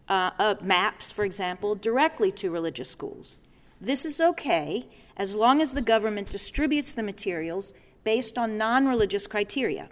uh, 0.09 0.31
uh, 0.39 0.55
maps, 0.63 1.11
for 1.11 1.27
example, 1.27 1.75
directly 1.75 2.33
to 2.33 2.51
religious 2.51 2.91
schools. 2.91 3.37
This 3.83 4.07
is 4.07 4.19
okay 4.19 4.87
as 5.15 5.35
long 5.35 5.61
as 5.61 5.73
the 5.73 5.83
government 5.83 6.31
distributes 6.31 6.93
the 6.93 7.03
materials 7.03 7.75
based 8.03 8.39
on 8.39 8.57
non 8.57 8.89
religious 8.89 9.27
criteria. 9.27 9.91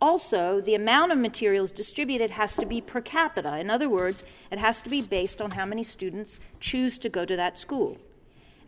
Also, 0.00 0.60
the 0.60 0.76
amount 0.76 1.10
of 1.10 1.18
materials 1.18 1.72
distributed 1.72 2.30
has 2.30 2.54
to 2.54 2.64
be 2.64 2.80
per 2.80 3.00
capita. 3.00 3.58
In 3.58 3.70
other 3.70 3.88
words, 3.88 4.22
it 4.52 4.60
has 4.60 4.82
to 4.82 4.88
be 4.88 5.02
based 5.02 5.40
on 5.40 5.50
how 5.50 5.66
many 5.66 5.82
students 5.82 6.38
choose 6.60 6.96
to 6.98 7.08
go 7.08 7.24
to 7.24 7.34
that 7.34 7.58
school. 7.58 7.98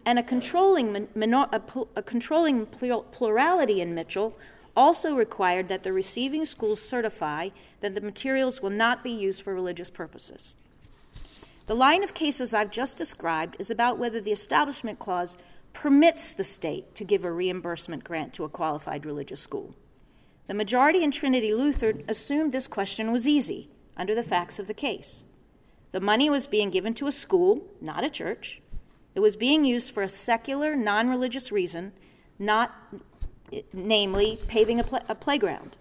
And 0.04 0.18
a 0.18 0.22
controlling, 0.22 1.08
a 1.96 2.02
controlling 2.02 2.66
plurality 2.66 3.80
in 3.80 3.94
Mitchell 3.94 4.34
also 4.76 5.14
required 5.14 5.68
that 5.68 5.82
the 5.82 5.92
receiving 5.92 6.46
schools 6.46 6.80
certify 6.80 7.48
that 7.80 7.94
the 7.94 8.00
materials 8.00 8.62
will 8.62 8.70
not 8.70 9.02
be 9.02 9.11
used 9.11 9.42
for 9.42 9.54
religious 9.54 9.90
purposes. 9.90 10.54
The 11.66 11.74
line 11.74 12.02
of 12.02 12.14
cases 12.14 12.54
I've 12.54 12.70
just 12.70 12.96
described 12.96 13.56
is 13.58 13.70
about 13.70 13.98
whether 13.98 14.20
the 14.20 14.32
Establishment 14.32 14.98
Clause 14.98 15.37
permits 15.74 16.34
the 16.34 16.44
state 16.44 16.94
to 16.94 17.04
give 17.04 17.24
a 17.24 17.30
reimbursement 17.30 18.04
grant 18.04 18.32
to 18.34 18.44
a 18.44 18.48
qualified 18.48 19.04
religious 19.04 19.40
school. 19.40 19.74
The 20.46 20.54
majority 20.54 21.04
in 21.04 21.11
Trinity 21.11 21.52
Lutheran 21.52 22.04
assumed 22.08 22.52
this 22.52 22.66
question 22.66 23.12
was 23.12 23.28
easy 23.28 23.68
under 23.96 24.14
the 24.14 24.22
facts 24.22 24.58
of 24.58 24.66
the 24.66 24.74
case. 24.74 25.24
The 25.92 26.00
money 26.00 26.30
was 26.30 26.46
being 26.46 26.70
given 26.70 26.94
to 26.94 27.06
a 27.06 27.12
school, 27.12 27.64
not 27.80 28.04
a 28.04 28.11
church. 28.11 28.62
It 29.18 29.20
was 29.20 29.35
being 29.35 29.64
used 29.64 29.90
for 29.90 30.04
a 30.04 30.09
secular, 30.09 30.76
non 30.76 31.09
religious 31.09 31.50
reason, 31.50 31.90
not 32.38 32.72
namely 33.72 34.38
paving 34.46 34.78
a, 34.78 34.85
pl- 34.85 35.02
a, 35.09 35.16
playground. 35.16 35.76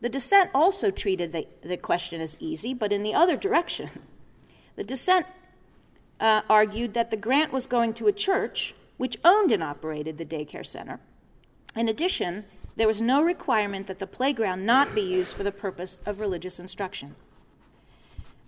The 0.00 0.08
dissent 0.08 0.50
also 0.54 0.92
treated 0.92 1.32
the, 1.32 1.48
the 1.64 1.76
question 1.76 2.20
as 2.20 2.36
easy, 2.38 2.72
but 2.72 2.92
in 2.92 3.02
the 3.02 3.14
other 3.14 3.36
direction. 3.36 3.90
The 4.76 4.84
dissent 4.84 5.26
uh, 6.20 6.42
argued 6.48 6.94
that 6.94 7.10
the 7.10 7.16
grant 7.16 7.52
was 7.52 7.66
going 7.66 7.94
to 7.94 8.06
a 8.06 8.12
church 8.12 8.76
which 8.96 9.18
owned 9.24 9.50
and 9.50 9.64
operated 9.64 10.16
the 10.16 10.24
daycare 10.24 10.64
center. 10.64 11.00
In 11.74 11.88
addition, 11.88 12.44
there 12.76 12.86
was 12.86 13.00
no 13.00 13.22
requirement 13.22 13.88
that 13.88 13.98
the 13.98 14.06
playground 14.06 14.64
not 14.64 14.94
be 14.94 15.02
used 15.02 15.32
for 15.32 15.42
the 15.42 15.50
purpose 15.50 15.98
of 16.06 16.20
religious 16.20 16.60
instruction. 16.60 17.16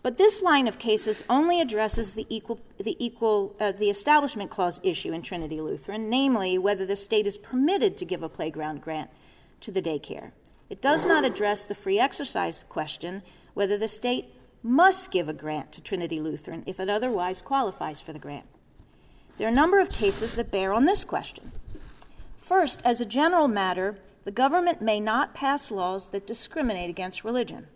But 0.03 0.17
this 0.17 0.43
line 0.43 0.69
of 0.69 0.79
cases 0.79 1.25
only 1.29 1.61
addresses 1.61 2.15
the 2.15 2.27
equal, 2.29 2.61
the, 2.79 2.97
equal, 3.05 3.57
uh, 3.59 3.73
the 3.73 3.91
Establishment 3.91 4.51
Clause 4.51 4.81
issue 4.83 5.13
in 5.13 5.23
Trinity 5.23 5.61
Lutheran, 5.61 6.09
namely 6.09 6.57
whether 6.57 6.87
the 6.87 6.97
state 6.97 7.27
is 7.27 7.37
permitted 7.37 7.99
to 7.99 8.05
give 8.05 8.23
a 8.23 8.29
playground 8.29 8.81
grant 8.81 9.11
to 9.61 9.73
the 9.73 9.83
daycare. 9.83 10.31
It 10.71 10.81
does 10.81 11.05
not 11.05 11.25
address 11.25 11.67
the 11.67 11.75
free 11.75 11.99
exercise 11.99 12.65
question, 12.69 13.23
whether 13.55 13.77
the 13.77 13.89
state 13.89 14.35
must 14.63 15.11
give 15.11 15.29
a 15.29 15.33
grant 15.33 15.73
to 15.73 15.81
Trinity 15.81 16.21
Lutheran 16.21 16.63
if 16.67 16.79
it 16.79 16.89
otherwise 16.89 17.43
qualifies 17.43 18.01
for 18.01 18.13
the 18.13 18.19
grant. 18.19 18.47
There 19.37 19.47
are 19.47 19.51
a 19.51 19.55
number 19.55 19.81
of 19.81 19.91
cases 19.91 20.35
that 20.35 20.51
bear 20.51 20.73
on 20.73 20.85
this 20.85 21.05
question. 21.05 21.53
First, 22.41 22.81
as 22.85 23.01
a 23.01 23.07
general 23.07 23.49
matter, 23.49 23.99
the 24.25 24.31
government 24.31 24.83
may 24.83 25.01
not 25.01 25.35
pass 25.35 25.71
laws 25.71 26.09
that 26.09 26.27
discriminate 26.27 26.91
against 26.91 27.25
religion. 27.25 27.67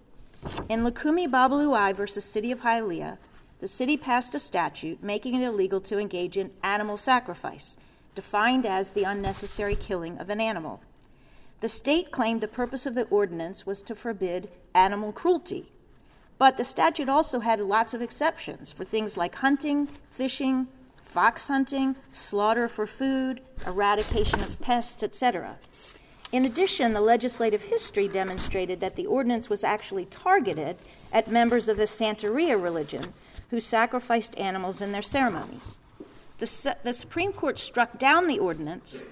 In 0.69 0.83
Lukumi 0.85 1.29
Babalui 1.29 1.95
versus 1.95 2.25
City 2.25 2.51
of 2.51 2.63
Hialeah, 2.63 3.19
the 3.61 3.69
city 3.69 3.97
passed 3.97 4.35
a 4.35 4.39
statute 4.41 5.03
making 5.03 5.35
it 5.35 5.47
illegal 5.47 5.81
to 5.83 5.99
engage 5.99 6.37
in 6.37 6.51
animal 6.65 6.97
sacrifice, 6.97 7.77
defined 8.15 8.67
as 8.67 8.91
the 8.91 9.05
unnecessary 9.05 9.77
killing 9.77 10.19
of 10.19 10.31
an 10.31 10.41
animal. 10.41 10.83
The 11.61 11.69
state 11.69 12.11
claimed 12.11 12.41
the 12.41 12.49
purpose 12.49 12.87
of 12.87 12.97
the 12.97 13.05
ordinance 13.05 13.65
was 13.65 13.83
to 13.83 13.95
forbid 13.95 14.49
animal 14.75 15.13
cruelty, 15.13 15.71
but 16.39 16.57
the 16.57 16.65
statute 16.65 17.09
also 17.09 17.39
had 17.39 17.61
lots 17.61 17.95
of 17.95 18.03
exceptions 18.03 18.73
for 18.73 18.85
things 18.85 19.17
like 19.17 19.37
hunting, 19.37 19.87
fishing, 20.11 20.67
fox 21.05 21.47
hunting, 21.47 21.95
slaughter 22.13 22.67
for 22.67 22.85
food, 22.85 23.43
eradication 23.65 24.41
of 24.41 24.61
pests, 24.61 25.05
etc. 25.05 25.57
In 26.33 26.47
addition, 26.47 26.95
the 26.95 27.01
legislative 27.03 27.65
history 27.65 28.09
demonstrated 28.09 28.81
that 28.81 28.97
the 28.97 29.05
ordinance 29.05 29.51
was 29.51 29.63
actually 29.63 30.07
targeted 30.07 30.79
at 31.13 31.31
members 31.31 31.69
of 31.69 31.77
the 31.77 31.85
Santeria 31.85 32.61
religion 32.61 33.13
who 33.51 33.61
sacrificed 33.61 34.37
animals 34.39 34.81
in 34.81 34.93
their 34.93 35.03
ceremonies. 35.03 35.77
The, 36.39 36.77
the 36.83 36.95
Supreme 36.95 37.35
Court 37.35 37.59
struck 37.59 37.99
down 37.99 38.27
the 38.27 38.39
ordinance, 38.39 39.03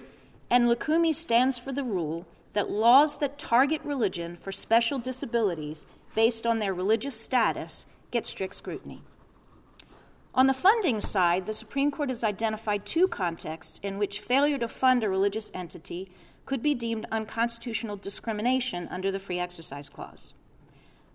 and 0.49 0.65
Lukumi 0.65 1.13
stands 1.13 1.59
for 1.59 1.71
the 1.71 1.83
rule 1.83 2.25
that 2.53 2.71
laws 2.71 3.19
that 3.19 3.37
target 3.37 3.81
religion 3.83 4.35
for 4.35 4.51
special 4.51 4.97
disabilities 4.97 5.85
based 6.15 6.47
on 6.47 6.57
their 6.57 6.73
religious 6.73 7.17
status 7.17 7.85
get 8.09 8.25
strict 8.25 8.55
scrutiny. 8.55 9.03
On 10.33 10.47
the 10.47 10.53
funding 10.53 11.01
side, 11.01 11.45
the 11.45 11.53
Supreme 11.53 11.91
Court 11.91 12.09
has 12.09 12.23
identified 12.23 12.85
two 12.85 13.07
contexts 13.07 13.79
in 13.83 13.97
which 13.97 14.21
failure 14.21 14.57
to 14.57 14.67
fund 14.67 15.03
a 15.03 15.09
religious 15.09 15.51
entity 15.53 16.09
could 16.45 16.61
be 16.61 16.73
deemed 16.73 17.05
unconstitutional 17.11 17.97
discrimination 17.97 18.87
under 18.89 19.11
the 19.11 19.19
Free 19.19 19.39
Exercise 19.39 19.89
Clause. 19.89 20.33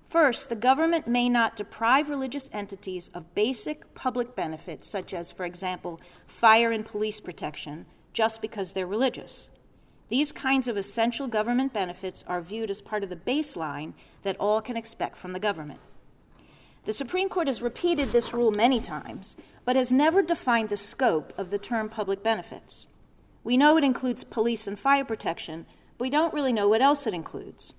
First, 0.09 0.49
the 0.49 0.57
government 0.57 1.09
may 1.09 1.29
not 1.29 1.57
deprive 1.57 2.09
religious 2.09 2.49
entities 2.53 3.11
of 3.13 3.35
basic 3.35 3.93
public 3.95 4.37
benefits, 4.37 4.89
such 4.89 5.13
as, 5.13 5.33
for 5.33 5.45
example, 5.45 6.01
fire 6.27 6.71
and 6.71 6.87
police 6.87 7.21
protection, 7.21 7.87
just 8.13 8.41
because 8.41 8.73
they're 8.73 8.87
religious. 8.87 9.49
These 10.09 10.31
kinds 10.31 10.69
of 10.69 10.77
essential 10.77 11.27
government 11.27 11.73
benefits 11.73 12.23
are 12.29 12.41
viewed 12.41 12.71
as 12.71 12.81
part 12.81 13.03
of 13.03 13.11
the 13.11 13.17
baseline 13.17 13.95
that 14.23 14.37
all 14.39 14.61
can 14.61 14.77
expect 14.77 15.17
from 15.17 15.33
the 15.33 15.41
government. 15.41 15.81
The 16.85 16.93
Supreme 16.93 17.29
Court 17.29 17.49
has 17.49 17.61
repeated 17.61 18.11
this 18.11 18.33
rule 18.33 18.53
many 18.53 18.81
times, 18.81 19.37
but 19.65 19.75
has 19.75 19.91
never 19.91 20.23
defined 20.23 20.69
the 20.69 20.77
scope 20.77 21.33
of 21.37 21.51
the 21.51 21.59
term 21.59 21.89
public 21.89 22.23
benefits. 22.23 22.87
We 23.47 23.57
know 23.57 23.77
it 23.77 23.85
includes 23.85 24.25
police 24.25 24.67
and 24.67 24.77
fire 24.77 25.05
protection, 25.05 25.67
but 25.97 26.07
we 26.07 26.11
don't 26.11 26.35
really 26.35 26.53
know 26.53 26.69
what 26.69 26.83
else 26.83 27.07
it 27.07 27.15
includes. 27.15 27.75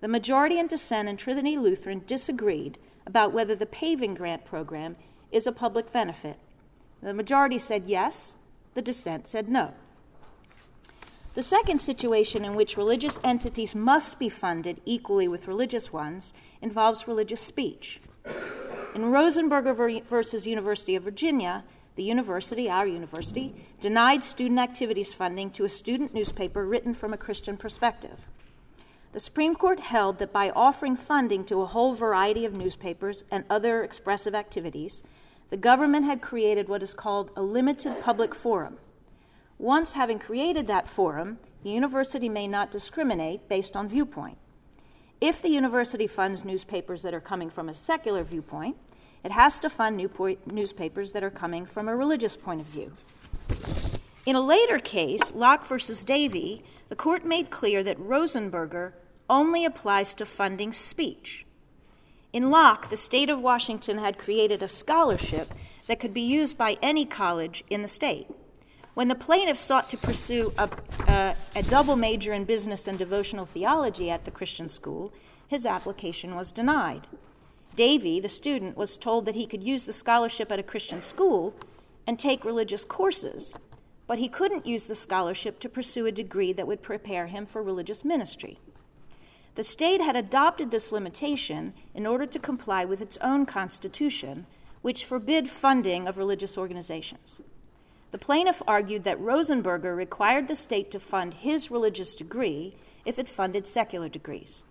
The 0.00 0.08
majority 0.08 0.58
in 0.58 0.66
dissent 0.66 1.10
in 1.10 1.18
Trinity 1.18 1.58
Lutheran 1.58 2.04
disagreed 2.06 2.78
about 3.06 3.34
whether 3.34 3.54
the 3.54 3.66
paving 3.66 4.14
grant 4.14 4.46
program 4.46 4.96
is 5.30 5.46
a 5.46 5.52
public 5.52 5.92
benefit. 5.92 6.38
The 7.02 7.12
majority 7.12 7.58
said 7.58 7.82
yes, 7.84 8.32
the 8.72 8.80
dissent 8.80 9.28
said 9.28 9.46
no. 9.50 9.74
The 11.34 11.42
second 11.42 11.82
situation 11.82 12.42
in 12.42 12.54
which 12.54 12.78
religious 12.78 13.20
entities 13.22 13.74
must 13.74 14.18
be 14.18 14.30
funded 14.30 14.80
equally 14.86 15.28
with 15.28 15.46
religious 15.46 15.92
ones 15.92 16.32
involves 16.62 17.06
religious 17.06 17.42
speech. 17.42 18.00
In 18.94 19.02
Rosenberger 19.02 20.02
versus 20.04 20.46
University 20.46 20.96
of 20.96 21.02
Virginia, 21.02 21.64
the 21.96 22.02
university, 22.02 22.68
our 22.70 22.86
university, 22.86 23.54
denied 23.80 24.24
student 24.24 24.60
activities 24.60 25.12
funding 25.12 25.50
to 25.50 25.64
a 25.64 25.68
student 25.68 26.14
newspaper 26.14 26.64
written 26.64 26.94
from 26.94 27.12
a 27.12 27.18
Christian 27.18 27.56
perspective. 27.56 28.26
The 29.12 29.20
Supreme 29.20 29.56
Court 29.56 29.80
held 29.80 30.18
that 30.18 30.32
by 30.32 30.50
offering 30.50 30.96
funding 30.96 31.44
to 31.46 31.62
a 31.62 31.66
whole 31.66 31.94
variety 31.94 32.44
of 32.44 32.56
newspapers 32.56 33.24
and 33.30 33.44
other 33.50 33.82
expressive 33.82 34.34
activities, 34.34 35.02
the 35.50 35.56
government 35.56 36.06
had 36.06 36.22
created 36.22 36.68
what 36.68 36.82
is 36.82 36.94
called 36.94 37.32
a 37.34 37.42
limited 37.42 38.00
public 38.02 38.34
forum. 38.34 38.78
Once 39.58 39.92
having 39.92 40.18
created 40.18 40.68
that 40.68 40.88
forum, 40.88 41.38
the 41.64 41.70
university 41.70 42.28
may 42.28 42.46
not 42.46 42.70
discriminate 42.70 43.48
based 43.48 43.74
on 43.74 43.88
viewpoint. 43.88 44.38
If 45.20 45.42
the 45.42 45.50
university 45.50 46.06
funds 46.06 46.44
newspapers 46.44 47.02
that 47.02 47.12
are 47.12 47.20
coming 47.20 47.50
from 47.50 47.68
a 47.68 47.74
secular 47.74 48.22
viewpoint, 48.22 48.76
it 49.22 49.32
has 49.32 49.58
to 49.60 49.70
fund 49.70 49.96
new 49.96 50.10
newspapers 50.50 51.12
that 51.12 51.24
are 51.24 51.30
coming 51.30 51.66
from 51.66 51.88
a 51.88 51.96
religious 51.96 52.36
point 52.36 52.60
of 52.60 52.66
view. 52.66 52.92
In 54.26 54.36
a 54.36 54.40
later 54.40 54.78
case, 54.78 55.32
Locke 55.34 55.66
versus 55.66 56.04
Davey, 56.04 56.62
the 56.88 56.96
court 56.96 57.24
made 57.24 57.50
clear 57.50 57.82
that 57.82 57.98
Rosenberger 57.98 58.92
only 59.28 59.64
applies 59.64 60.14
to 60.14 60.26
funding 60.26 60.72
speech. 60.72 61.46
In 62.32 62.50
Locke, 62.50 62.90
the 62.90 62.96
state 62.96 63.28
of 63.28 63.40
Washington 63.40 63.98
had 63.98 64.18
created 64.18 64.62
a 64.62 64.68
scholarship 64.68 65.52
that 65.86 65.98
could 66.00 66.14
be 66.14 66.20
used 66.20 66.56
by 66.56 66.78
any 66.82 67.04
college 67.04 67.64
in 67.70 67.82
the 67.82 67.88
state. 67.88 68.28
When 68.94 69.08
the 69.08 69.14
plaintiff 69.14 69.58
sought 69.58 69.90
to 69.90 69.96
pursue 69.96 70.52
a, 70.58 70.68
a 71.54 71.62
double 71.62 71.96
major 71.96 72.32
in 72.32 72.44
business 72.44 72.86
and 72.86 72.98
devotional 72.98 73.46
theology 73.46 74.10
at 74.10 74.24
the 74.24 74.30
Christian 74.30 74.68
school, 74.68 75.12
his 75.48 75.64
application 75.64 76.34
was 76.34 76.52
denied. 76.52 77.06
Davey, 77.80 78.20
the 78.20 78.28
student, 78.28 78.76
was 78.76 78.98
told 78.98 79.24
that 79.24 79.34
he 79.34 79.46
could 79.46 79.62
use 79.62 79.86
the 79.86 79.94
scholarship 79.94 80.52
at 80.52 80.58
a 80.58 80.62
Christian 80.62 81.00
school 81.00 81.54
and 82.06 82.18
take 82.18 82.44
religious 82.44 82.84
courses, 82.84 83.54
but 84.06 84.18
he 84.18 84.28
couldn't 84.28 84.66
use 84.66 84.84
the 84.84 84.94
scholarship 84.94 85.58
to 85.60 85.68
pursue 85.70 86.04
a 86.04 86.12
degree 86.12 86.52
that 86.52 86.66
would 86.66 86.82
prepare 86.82 87.28
him 87.28 87.46
for 87.46 87.62
religious 87.62 88.04
ministry. 88.04 88.58
The 89.54 89.64
state 89.64 90.02
had 90.02 90.14
adopted 90.14 90.70
this 90.70 90.92
limitation 90.92 91.72
in 91.94 92.06
order 92.06 92.26
to 92.26 92.38
comply 92.38 92.84
with 92.84 93.00
its 93.00 93.16
own 93.22 93.46
constitution, 93.46 94.44
which 94.82 95.06
forbid 95.06 95.48
funding 95.48 96.06
of 96.06 96.18
religious 96.18 96.58
organizations. 96.58 97.36
The 98.10 98.18
plaintiff 98.18 98.60
argued 98.68 99.04
that 99.04 99.18
Rosenberger 99.18 99.96
required 99.96 100.48
the 100.48 100.54
state 100.54 100.90
to 100.90 101.00
fund 101.00 101.32
his 101.32 101.70
religious 101.70 102.14
degree 102.14 102.76
if 103.06 103.18
it 103.18 103.26
funded 103.26 103.66
secular 103.66 104.10
degrees. 104.10 104.64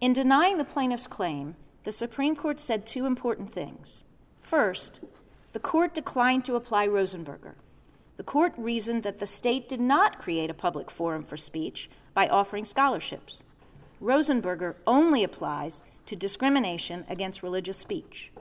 In 0.00 0.14
denying 0.14 0.56
the 0.56 0.64
plaintiff's 0.64 1.06
claim, 1.06 1.54
the 1.84 1.92
Supreme 1.92 2.36
Court 2.36 2.60
said 2.60 2.86
two 2.86 3.06
important 3.06 3.50
things. 3.52 4.04
First, 4.40 5.00
the 5.52 5.60
court 5.60 5.94
declined 5.94 6.44
to 6.44 6.56
apply 6.56 6.86
Rosenberger. 6.86 7.54
The 8.16 8.22
court 8.24 8.52
reasoned 8.56 9.04
that 9.04 9.20
the 9.20 9.26
state 9.26 9.68
did 9.68 9.80
not 9.80 10.18
create 10.18 10.50
a 10.50 10.54
public 10.54 10.90
forum 10.90 11.22
for 11.22 11.36
speech 11.36 11.88
by 12.14 12.26
offering 12.28 12.64
scholarships. 12.64 13.42
Rosenberger 14.02 14.74
only 14.86 15.22
applies 15.22 15.82
to 16.06 16.16
discrimination 16.16 17.04
against 17.08 17.42
religious 17.42 17.78
speech. 17.78 18.32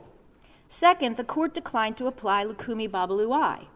Second, 0.70 1.16
the 1.16 1.24
court 1.24 1.54
declined 1.54 1.98
to 1.98 2.08
apply 2.08 2.44
Lukumi 2.44 2.90
Babalui. 2.90 3.68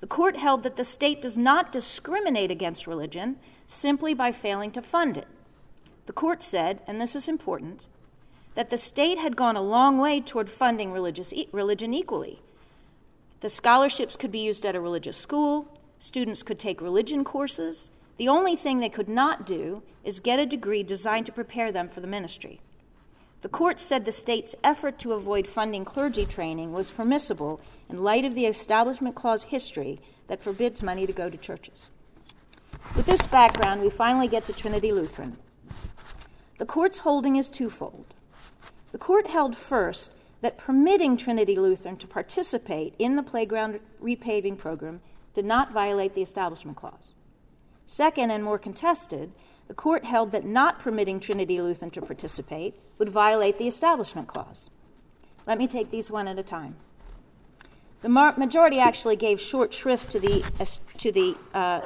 The 0.00 0.06
court 0.06 0.36
held 0.36 0.62
that 0.62 0.76
the 0.76 0.84
state 0.84 1.22
does 1.22 1.38
not 1.38 1.72
discriminate 1.72 2.50
against 2.50 2.86
religion 2.86 3.36
simply 3.66 4.14
by 4.14 4.32
failing 4.32 4.70
to 4.72 4.82
fund 4.82 5.16
it. 5.16 5.28
The 6.06 6.12
court 6.12 6.42
said, 6.42 6.82
and 6.86 7.00
this 7.00 7.16
is 7.16 7.28
important, 7.28 7.80
that 8.56 8.70
the 8.70 8.78
state 8.78 9.18
had 9.18 9.36
gone 9.36 9.54
a 9.54 9.62
long 9.62 9.98
way 9.98 10.20
toward 10.20 10.50
funding 10.50 10.90
religious 10.90 11.32
e- 11.32 11.48
religion 11.52 11.94
equally. 11.94 12.42
The 13.40 13.50
scholarships 13.50 14.16
could 14.16 14.32
be 14.32 14.40
used 14.40 14.66
at 14.66 14.74
a 14.74 14.80
religious 14.80 15.16
school, 15.16 15.78
students 16.00 16.42
could 16.42 16.58
take 16.58 16.80
religion 16.80 17.22
courses. 17.22 17.90
The 18.16 18.28
only 18.28 18.56
thing 18.56 18.80
they 18.80 18.88
could 18.88 19.10
not 19.10 19.46
do 19.46 19.82
is 20.02 20.20
get 20.20 20.38
a 20.38 20.46
degree 20.46 20.82
designed 20.82 21.26
to 21.26 21.32
prepare 21.32 21.70
them 21.70 21.88
for 21.88 22.00
the 22.00 22.06
ministry. 22.06 22.60
The 23.42 23.50
court 23.50 23.78
said 23.78 24.06
the 24.06 24.12
state's 24.12 24.54
effort 24.64 24.98
to 25.00 25.12
avoid 25.12 25.46
funding 25.46 25.84
clergy 25.84 26.24
training 26.24 26.72
was 26.72 26.90
permissible 26.90 27.60
in 27.90 28.02
light 28.02 28.24
of 28.24 28.34
the 28.34 28.46
Establishment 28.46 29.14
Clause 29.14 29.44
history 29.44 30.00
that 30.28 30.42
forbids 30.42 30.82
money 30.82 31.06
to 31.06 31.12
go 31.12 31.28
to 31.28 31.36
churches. 31.36 31.90
With 32.96 33.04
this 33.04 33.26
background, 33.26 33.82
we 33.82 33.90
finally 33.90 34.28
get 34.28 34.46
to 34.46 34.54
Trinity 34.54 34.92
Lutheran. 34.92 35.36
The 36.56 36.64
court's 36.64 36.98
holding 36.98 37.36
is 37.36 37.50
twofold. 37.50 38.14
The 38.96 39.04
court 39.04 39.26
held 39.26 39.54
first 39.54 40.10
that 40.40 40.56
permitting 40.56 41.18
Trinity 41.18 41.56
Lutheran 41.56 41.98
to 41.98 42.06
participate 42.06 42.94
in 42.98 43.16
the 43.16 43.22
playground 43.22 43.80
repaving 44.02 44.56
program 44.56 45.02
did 45.34 45.44
not 45.44 45.70
violate 45.70 46.14
the 46.14 46.22
Establishment 46.22 46.78
Clause. 46.78 47.12
Second, 47.86 48.30
and 48.30 48.42
more 48.42 48.58
contested, 48.58 49.32
the 49.68 49.74
court 49.74 50.06
held 50.06 50.32
that 50.32 50.46
not 50.46 50.78
permitting 50.78 51.20
Trinity 51.20 51.60
Lutheran 51.60 51.90
to 51.90 52.00
participate 52.00 52.74
would 52.96 53.10
violate 53.10 53.58
the 53.58 53.68
Establishment 53.68 54.28
Clause. 54.28 54.70
Let 55.46 55.58
me 55.58 55.68
take 55.68 55.90
these 55.90 56.10
one 56.10 56.26
at 56.26 56.38
a 56.38 56.42
time. 56.42 56.76
The 58.00 58.08
majority 58.08 58.78
actually 58.78 59.16
gave 59.16 59.42
short 59.42 59.74
shrift 59.74 60.10
to 60.12 60.20
the, 60.20 60.42
to 60.96 61.12
the, 61.12 61.36
uh, 61.52 61.82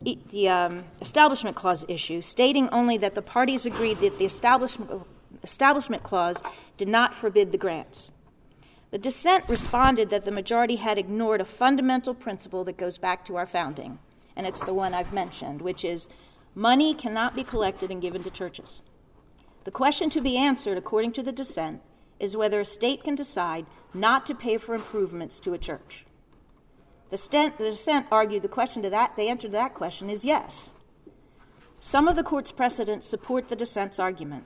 the 0.00 0.48
um, 0.48 0.84
Establishment 1.02 1.56
Clause 1.56 1.84
issue, 1.88 2.22
stating 2.22 2.70
only 2.70 2.96
that 2.96 3.14
the 3.14 3.20
parties 3.20 3.66
agreed 3.66 4.00
that 4.00 4.16
the 4.16 4.24
Establishment, 4.24 4.90
Establishment 5.42 6.02
Clause 6.02 6.36
did 6.76 6.88
not 6.88 7.14
forbid 7.14 7.52
the 7.52 7.58
grants. 7.58 8.12
The 8.90 8.98
dissent 8.98 9.48
responded 9.48 10.10
that 10.10 10.24
the 10.24 10.32
majority 10.32 10.76
had 10.76 10.98
ignored 10.98 11.40
a 11.40 11.44
fundamental 11.44 12.14
principle 12.14 12.64
that 12.64 12.76
goes 12.76 12.98
back 12.98 13.24
to 13.26 13.36
our 13.36 13.46
founding, 13.46 13.98
and 14.36 14.46
it's 14.46 14.60
the 14.60 14.74
one 14.74 14.94
I've 14.94 15.12
mentioned, 15.12 15.62
which 15.62 15.84
is 15.84 16.08
money 16.54 16.94
cannot 16.94 17.36
be 17.36 17.44
collected 17.44 17.90
and 17.90 18.02
given 18.02 18.24
to 18.24 18.30
churches. 18.30 18.82
The 19.64 19.70
question 19.70 20.10
to 20.10 20.20
be 20.20 20.36
answered, 20.36 20.76
according 20.76 21.12
to 21.12 21.22
the 21.22 21.32
dissent, 21.32 21.82
is 22.18 22.36
whether 22.36 22.60
a 22.60 22.64
state 22.64 23.04
can 23.04 23.14
decide 23.14 23.66
not 23.94 24.26
to 24.26 24.34
pay 24.34 24.58
for 24.58 24.74
improvements 24.74 25.38
to 25.40 25.54
a 25.54 25.58
church. 25.58 26.04
The, 27.10 27.16
stent, 27.16 27.58
the 27.58 27.70
dissent 27.70 28.06
argued 28.10 28.42
the 28.42 28.48
question 28.48 28.82
to 28.82 28.90
that, 28.90 29.16
the 29.16 29.28
answer 29.28 29.48
to 29.48 29.52
that 29.52 29.74
question 29.74 30.10
is 30.10 30.24
yes. 30.24 30.70
Some 31.80 32.08
of 32.08 32.16
the 32.16 32.22
court's 32.22 32.52
precedents 32.52 33.06
support 33.06 33.48
the 33.48 33.56
dissent's 33.56 33.98
argument. 33.98 34.44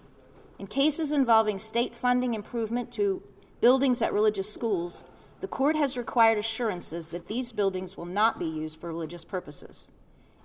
In 0.58 0.66
cases 0.66 1.12
involving 1.12 1.58
state 1.58 1.94
funding 1.94 2.34
improvement 2.34 2.92
to 2.92 3.22
buildings 3.60 4.02
at 4.02 4.12
religious 4.12 4.52
schools, 4.52 5.04
the 5.40 5.48
court 5.48 5.76
has 5.76 5.96
required 5.96 6.38
assurances 6.38 7.08
that 7.10 7.26
these 7.26 7.52
buildings 7.52 7.96
will 7.96 8.06
not 8.06 8.38
be 8.38 8.46
used 8.46 8.80
for 8.80 8.88
religious 8.88 9.24
purposes. 9.24 9.88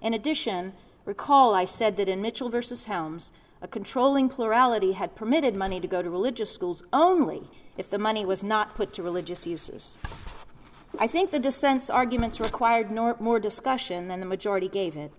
In 0.02 0.13
addition, 0.13 0.74
recall 1.06 1.54
I 1.54 1.65
said 1.65 1.98
that 1.98 2.10
in 2.10 2.22
Mitchell 2.22 2.50
versus 2.50 2.86
Helms, 2.86 3.32
a 3.62 3.67
controlling 3.67 4.30
plurality 4.30 4.93
had 4.93 5.15
permitted 5.15 5.56
money 5.56 5.80
to 5.80 5.88
go 5.88 6.02
to 6.02 6.10
religious 6.10 6.52
schools 6.52 6.82
only 6.91 7.50
if 7.78 7.89
the 7.89 8.00
money 8.00 8.26
was 8.26 8.41
not 8.41 8.76
put 8.76 8.93
to 8.93 9.04
religious 9.04 9.45
uses. 9.45 9.95
I 10.98 11.08
think 11.08 11.30
the 11.30 11.39
dissent's 11.39 11.89
arguments 11.89 12.39
required 12.39 12.89
more 12.91 13.39
discussion 13.39 14.08
than 14.08 14.19
the 14.19 14.26
majority 14.26 14.67
gave 14.69 14.98
it, 14.98 15.12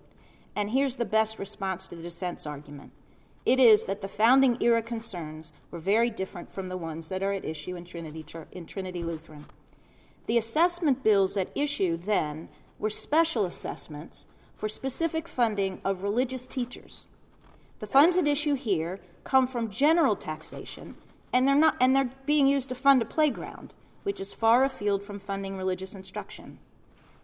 and 0.55 0.69
here's 0.69 0.97
the 0.97 1.05
best 1.05 1.39
response 1.39 1.87
to 1.87 1.95
the 1.95 2.03
dissent's 2.03 2.45
argument. 2.45 2.91
It 3.45 3.59
is 3.59 3.83
that 3.85 4.01
the 4.01 4.07
founding 4.07 4.61
era 4.61 4.81
concerns 4.81 5.51
were 5.71 5.79
very 5.79 6.09
different 6.09 6.53
from 6.53 6.69
the 6.69 6.77
ones 6.77 7.09
that 7.09 7.23
are 7.23 7.33
at 7.33 7.45
issue 7.45 7.75
in 7.75 7.85
Trinity, 7.85 8.25
in 8.51 8.65
Trinity 8.65 9.03
Lutheran. 9.03 9.45
The 10.27 10.37
assessment 10.37 11.03
bills 11.03 11.35
at 11.37 11.51
issue 11.55 11.97
then 11.97 12.49
were 12.77 12.89
special 12.89 13.45
assessments 13.45 14.25
for 14.55 14.69
specific 14.69 15.27
funding 15.27 15.81
of 15.83 16.03
religious 16.03 16.45
teachers 16.45 17.07
the 17.81 17.87
funds 17.87 18.15
at 18.15 18.27
issue 18.27 18.53
here 18.53 18.99
come 19.23 19.47
from 19.47 19.71
general 19.71 20.15
taxation, 20.15 20.95
and 21.33 21.47
they're, 21.47 21.55
not, 21.55 21.77
and 21.81 21.95
they're 21.95 22.11
being 22.27 22.45
used 22.45 22.69
to 22.69 22.75
fund 22.75 23.01
a 23.01 23.05
playground, 23.05 23.73
which 24.03 24.19
is 24.19 24.33
far 24.33 24.63
afield 24.63 25.01
from 25.01 25.19
funding 25.19 25.57
religious 25.57 25.95
instruction. 25.95 26.59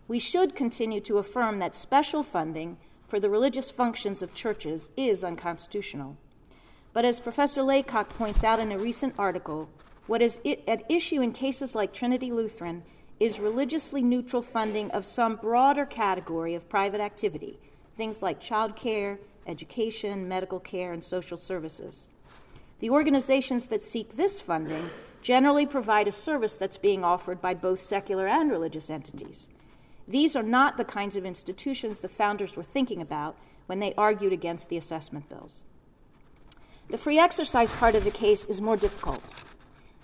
We 0.08 0.18
should 0.18 0.56
continue 0.56 1.00
to 1.02 1.20
affirm 1.20 1.60
that 1.60 1.76
special 1.76 2.24
funding 2.24 2.78
for 3.08 3.20
the 3.20 3.30
religious 3.30 3.72
functions 3.72 4.22
of 4.22 4.34
churches 4.34 4.90
is 4.98 5.24
unconstitutional. 5.24 6.18
But 6.94 7.06
as 7.06 7.20
Professor 7.20 7.64
Laycock 7.64 8.10
points 8.10 8.44
out 8.44 8.60
in 8.60 8.72
a 8.72 8.78
recent 8.78 9.16
article, 9.18 9.70
what 10.08 10.22
is 10.22 10.40
at 10.68 10.90
issue 10.90 11.22
in 11.22 11.32
cases 11.32 11.76
like 11.76 11.94
Trinity 11.94 12.32
Lutheran 12.32 12.84
is 13.20 13.40
religiously 13.40 14.02
neutral 14.02 14.42
funding 14.42 14.92
of 14.92 15.06
some 15.06 15.36
broader 15.38 15.86
category 15.86 16.56
of 16.56 16.70
private 16.70 17.02
activity, 17.02 17.60
things 17.96 18.22
like 18.22 18.40
child 18.40 18.76
care, 18.76 19.20
education, 19.48 20.28
medical 20.28 20.60
care, 20.60 20.94
and 20.94 21.04
social 21.04 21.38
services. 21.38 22.06
The 22.80 22.90
organizations 22.90 23.68
that 23.68 23.82
seek 23.82 24.16
this 24.16 24.40
funding 24.40 24.90
generally 25.22 25.66
provide 25.66 26.08
a 26.08 26.12
service 26.12 26.58
that's 26.58 26.78
being 26.78 27.04
offered 27.04 27.42
by 27.42 27.54
both 27.54 27.82
secular 27.82 28.28
and 28.28 28.52
religious 28.52 28.90
entities. 28.90 29.48
These 30.08 30.36
are 30.36 30.44
not 30.44 30.78
the 30.78 30.86
kinds 30.86 31.16
of 31.16 31.26
institutions 31.26 32.00
the 32.00 32.10
founders 32.10 32.56
were 32.56 32.64
thinking 32.64 33.02
about 33.02 33.36
when 33.66 33.80
they 33.80 33.94
argued 33.96 34.34
against 34.34 34.70
the 34.70 34.78
assessment 34.78 35.28
bills. 35.30 35.64
The 36.90 36.98
free 36.98 37.20
exercise 37.20 37.70
part 37.72 37.96
of 37.96 38.06
the 38.06 38.12
case 38.12 38.46
is 38.46 38.62
more 38.62 38.78
difficult. 38.78 39.22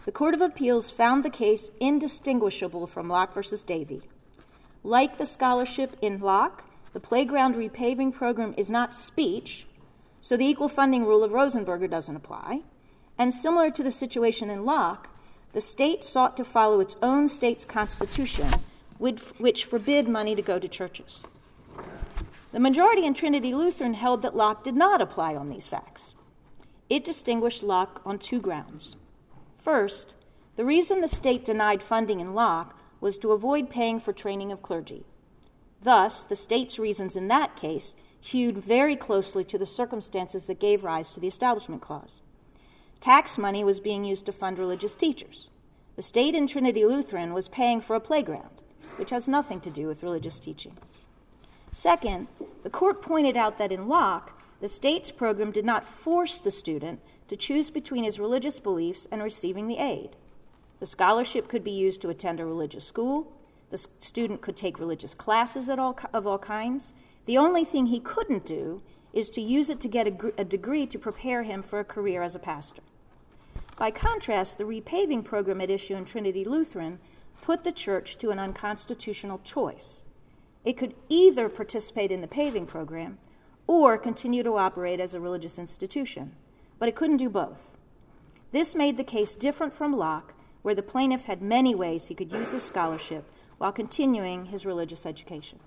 The 0.06 0.12
Court 0.12 0.34
of 0.34 0.42
Appeals 0.42 0.92
found 0.92 1.24
the 1.24 1.30
case 1.30 1.70
indistinguishable 1.80 2.88
from 2.88 3.08
Locke 3.08 3.34
versus 3.34 3.64
Davey. 3.64 4.02
Like 4.84 5.18
the 5.18 5.26
scholarship 5.26 5.96
in 6.02 6.20
Locke, 6.20 6.62
the 6.92 7.00
playground 7.00 7.56
repaving 7.56 8.14
program 8.14 8.54
is 8.58 8.70
not 8.70 8.94
speech, 8.94 9.66
so 10.20 10.36
the 10.36 10.46
equal 10.46 10.68
funding 10.68 11.06
rule 11.06 11.24
of 11.24 11.32
Rosenberger 11.32 11.90
doesn't 11.90 12.18
apply. 12.18 12.62
And 13.18 13.34
similar 13.34 13.72
to 13.72 13.84
the 13.84 13.92
situation 13.92 14.50
in 14.50 14.66
Locke, 14.66 15.08
the 15.54 15.62
state 15.62 16.04
sought 16.04 16.36
to 16.36 16.44
follow 16.44 16.82
its 16.82 16.98
own 17.02 17.30
state's 17.30 17.64
constitution, 17.64 18.52
which 19.04 19.66
forbid 19.66 20.08
money 20.08 20.34
to 20.34 20.42
go 20.42 20.58
to 20.58 20.68
churches. 20.68 21.20
The 22.54 22.60
majority 22.60 23.06
in 23.06 23.14
Trinity 23.14 23.54
Lutheran 23.54 23.96
held 23.96 24.22
that 24.22 24.36
Locke 24.36 24.64
did 24.64 24.76
not 24.76 25.02
apply 25.02 25.36
on 25.36 25.50
these 25.50 25.68
facts. 25.68 26.14
It 26.90 27.04
distinguished 27.04 27.64
Locke 27.64 28.02
on 28.06 28.18
two 28.18 28.40
grounds. 28.40 28.96
First, 29.62 30.14
the 30.56 30.64
reason 30.64 31.02
the 31.02 31.08
state 31.08 31.44
denied 31.44 31.84
funding 31.84 32.20
in 32.20 32.34
Locke 32.34 32.78
was 33.02 33.18
to 33.18 33.32
avoid 33.32 33.70
paying 33.70 34.00
for 34.00 34.14
training 34.14 34.52
of 34.52 34.62
clergy. 34.62 35.04
Thus, 35.82 36.24
the 36.24 36.36
state's 36.36 36.80
reasons 36.80 37.16
in 37.16 37.28
that 37.28 37.58
case 37.58 37.94
hewed 38.22 38.58
very 38.58 38.96
closely 38.96 39.44
to 39.44 39.58
the 39.58 39.66
circumstances 39.66 40.48
that 40.48 40.62
gave 40.62 40.86
rise 40.86 41.12
to 41.12 41.20
the 41.20 41.28
Establishment 41.28 41.82
Clause. 41.82 42.22
Tax 43.02 43.38
money 43.38 43.66
was 43.66 43.82
being 43.82 44.06
used 44.06 44.26
to 44.28 44.32
fund 44.32 44.58
religious 44.58 44.96
teachers. 44.96 45.50
The 45.98 46.02
state 46.02 46.36
in 46.36 46.48
Trinity 46.48 46.86
Lutheran 46.86 47.34
was 47.34 47.50
paying 47.50 47.82
for 47.82 47.96
a 47.98 48.00
playground, 48.00 48.62
which 48.98 49.10
has 49.10 49.28
nothing 49.28 49.60
to 49.62 49.70
do 49.70 49.88
with 49.88 50.04
religious 50.04 50.40
teaching. 50.40 50.78
Second, 51.72 52.28
the 52.64 52.70
court 52.70 53.02
pointed 53.02 53.36
out 53.36 53.58
that 53.58 53.72
in 53.72 53.88
Locke, 53.88 54.32
the 54.62 54.68
state's 54.68 55.12
program 55.12 55.52
did 55.52 55.66
not 55.66 55.88
force 55.88 56.40
the 56.40 56.52
student 56.52 57.00
to 57.28 57.36
choose 57.36 57.70
between 57.70 58.04
his 58.04 58.20
religious 58.20 58.60
beliefs 58.60 59.08
and 59.12 59.22
receiving 59.24 59.68
the 59.68 59.80
aid. 59.80 60.16
The 60.80 60.86
scholarship 60.86 61.48
could 61.48 61.64
be 61.64 61.72
used 61.72 62.02
to 62.02 62.10
attend 62.10 62.40
a 62.40 62.46
religious 62.46 62.86
school. 62.86 63.32
The 63.72 63.86
student 64.00 64.42
could 64.42 64.56
take 64.56 64.80
religious 64.80 65.14
classes 65.14 65.68
all, 65.70 65.98
of 66.14 66.28
all 66.28 66.38
kinds. 66.38 66.94
The 67.26 67.38
only 67.38 67.66
thing 67.66 67.88
he 67.88 68.00
couldn't 68.00 68.46
do 68.46 68.82
is 69.14 69.30
to 69.32 69.42
use 69.42 69.70
it 69.70 69.80
to 69.82 69.88
get 69.88 70.08
a, 70.08 70.34
a 70.38 70.44
degree 70.44 70.86
to 70.88 71.00
prepare 71.00 71.44
him 71.44 71.64
for 71.64 71.80
a 71.80 71.86
career 71.86 72.22
as 72.22 72.36
a 72.36 72.40
pastor. 72.40 72.82
By 73.78 73.92
contrast, 73.92 74.58
the 74.58 74.66
repaving 74.66 75.24
program 75.24 75.62
at 75.62 75.70
issue 75.70 75.96
in 75.96 76.06
Trinity 76.06 76.46
Lutheran 76.46 77.00
put 77.44 77.66
the 77.66 77.72
church 77.74 78.18
to 78.18 78.32
an 78.32 78.40
unconstitutional 78.40 79.40
choice. 79.44 80.02
It 80.64 80.78
could 80.78 80.96
either 81.10 81.50
participate 81.50 82.10
in 82.10 82.22
the 82.22 82.28
paving 82.28 82.68
program 82.68 83.18
or 83.68 83.98
continue 83.98 84.44
to 84.44 84.58
operate 84.58 85.02
as 85.02 85.14
a 85.14 85.20
religious 85.20 85.58
institution, 85.60 86.32
but 86.80 86.88
it 86.88 86.96
couldn't 86.96 87.18
do 87.18 87.30
both. 87.30 87.78
This 88.54 88.76
made 88.76 88.96
the 88.96 89.04
case 89.04 89.36
different 89.36 89.74
from 89.74 89.98
Locke, 89.98 90.34
where 90.62 90.74
the 90.74 90.82
plaintiff 90.82 91.26
had 91.26 91.42
many 91.42 91.76
ways 91.76 92.06
he 92.06 92.16
could 92.16 92.32
use 92.32 92.54
his 92.54 92.64
scholarship 92.64 93.30
while 93.58 93.74
continuing 93.74 94.46
his 94.46 94.66
religious 94.66 95.06
education. 95.06 95.60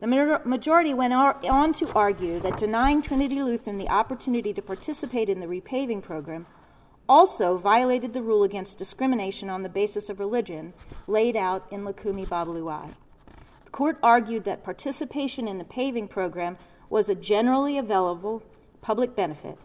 The 0.00 0.40
majority 0.44 0.92
went 0.92 1.14
on 1.14 1.72
to 1.74 1.92
argue 1.94 2.40
that 2.40 2.58
denying 2.58 3.00
Trinity 3.00 3.42
Lutheran 3.42 3.78
the 3.78 3.88
opportunity 3.88 4.52
to 4.52 4.60
participate 4.60 5.30
in 5.30 5.40
the 5.40 5.46
repaving 5.46 6.02
program 6.02 6.46
also 7.08 7.56
violated 7.56 8.12
the 8.12 8.22
rule 8.22 8.42
against 8.42 8.78
discrimination 8.78 9.50
on 9.50 9.62
the 9.62 9.68
basis 9.68 10.08
of 10.08 10.20
religion 10.20 10.72
laid 11.06 11.36
out 11.36 11.66
in 11.70 11.84
Lukumi 11.84 12.26
Babalu 12.26 12.72
Aye. 12.72 12.94
The 13.64 13.70
court 13.70 13.98
argued 14.02 14.44
that 14.44 14.64
participation 14.64 15.48
in 15.48 15.58
the 15.58 15.64
paving 15.64 16.08
program 16.08 16.56
was 16.88 17.08
a 17.08 17.14
generally 17.14 17.78
available 17.78 18.42
public 18.80 19.16
benefit 19.16 19.58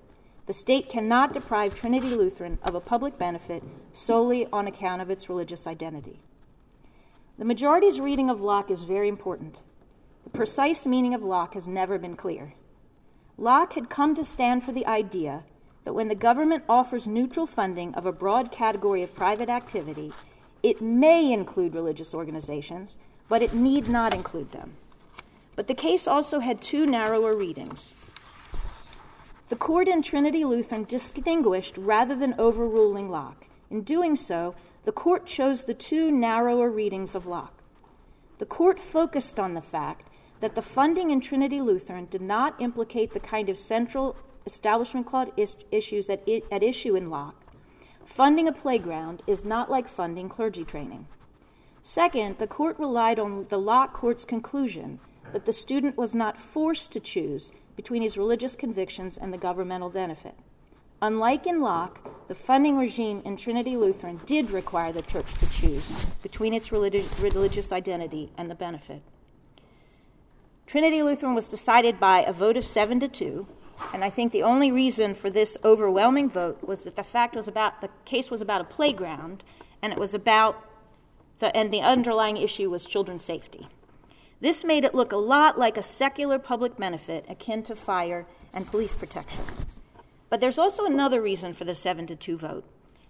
the 0.49 0.53
state 0.53 0.89
cannot 0.89 1.31
deprive 1.31 1.75
Trinity 1.75 2.15
Lutheran 2.15 2.57
of 2.63 2.73
a 2.73 2.79
public 2.79 3.19
benefit 3.19 3.61
solely 3.93 4.47
on 4.51 4.65
account 4.65 4.99
of 4.99 5.11
its 5.11 5.29
religious 5.29 5.67
identity. 5.67 6.23
The 7.37 7.45
majority's 7.45 7.99
reading 7.99 8.31
of 8.31 8.41
Locke 8.41 8.71
is 8.71 8.81
very 8.81 9.09
important. 9.09 9.57
The 10.23 10.31
precise 10.31 10.87
meaning 10.87 11.13
of 11.13 11.21
Locke 11.21 11.53
has 11.53 11.67
never 11.67 11.99
been 11.99 12.15
clear. 12.15 12.55
Locke 13.37 13.73
had 13.73 13.91
come 13.91 14.15
to 14.15 14.23
stand 14.23 14.63
for 14.63 14.71
the 14.71 14.87
idea 14.87 15.43
that 15.83 15.93
when 15.93 16.07
the 16.07 16.15
government 16.15 16.63
offers 16.67 17.07
neutral 17.07 17.47
funding 17.47 17.93
of 17.95 18.05
a 18.05 18.11
broad 18.11 18.51
category 18.51 19.01
of 19.01 19.15
private 19.15 19.49
activity, 19.49 20.13
it 20.61 20.81
may 20.81 21.31
include 21.31 21.73
religious 21.73 22.13
organizations, 22.13 22.97
but 23.27 23.41
it 23.41 23.53
need 23.53 23.87
not 23.87 24.13
include 24.13 24.51
them. 24.51 24.73
But 25.55 25.67
the 25.67 25.73
case 25.73 26.07
also 26.07 26.39
had 26.39 26.61
two 26.61 26.85
narrower 26.85 27.35
readings. 27.35 27.93
The 29.49 29.55
court 29.55 29.87
in 29.87 30.01
Trinity 30.01 30.45
Lutheran 30.45 30.83
distinguished 30.83 31.77
rather 31.77 32.15
than 32.15 32.35
overruling 32.37 33.09
Locke. 33.09 33.45
In 33.71 33.81
doing 33.81 34.15
so, 34.15 34.55
the 34.85 34.91
court 34.91 35.25
chose 35.25 35.63
the 35.63 35.73
two 35.73 36.11
narrower 36.11 36.69
readings 36.69 37.15
of 37.15 37.25
Locke. 37.25 37.63
The 38.37 38.45
court 38.45 38.79
focused 38.79 39.39
on 39.39 39.53
the 39.53 39.61
fact 39.61 40.07
that 40.39 40.55
the 40.55 40.61
funding 40.61 41.11
in 41.11 41.19
Trinity 41.19 41.61
Lutheran 41.61 42.07
did 42.09 42.21
not 42.21 42.61
implicate 42.61 43.13
the 43.13 43.19
kind 43.19 43.49
of 43.49 43.57
central 43.57 44.15
Establishment 44.49 45.05
Clause 45.05 45.29
is- 45.37 45.57
issues 45.69 46.09
at, 46.09 46.27
at 46.51 46.63
issue 46.63 46.95
in 46.95 47.11
Locke. 47.11 47.39
Funding 48.03 48.47
a 48.47 48.51
playground 48.51 49.21
is 49.27 49.45
not 49.45 49.69
like 49.69 49.87
funding 49.87 50.27
clergy 50.27 50.65
training. 50.65 51.05
Second, 51.83 52.39
the 52.39 52.47
court 52.47 52.79
relied 52.79 53.19
on 53.19 53.45
the 53.49 53.59
Locke 53.59 53.93
court's 53.93 54.25
conclusion 54.25 54.99
that 55.33 55.45
the 55.45 55.53
student 55.53 55.97
was 55.97 56.15
not 56.15 56.39
forced 56.39 56.91
to 56.91 56.99
choose 56.99 57.51
between 57.75 58.01
his 58.01 58.17
religious 58.17 58.55
convictions 58.55 59.17
and 59.17 59.31
the 59.31 59.37
governmental 59.37 59.91
benefit. 59.91 60.33
Unlike 60.99 61.45
in 61.45 61.61
Locke, 61.61 62.27
the 62.27 62.33
funding 62.33 62.75
regime 62.75 63.21
in 63.23 63.37
Trinity 63.37 63.77
Lutheran 63.77 64.19
did 64.25 64.49
require 64.49 64.91
the 64.91 65.03
church 65.03 65.31
to 65.35 65.49
choose 65.51 65.87
between 66.23 66.55
its 66.55 66.71
religious 66.71 67.71
identity 67.71 68.31
and 68.35 68.49
the 68.49 68.55
benefit. 68.55 69.03
Trinity 70.65 71.01
Lutheran 71.01 71.35
was 71.35 71.49
decided 71.49 71.99
by 71.99 72.21
a 72.23 72.33
vote 72.33 72.57
of 72.57 72.65
seven 72.65 72.99
to 72.99 73.07
two, 73.07 73.47
and 73.93 74.03
I 74.03 74.09
think 74.09 74.31
the 74.31 74.43
only 74.43 74.71
reason 74.71 75.13
for 75.13 75.29
this 75.29 75.57
overwhelming 75.63 76.29
vote 76.29 76.63
was 76.63 76.83
that 76.83 76.95
the 76.95 77.03
fact 77.03 77.35
was 77.35 77.47
about 77.47 77.81
the 77.81 77.89
case 78.05 78.29
was 78.29 78.41
about 78.41 78.61
a 78.61 78.65
playground, 78.65 79.43
and 79.81 79.91
it 79.91 79.99
was 79.99 80.13
about 80.13 80.63
the 81.39 81.55
and 81.55 81.73
the 81.73 81.81
underlying 81.81 82.37
issue 82.37 82.69
was 82.69 82.85
children's 82.85 83.23
safety. 83.23 83.67
This 84.41 84.63
made 84.63 84.85
it 84.85 84.95
look 84.95 85.11
a 85.11 85.17
lot 85.17 85.59
like 85.59 85.77
a 85.77 85.83
secular 85.83 86.39
public 86.39 86.77
benefit 86.77 87.25
akin 87.27 87.63
to 87.63 87.75
fire 87.75 88.25
and 88.53 88.65
police 88.65 88.95
protection. 88.95 89.43
But 90.29 90.39
there's 90.39 90.59
also 90.59 90.85
another 90.85 91.21
reason 91.21 91.53
for 91.53 91.65
the 91.65 91.75
7 91.75 92.07
to 92.07 92.15
2 92.15 92.37
vote. 92.37 92.63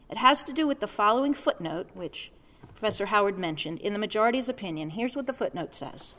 It 0.09 0.17
has 0.17 0.41
to 0.43 0.53
do 0.53 0.65
with 0.65 0.79
the 0.79 0.87
following 0.87 1.33
footnote, 1.33 1.89
which 1.93 2.31
Professor 2.73 3.07
Howard 3.07 3.37
mentioned. 3.37 3.79
In 3.79 3.93
the 3.93 3.99
majority's 3.99 4.49
opinion, 4.49 4.91
here's 4.91 5.15
what 5.15 5.27
the 5.27 5.33
footnote 5.33 5.75
says 5.75 6.15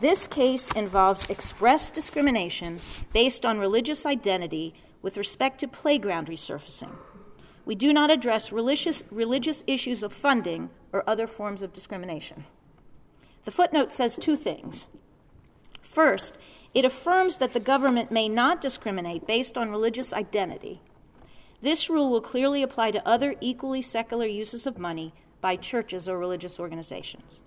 This 0.00 0.26
case 0.26 0.68
involves 0.72 1.30
express 1.30 1.90
discrimination 1.90 2.80
based 3.12 3.46
on 3.46 3.58
religious 3.58 4.04
identity 4.04 4.74
with 5.02 5.16
respect 5.16 5.60
to 5.60 5.68
playground 5.68 6.26
resurfacing. 6.26 6.96
We 7.64 7.76
do 7.76 7.92
not 7.92 8.10
address 8.10 8.50
religious, 8.50 9.04
religious 9.10 9.62
issues 9.66 10.02
of 10.02 10.12
funding 10.12 10.70
or 10.92 11.08
other 11.08 11.26
forms 11.26 11.62
of 11.62 11.72
discrimination. 11.72 12.44
The 13.44 13.52
footnote 13.52 13.92
says 13.92 14.16
two 14.16 14.36
things. 14.36 14.88
First, 15.80 16.36
it 16.74 16.84
affirms 16.84 17.36
that 17.36 17.52
the 17.52 17.60
government 17.60 18.10
may 18.10 18.28
not 18.28 18.60
discriminate 18.60 19.28
based 19.28 19.56
on 19.56 19.70
religious 19.70 20.12
identity. 20.12 20.82
This 21.62 21.88
rule 21.88 22.10
will 22.10 22.20
clearly 22.20 22.62
apply 22.62 22.90
to 22.90 23.08
other 23.08 23.36
equally 23.40 23.80
secular 23.80 24.26
uses 24.26 24.66
of 24.66 24.76
money 24.76 25.14
by 25.40 25.54
churches 25.54 26.08
or 26.08 26.18
religious 26.18 26.58
organizations. 26.58 27.38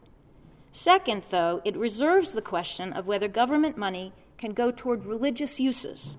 Second, 0.77 1.23
though, 1.31 1.59
it 1.65 1.75
reserves 1.75 2.33
the 2.33 2.41
question 2.41 2.93
of 2.93 3.07
whether 3.07 3.27
government 3.27 3.77
money 3.77 4.13
can 4.37 4.53
go 4.53 4.69
toward 4.69 5.07
religious 5.07 5.59
uses. 5.59 6.13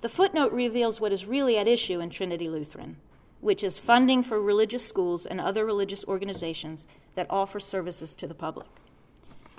The 0.00 0.08
footnote 0.08 0.52
reveals 0.52 1.02
what 1.02 1.12
is 1.12 1.26
really 1.26 1.58
at 1.58 1.68
issue 1.68 2.00
in 2.00 2.08
Trinity 2.08 2.48
Lutheran, 2.48 2.96
which 3.42 3.62
is 3.62 3.78
funding 3.78 4.22
for 4.22 4.40
religious 4.40 4.88
schools 4.88 5.26
and 5.26 5.38
other 5.38 5.66
religious 5.66 6.02
organizations 6.06 6.86
that 7.14 7.26
offer 7.28 7.60
services 7.60 8.14
to 8.14 8.26
the 8.26 8.34
public. 8.34 8.68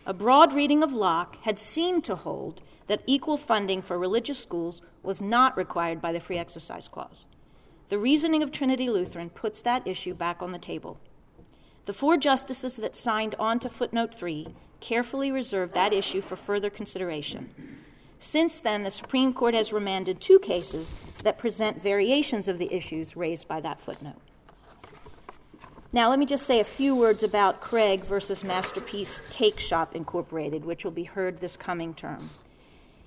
A 0.07 0.13
broad 0.13 0.53
reading 0.53 0.81
of 0.81 0.91
Locke 0.91 1.35
had 1.43 1.59
seemed 1.59 2.03
to 2.05 2.15
hold 2.15 2.61
that 2.87 3.03
equal 3.05 3.37
funding 3.37 3.83
for 3.83 3.99
religious 3.99 4.39
schools 4.39 4.81
was 5.03 5.21
not 5.21 5.55
required 5.55 6.01
by 6.01 6.11
the 6.11 6.19
Free 6.19 6.39
Exercise 6.39 6.87
Clause. 6.87 7.25
The 7.89 7.99
reasoning 7.99 8.41
of 8.41 8.51
Trinity 8.51 8.89
Lutheran 8.89 9.29
puts 9.29 9.61
that 9.61 9.85
issue 9.85 10.15
back 10.15 10.41
on 10.41 10.51
the 10.51 10.57
table. 10.57 10.99
The 11.89 11.93
four 11.93 12.17
justices 12.17 12.75
that 12.75 12.95
signed 12.95 13.33
on 13.39 13.59
to 13.61 13.67
footnote 13.67 14.13
3 14.13 14.45
carefully 14.79 15.31
reserved 15.31 15.73
that 15.73 15.91
issue 15.91 16.21
for 16.21 16.35
further 16.35 16.69
consideration. 16.69 17.49
Since 18.19 18.59
then, 18.59 18.83
the 18.83 18.91
Supreme 18.91 19.33
Court 19.33 19.55
has 19.55 19.73
remanded 19.73 20.21
two 20.21 20.37
cases 20.37 20.93
that 21.23 21.39
present 21.39 21.81
variations 21.81 22.47
of 22.47 22.59
the 22.59 22.71
issues 22.71 23.17
raised 23.17 23.47
by 23.47 23.59
that 23.61 23.79
footnote. 23.79 24.21
Now, 25.91 26.11
let 26.11 26.19
me 26.19 26.27
just 26.27 26.45
say 26.45 26.59
a 26.59 26.63
few 26.63 26.95
words 26.95 27.23
about 27.23 27.59
Craig 27.59 28.05
versus 28.05 28.43
Masterpiece 28.43 29.23
Cake 29.31 29.59
Shop 29.59 29.95
Incorporated, 29.95 30.65
which 30.65 30.83
will 30.83 30.91
be 30.91 31.05
heard 31.05 31.39
this 31.39 31.57
coming 31.57 31.95
term. 31.95 32.29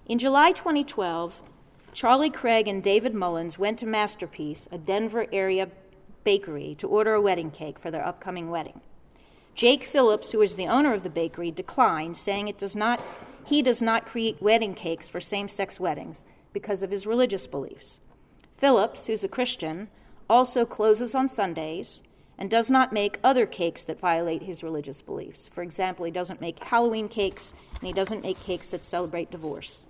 In 0.06 0.18
July 0.18 0.50
2012, 0.50 1.40
Charlie 1.92 2.30
Craig 2.30 2.66
and 2.66 2.82
David 2.82 3.14
Mullins 3.14 3.60
went 3.60 3.78
to 3.78 3.86
Masterpiece, 3.86 4.66
a 4.72 4.78
Denver 4.78 5.26
area 5.30 5.68
bakery, 6.24 6.74
to 6.78 6.88
order 6.88 7.14
a 7.14 7.20
wedding 7.20 7.50
cake 7.50 7.78
for 7.78 7.90
their 7.90 8.06
upcoming 8.06 8.50
wedding. 8.50 8.80
Jack 9.54 9.84
Phillips, 9.84 10.32
who 10.32 10.40
is 10.40 10.56
the 10.56 10.66
owner 10.66 10.94
of 10.94 11.02
the 11.02 11.10
bakery, 11.10 11.50
declined, 11.50 12.16
saying 12.16 12.48
it 12.48 12.58
does 12.58 12.74
not, 12.74 13.02
he 13.44 13.62
does 13.62 13.82
not 13.82 14.06
create 14.06 14.40
wedding 14.40 14.74
cakes 14.74 15.08
for 15.08 15.20
same 15.20 15.48
sex 15.48 15.78
weddings 15.78 16.24
because 16.52 16.82
of 16.82 16.90
his 16.90 17.06
religious 17.06 17.46
beliefs. 17.46 18.00
Phillips, 18.56 19.06
who's 19.06 19.24
a 19.24 19.28
Christian, 19.28 19.88
also 20.30 20.64
closes 20.64 21.14
on 21.14 21.28
Sundays 21.28 22.00
and 22.38 22.50
does 22.50 22.70
not 22.70 22.92
make 22.92 23.18
other 23.22 23.46
cakes 23.46 23.84
that 23.84 24.00
violate 24.00 24.42
his 24.42 24.62
religious 24.62 25.02
beliefs. 25.02 25.48
For 25.52 25.62
example, 25.62 26.04
he 26.04 26.10
doesn't 26.10 26.40
make 26.40 26.62
Halloween 26.62 27.08
cakes 27.08 27.52
and 27.74 27.82
he 27.82 27.92
doesn't 27.92 28.22
make 28.22 28.40
cakes 28.40 28.70
that 28.70 28.84
celebrate 28.84 29.30
divorce. 29.30 29.80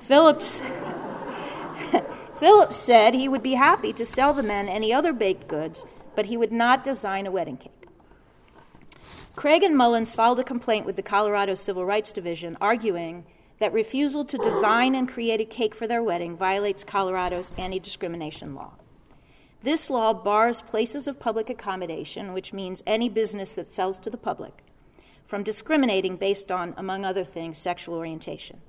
Phillips 0.00 0.62
Phillips 2.38 2.76
said 2.76 3.14
he 3.14 3.28
would 3.28 3.42
be 3.42 3.54
happy 3.54 3.92
to 3.92 4.04
sell 4.04 4.32
the 4.32 4.42
men 4.42 4.68
any 4.68 4.92
other 4.92 5.12
baked 5.12 5.48
goods, 5.48 5.84
but 6.14 6.26
he 6.26 6.36
would 6.36 6.52
not 6.52 6.84
design 6.84 7.26
a 7.26 7.30
wedding 7.30 7.56
cake. 7.56 7.72
Craig 9.34 9.62
and 9.62 9.76
Mullins 9.76 10.14
filed 10.14 10.38
a 10.38 10.44
complaint 10.44 10.86
with 10.86 10.96
the 10.96 11.02
Colorado 11.02 11.54
Civil 11.54 11.84
Rights 11.84 12.12
Division 12.12 12.56
arguing 12.60 13.24
that 13.58 13.72
refusal 13.72 14.24
to 14.24 14.38
design 14.38 14.94
and 14.94 15.08
create 15.08 15.40
a 15.40 15.44
cake 15.44 15.74
for 15.74 15.86
their 15.86 16.02
wedding 16.02 16.36
violates 16.36 16.84
Colorado's 16.84 17.50
anti 17.58 17.80
discrimination 17.80 18.54
law. 18.54 18.72
This 19.62 19.90
law 19.90 20.12
bars 20.12 20.60
places 20.62 21.08
of 21.08 21.18
public 21.18 21.50
accommodation, 21.50 22.32
which 22.32 22.52
means 22.52 22.82
any 22.86 23.08
business 23.08 23.56
that 23.56 23.72
sells 23.72 23.98
to 24.00 24.10
the 24.10 24.16
public, 24.16 24.62
from 25.26 25.42
discriminating 25.42 26.16
based 26.16 26.52
on, 26.52 26.74
among 26.76 27.04
other 27.04 27.24
things, 27.24 27.58
sexual 27.58 27.96
orientation. 27.96 28.60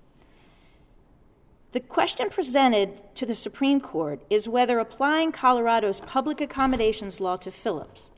The 1.71 1.79
question 1.79 2.31
presented 2.31 2.99
to 3.13 3.27
the 3.27 3.35
Supreme 3.35 3.79
Court 3.79 4.21
is 4.27 4.49
whether 4.49 4.79
applying 4.79 5.31
Colorado's 5.31 5.99
public 5.99 6.41
accommodations 6.41 7.19
law 7.19 7.37
to 7.37 7.51
Phillips 7.51 8.09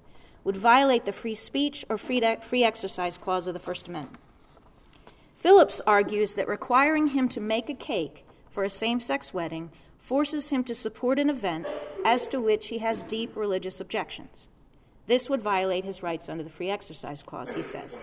would 0.45 0.55
violate 0.55 1.03
the 1.03 1.11
free 1.11 1.35
speech 1.35 1.83
or 1.89 1.97
free, 1.97 2.21
free 2.47 2.63
exercise 2.63 3.17
clause 3.17 3.47
of 3.47 3.53
the 3.53 3.59
First 3.59 3.89
Amendment. 3.89 4.21
Phillips 5.37 5.81
argues 5.85 6.35
that 6.35 6.47
requiring 6.47 7.07
him 7.07 7.27
to 7.27 7.41
make 7.41 7.69
a 7.69 7.73
cake 7.73 8.25
for 8.51 8.63
a 8.63 8.69
same 8.69 9.01
sex 9.01 9.33
wedding 9.33 9.69
forces 9.99 10.47
him 10.49 10.63
to 10.63 10.73
support 10.73 11.19
an 11.19 11.29
event 11.29 11.67
as 12.05 12.29
to 12.29 12.39
which 12.39 12.67
he 12.67 12.77
has 12.77 13.03
deep 13.03 13.35
religious 13.35 13.81
objections. 13.81 14.47
This 15.07 15.29
would 15.29 15.41
violate 15.41 15.83
his 15.83 16.01
rights 16.01 16.29
under 16.29 16.43
the 16.43 16.49
Free 16.49 16.69
Exercise 16.69 17.21
Clause, 17.21 17.53
he 17.53 17.63
says. 17.63 18.01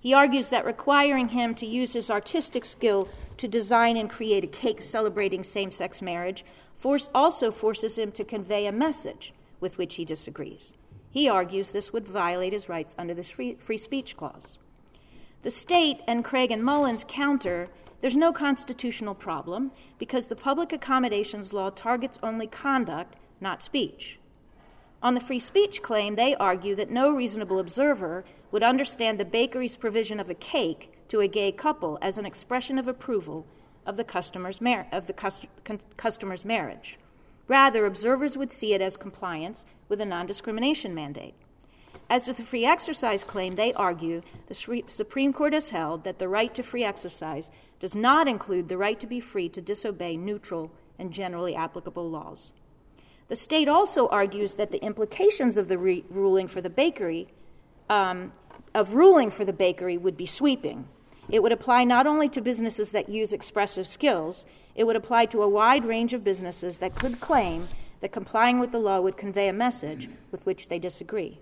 He 0.00 0.14
argues 0.14 0.48
that 0.48 0.64
requiring 0.64 1.28
him 1.28 1.54
to 1.56 1.66
use 1.66 1.92
his 1.92 2.10
artistic 2.10 2.64
skill 2.64 3.08
to 3.36 3.46
design 3.46 3.98
and 3.98 4.08
create 4.08 4.44
a 4.44 4.46
cake 4.46 4.80
celebrating 4.82 5.44
same 5.44 5.70
sex 5.70 6.00
marriage 6.00 6.44
force 6.74 7.10
also 7.14 7.50
forces 7.50 7.98
him 7.98 8.10
to 8.12 8.24
convey 8.24 8.66
a 8.66 8.72
message 8.72 9.34
with 9.60 9.76
which 9.76 9.96
he 9.96 10.04
disagrees. 10.06 10.72
He 11.10 11.28
argues 11.28 11.70
this 11.70 11.92
would 11.92 12.08
violate 12.08 12.54
his 12.54 12.68
rights 12.68 12.94
under 12.96 13.12
the 13.12 13.22
free, 13.22 13.56
free 13.56 13.76
speech 13.76 14.16
clause. 14.16 14.58
The 15.42 15.50
state 15.50 16.00
and 16.06 16.24
Craig 16.24 16.50
and 16.50 16.64
Mullins 16.64 17.04
counter 17.06 17.68
there's 18.00 18.16
no 18.16 18.32
constitutional 18.32 19.14
problem 19.14 19.72
because 19.98 20.28
the 20.28 20.36
public 20.36 20.72
accommodations 20.72 21.52
law 21.52 21.68
targets 21.68 22.18
only 22.22 22.46
conduct, 22.46 23.16
not 23.42 23.62
speech. 23.62 24.18
On 25.02 25.14
the 25.14 25.20
free 25.20 25.40
speech 25.40 25.80
claim, 25.80 26.16
they 26.16 26.34
argue 26.34 26.74
that 26.74 26.90
no 26.90 27.10
reasonable 27.14 27.58
observer 27.58 28.22
would 28.50 28.62
understand 28.62 29.18
the 29.18 29.24
bakery's 29.24 29.76
provision 29.76 30.20
of 30.20 30.28
a 30.28 30.34
cake 30.34 30.92
to 31.08 31.20
a 31.20 31.28
gay 31.28 31.52
couple 31.52 31.98
as 32.02 32.18
an 32.18 32.26
expression 32.26 32.78
of 32.78 32.86
approval 32.86 33.46
of 33.86 33.96
the 33.96 34.04
customer's, 34.04 34.60
mar- 34.60 34.86
of 34.92 35.06
the 35.06 35.14
cust- 35.14 35.46
con- 35.64 35.80
customer's 35.96 36.44
marriage. 36.44 36.98
Rather, 37.48 37.86
observers 37.86 38.36
would 38.36 38.52
see 38.52 38.74
it 38.74 38.82
as 38.82 38.98
compliance 38.98 39.64
with 39.88 40.02
a 40.02 40.04
non 40.04 40.26
discrimination 40.26 40.94
mandate. 40.94 41.34
As 42.10 42.24
to 42.24 42.34
the 42.34 42.42
free 42.42 42.66
exercise 42.66 43.24
claim, 43.24 43.54
they 43.54 43.72
argue 43.72 44.20
the 44.48 44.82
Supreme 44.88 45.32
Court 45.32 45.54
has 45.54 45.70
held 45.70 46.04
that 46.04 46.18
the 46.18 46.28
right 46.28 46.54
to 46.54 46.62
free 46.62 46.84
exercise 46.84 47.48
does 47.78 47.94
not 47.94 48.28
include 48.28 48.68
the 48.68 48.76
right 48.76 49.00
to 49.00 49.06
be 49.06 49.18
free 49.18 49.48
to 49.48 49.62
disobey 49.62 50.16
neutral 50.16 50.70
and 50.98 51.10
generally 51.10 51.56
applicable 51.56 52.10
laws. 52.10 52.52
The 53.30 53.36
state 53.36 53.68
also 53.68 54.08
argues 54.08 54.54
that 54.54 54.72
the 54.72 54.82
implications 54.84 55.56
of 55.56 55.68
the 55.68 55.78
re- 55.78 56.04
ruling 56.10 56.48
for 56.48 56.60
the 56.60 56.68
bakery, 56.68 57.28
um, 57.88 58.32
of 58.74 58.94
ruling 58.94 59.30
for 59.30 59.44
the 59.44 59.52
bakery, 59.52 59.96
would 59.96 60.16
be 60.16 60.26
sweeping. 60.26 60.88
It 61.28 61.40
would 61.40 61.52
apply 61.52 61.84
not 61.84 62.08
only 62.08 62.28
to 62.30 62.40
businesses 62.40 62.90
that 62.90 63.08
use 63.08 63.32
expressive 63.32 63.86
skills, 63.86 64.46
it 64.74 64.82
would 64.82 64.96
apply 64.96 65.26
to 65.26 65.44
a 65.44 65.48
wide 65.48 65.84
range 65.84 66.12
of 66.12 66.24
businesses 66.24 66.78
that 66.78 66.96
could 66.96 67.20
claim 67.20 67.68
that 68.00 68.10
complying 68.10 68.58
with 68.58 68.72
the 68.72 68.80
law 68.80 69.00
would 69.00 69.16
convey 69.16 69.46
a 69.46 69.52
message 69.52 70.08
with 70.32 70.44
which 70.44 70.66
they 70.66 70.80
disagree. 70.80 71.38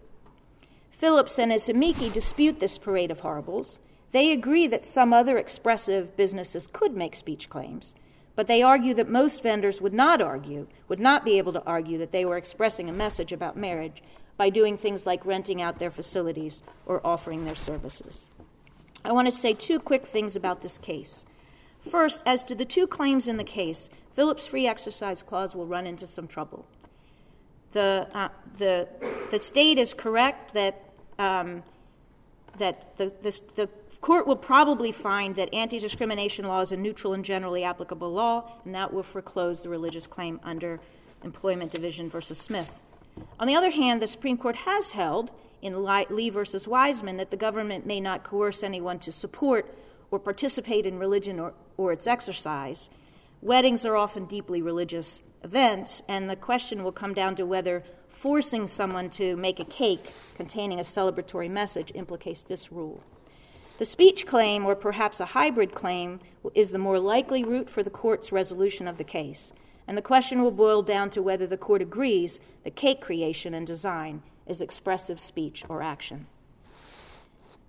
Phillips 0.91 1.39
and 1.39 1.51
his 1.51 1.71
amici 1.71 2.11
dispute 2.11 2.61
this 2.61 2.77
parade 2.77 3.11
of 3.11 3.21
horribles. 3.21 3.79
They 4.13 4.33
agree 4.33 4.67
that 4.67 4.85
some 4.85 5.15
other 5.15 5.39
expressive 5.39 6.19
businesses 6.19 6.69
could 6.71 6.95
make 6.95 7.17
speech 7.17 7.49
claims, 7.49 7.95
but 8.39 8.47
they 8.47 8.63
argue 8.63 8.95
that 8.95 9.09
most 9.09 9.43
vendors 9.43 9.81
would 9.81 9.93
not 9.93 10.23
argue, 10.23 10.69
would 10.87 11.01
not 11.01 11.25
be 11.25 11.39
able 11.39 11.53
to 11.53 11.63
argue 11.65 11.99
that 11.99 12.13
they 12.13 12.25
were 12.25 12.37
expressing 12.37 12.89
a 12.89 12.93
message 12.93 13.33
about 13.33 13.57
marriage 13.57 14.01
by 14.37 14.49
doing 14.49 14.77
things 14.77 15.05
like 15.05 15.27
renting 15.27 15.61
out 15.61 15.81
their 15.81 15.91
facilities 15.91 16.63
or 16.87 17.05
offering 17.05 17.45
their 17.45 17.57
services. 17.57 18.21
I 19.05 19.11
want 19.11 19.27
to 19.27 19.37
say 19.37 19.55
two 19.55 19.81
quick 19.81 20.07
things 20.07 20.37
about 20.37 20.63
this 20.63 20.79
case. 20.79 21.25
First, 21.91 22.23
as 22.25 22.45
to 22.45 22.55
the 22.55 22.65
two 22.65 22.87
claims 22.87 23.27
in 23.27 23.39
the 23.39 23.43
case, 23.43 23.91
Phillips' 24.13 24.47
free 24.47 24.69
exercise 24.69 25.21
clause 25.21 25.57
will 25.57 25.67
run 25.67 25.85
into 25.85 26.07
some 26.07 26.29
trouble. 26.29 26.65
The, 27.73 28.07
uh, 28.15 28.29
the, 28.57 28.87
the 29.33 29.41
state 29.41 29.81
is 29.81 29.95
correct 29.95 30.55
that, 30.55 30.81
um, 31.19 31.65
that 32.59 32.97
the, 32.99 33.13
the, 33.21 33.41
the 33.57 33.69
court 34.01 34.27
will 34.27 34.37
probably 34.37 34.93
find 34.93 35.37
that 35.37 35.53
anti 35.53 35.79
discrimination 35.79 36.47
law 36.47 36.61
is 36.61 36.73
a 36.73 36.77
neutral 36.77 37.13
and 37.13 37.25
generally 37.25 37.65
applicable 37.65 38.13
law, 38.13 38.53
and 38.65 38.75
that 38.75 38.93
will 38.93 39.03
foreclose 39.03 39.63
the 39.63 39.69
religious 39.69 40.07
claim 40.07 40.41
under 40.43 40.81
Employment 41.25 41.73
Division 41.73 42.09
versus 42.09 42.39
Smith. 42.39 42.81
On 43.41 43.47
the 43.47 43.57
other 43.57 43.71
hand, 43.71 44.01
the 44.01 44.07
Supreme 44.07 44.37
Court 44.37 44.57
has 44.57 44.93
held 44.93 45.33
in 45.61 45.85
Lee 45.85 46.31
versus 46.31 46.67
Weisman 46.67 47.17
that 47.17 47.31
the 47.31 47.37
government 47.37 47.87
may 47.87 48.01
not 48.01 48.23
coerce 48.23 48.63
anyone 48.63 48.99
to 49.01 49.11
support 49.11 49.77
or 50.11 50.19
participate 50.19 50.87
in 50.87 50.99
religion 50.99 51.41
or, 51.41 51.53
or 51.77 51.93
its 51.93 52.07
exercise. 52.07 52.89
Weddings 53.43 53.85
are 53.85 53.97
often 53.97 54.27
deeply 54.27 54.63
religious 54.63 55.21
events, 55.43 56.03
and 56.09 56.29
the 56.31 56.37
question 56.37 56.83
will 56.83 56.93
come 56.93 57.15
down 57.15 57.37
to 57.37 57.47
whether 57.47 57.85
forcing 58.09 58.67
someone 58.67 59.11
to 59.11 59.37
make 59.37 59.61
a 59.61 59.65
cake 59.65 60.13
containing 60.37 60.81
a 60.81 60.85
celebratory 60.85 61.51
message 61.51 61.93
implicates 61.95 62.43
this 62.43 62.73
rule. 62.73 63.03
The 63.79 63.85
speech 63.85 64.27
claim, 64.27 64.67
or 64.67 64.75
perhaps 64.75 65.21
a 65.21 65.27
hybrid 65.27 65.73
claim, 65.73 66.19
is 66.53 66.73
the 66.73 66.79
more 66.79 66.99
likely 66.99 67.45
route 67.45 67.71
for 67.71 67.85
the 67.85 67.91
court's 67.91 68.33
resolution 68.33 68.89
of 68.89 68.99
the 68.99 69.05
case. 69.05 69.53
And 69.87 69.97
the 69.97 70.03
question 70.03 70.43
will 70.43 70.51
boil 70.51 70.83
down 70.83 71.11
to 71.11 71.23
whether 71.23 71.47
the 71.47 71.57
court 71.57 71.81
agrees 71.81 72.41
that 72.65 72.75
cake 72.75 73.01
creation 73.01 73.55
and 73.55 73.67
design 73.67 74.23
is 74.49 74.61
expressive 74.61 75.21
speech 75.21 75.65
or 75.69 75.81
action. 75.81 76.27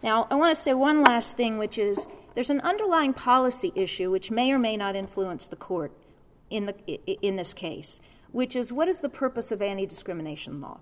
Now, 0.01 0.27
I 0.31 0.35
want 0.35 0.57
to 0.57 0.61
say 0.61 0.73
one 0.73 1.03
last 1.03 1.37
thing, 1.37 1.59
which 1.59 1.77
is 1.77 2.07
there's 2.33 2.49
an 2.49 2.61
underlying 2.61 3.13
policy 3.13 3.71
issue 3.75 4.09
which 4.09 4.31
may 4.31 4.51
or 4.51 4.57
may 4.57 4.77
not 4.77 4.95
influence 4.95 5.47
the 5.47 5.55
court 5.55 5.91
in, 6.49 6.65
the, 6.65 6.73
in 7.21 7.35
this 7.35 7.53
case, 7.53 8.01
which 8.31 8.55
is 8.55 8.73
what 8.73 8.87
is 8.87 9.01
the 9.01 9.09
purpose 9.09 9.51
of 9.51 9.61
anti 9.61 9.85
discrimination 9.85 10.59
law? 10.59 10.79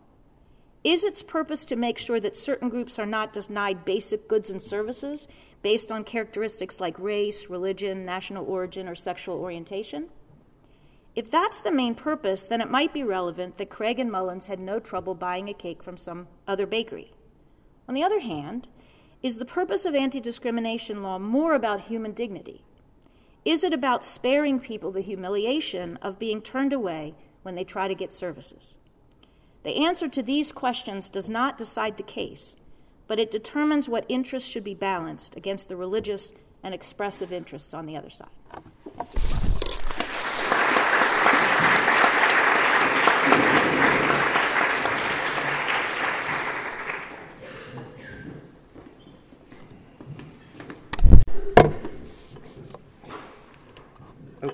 Is 0.84 1.04
its 1.04 1.24
purpose 1.24 1.66
to 1.66 1.76
make 1.76 1.98
sure 1.98 2.20
that 2.20 2.38
certain 2.38 2.70
groups 2.70 3.00
are 3.00 3.06
not 3.06 3.34
denied 3.34 3.84
basic 3.84 4.28
goods 4.28 4.50
and 4.50 4.62
services 4.62 5.28
based 5.62 5.92
on 5.92 6.04
characteristics 6.04 6.80
like 6.80 6.98
race, 7.00 7.50
religion, 7.50 8.06
national 8.06 8.46
origin, 8.46 8.88
or 8.88 8.96
sexual 8.96 9.38
orientation? 9.38 10.10
If 11.16 11.32
that's 11.32 11.62
the 11.62 11.72
main 11.72 11.96
purpose, 11.96 12.46
then 12.46 12.62
it 12.62 12.70
might 12.70 12.94
be 12.94 13.04
relevant 13.04 13.58
that 13.58 13.72
Craig 13.72 14.00
and 14.00 14.12
Mullins 14.12 14.46
had 14.46 14.60
no 14.60 14.80
trouble 14.80 15.16
buying 15.16 15.50
a 15.50 15.54
cake 15.54 15.82
from 15.82 15.98
some 15.98 16.28
other 16.48 16.68
bakery. 16.68 17.12
On 17.88 17.96
the 17.96 18.04
other 18.04 18.20
hand, 18.20 18.68
is 19.24 19.40
the 19.40 19.46
purpose 19.46 19.84
of 19.84 19.96
anti 19.96 20.20
discrimination 20.20 21.02
law 21.02 21.18
more 21.18 21.56
about 21.56 21.82
human 21.82 22.12
dignity? 22.12 22.64
Is 23.44 23.64
it 23.64 23.74
about 23.74 24.06
sparing 24.06 24.60
people 24.60 24.92
the 24.92 25.02
humiliation 25.02 25.98
of 26.04 26.20
being 26.20 26.42
turned 26.42 26.72
away 26.72 27.16
when 27.42 27.56
they 27.56 27.64
try 27.64 27.88
to 27.88 27.96
get 27.96 28.14
services? 28.14 28.76
The 29.68 29.84
answer 29.84 30.08
to 30.08 30.24
these 30.24 30.54
questions 30.54 31.10
does 31.10 31.30
not 31.30 31.58
decide 31.58 31.98
the 31.98 32.04
case, 32.04 32.56
but 33.06 33.20
it 33.20 33.30
determines 33.30 33.90
what 33.90 34.06
interests 34.08 34.48
should 34.48 34.64
be 34.64 34.74
balanced 34.74 35.36
against 35.36 35.68
the 35.68 35.76
religious 35.76 36.32
and 36.64 36.74
expressive 36.74 37.34
interests 37.34 37.74
on 37.74 37.86
the 37.86 37.98
other 37.98 38.10
side. 38.10 38.30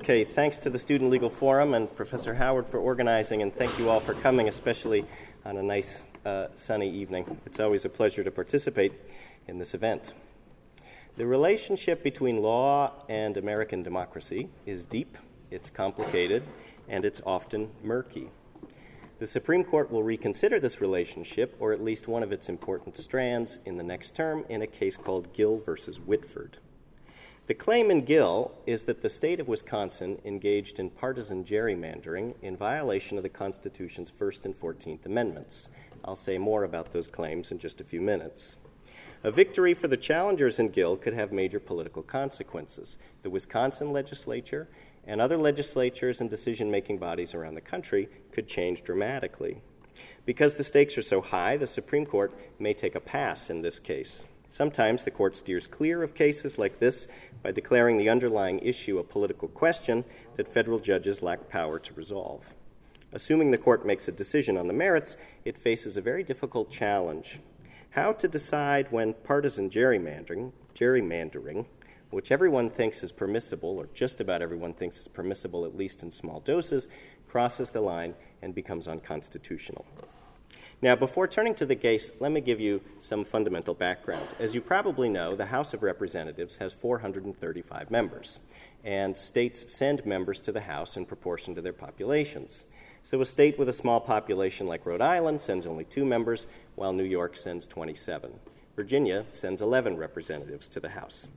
Okay, 0.04 0.26
thanks 0.26 0.58
to 0.58 0.70
the 0.70 0.78
Student 0.78 1.12
Legal 1.12 1.30
Forum 1.30 1.74
and 1.74 1.95
Professor 1.95 2.34
Howard 2.34 2.68
for 2.68 2.78
organizing, 2.78 3.41
and 3.41 3.56
thank 3.56 3.80
you 3.80 3.89
all 3.89 4.01
for 4.01 4.14
coming, 4.14 4.49
especially 4.49 5.06
on 5.45 5.56
a 5.56 5.64
nice 5.64 6.01
uh, 6.26 6.47
sunny 6.56 6.89
evening. 6.89 7.39
It's 7.45 7.62
always 7.62 7.86
a 7.86 7.89
pleasure 7.89 8.22
to 8.22 8.30
participate 8.30 8.91
in 9.47 9.60
this 9.60 9.74
event. 9.74 10.12
The 11.16 11.26
relationship 11.26 12.04
between 12.04 12.41
law 12.41 12.91
and 13.08 13.38
American 13.38 13.82
democracy 13.82 14.49
is 14.66 14.84
deep, 14.84 15.18
it's 15.49 15.70
complicated, 15.70 16.43
and 16.89 17.06
it's 17.06 17.22
often 17.26 17.70
murky. 17.82 18.30
The 19.20 19.28
Supreme 19.28 19.64
Court 19.64 19.89
will 19.89 20.04
reconsider 20.04 20.60
this 20.60 20.82
relationship, 20.82 21.56
or 21.62 21.72
at 21.72 21.82
least 21.82 22.10
one 22.10 22.24
of 22.24 22.34
its 22.34 22.49
important 22.49 22.97
strands, 22.97 23.60
in 23.66 23.78
the 23.78 23.84
next 23.84 24.18
term 24.18 24.43
in 24.49 24.64
a 24.64 24.68
case 24.68 24.97
called 24.97 25.32
Gill 25.32 25.60
versus 25.60 25.97
Whitford. 25.97 26.58
The 27.45 27.53
claim 27.53 27.91
in 27.91 28.05
Gill 28.05 28.53
is 28.65 28.83
that 28.83 29.01
the 29.01 29.09
state 29.09 29.41
of 29.41 29.49
Wisconsin 29.49 30.17
engaged 30.23 30.79
in 30.79 30.89
partisan 30.89 31.43
gerrymandering 31.43 32.35
in 32.41 32.55
violation 32.55 33.17
of 33.17 33.23
the 33.23 33.29
Constitution's 33.29 34.09
First 34.09 34.45
and 34.45 34.55
Fourteenth 34.55 35.05
Amendments. 35.05 35.67
I'll 36.05 36.15
say 36.15 36.37
more 36.37 36.63
about 36.63 36.93
those 36.93 37.09
claims 37.09 37.51
in 37.51 37.59
just 37.59 37.81
a 37.81 37.83
few 37.83 37.99
minutes. 37.99 38.55
A 39.25 39.31
victory 39.31 39.73
for 39.73 39.89
the 39.89 39.97
challengers 39.97 40.57
in 40.57 40.69
Gill 40.69 40.95
could 40.95 41.13
have 41.13 41.33
major 41.33 41.59
political 41.59 42.01
consequences. 42.01 42.97
The 43.23 43.29
Wisconsin 43.29 43.91
legislature 43.91 44.69
and 45.05 45.19
other 45.19 45.37
legislatures 45.37 46.21
and 46.21 46.29
decision 46.29 46.71
making 46.71 46.99
bodies 46.99 47.33
around 47.33 47.55
the 47.55 47.61
country 47.61 48.07
could 48.31 48.47
change 48.47 48.85
dramatically. 48.85 49.61
Because 50.25 50.55
the 50.55 50.63
stakes 50.63 50.97
are 50.97 51.01
so 51.01 51.19
high, 51.19 51.57
the 51.57 51.67
Supreme 51.67 52.05
Court 52.05 52.33
may 52.57 52.73
take 52.73 52.95
a 52.95 53.01
pass 53.01 53.49
in 53.49 53.61
this 53.61 53.79
case. 53.79 54.23
Sometimes 54.54 55.01
the 55.01 55.10
court 55.10 55.36
steers 55.36 55.66
clear 55.66 56.04
of 56.04 56.14
cases 56.14 56.60
like 56.60 56.78
this 56.78 57.08
by 57.41 57.49
declaring 57.49 57.97
the 57.97 58.10
underlying 58.10 58.60
issue 58.60 58.99
a 58.99 59.04
political 59.04 59.47
question 59.47 60.06
that 60.36 60.47
federal 60.47 60.78
judges 60.78 61.24
lack 61.24 61.49
power 61.49 61.80
to 61.80 61.93
resolve. 61.95 62.54
Assuming 63.14 63.49
the 63.49 63.58
court 63.58 63.84
makes 63.84 64.08
a 64.08 64.12
decision 64.12 64.56
on 64.56 64.68
the 64.68 64.74
merits, 64.74 65.18
it 65.43 65.58
faces 65.58 65.97
a 65.97 66.01
very 66.01 66.24
difficult 66.24 66.70
challenge. 66.70 67.39
How 67.89 68.14
to 68.14 68.28
decide 68.28 68.91
when 68.91 69.16
partisan 69.16 69.72
gerrymandering, 69.72 70.51
gerrymandering, 70.76 71.66
which 72.12 72.32
everyone 72.32 72.70
thinks 72.70 73.01
is 73.01 73.12
permissible, 73.12 73.80
or 73.80 73.89
just 73.95 74.22
about 74.22 74.43
everyone 74.43 74.74
thinks 74.76 74.99
is 74.99 75.08
permissible, 75.08 75.66
at 75.66 75.76
least 75.76 76.04
in 76.04 76.12
small 76.12 76.41
doses, 76.41 76.89
crosses 77.28 77.72
the 77.72 77.82
line 77.82 78.14
and 78.43 78.54
becomes 78.54 78.88
unconstitutional. 78.88 79.84
Now, 80.84 80.97
before 80.97 81.29
turning 81.29 81.55
to 81.55 81.65
the 81.65 81.77
case, 81.77 82.11
let 82.19 82.34
me 82.34 82.41
give 82.41 82.59
you 82.59 82.81
some 82.99 83.23
fundamental 83.23 83.73
background. 83.73 84.27
As 84.38 84.53
you 84.53 84.59
probably 84.59 85.07
know, 85.07 85.34
the 85.34 85.45
House 85.45 85.73
of 85.73 85.81
Representatives 85.81 86.57
has 86.57 86.73
435 86.73 87.89
members, 87.89 88.41
and 88.84 89.17
states 89.17 89.73
send 89.73 90.05
members 90.05 90.41
to 90.41 90.51
the 90.51 90.59
House 90.59 90.97
in 90.97 91.05
proportion 91.05 91.55
to 91.55 91.61
their 91.61 91.71
populations. 91.71 92.65
So, 93.01 93.21
a 93.21 93.25
state 93.25 93.57
with 93.57 93.69
a 93.69 93.73
small 93.73 94.01
population 94.01 94.67
like 94.67 94.86
Rhode 94.86 94.99
Island 94.99 95.39
sends 95.39 95.65
only 95.65 95.86
two 95.86 96.03
members, 96.03 96.47
while 96.75 96.91
New 96.91 97.05
York 97.05 97.38
sends 97.38 97.65
27. 97.65 98.34
Virginia 98.75 99.23
sends 99.31 99.61
11 99.61 99.95
representatives 99.95 100.67
to 100.67 100.81
the 100.81 100.89
House. 100.89 101.29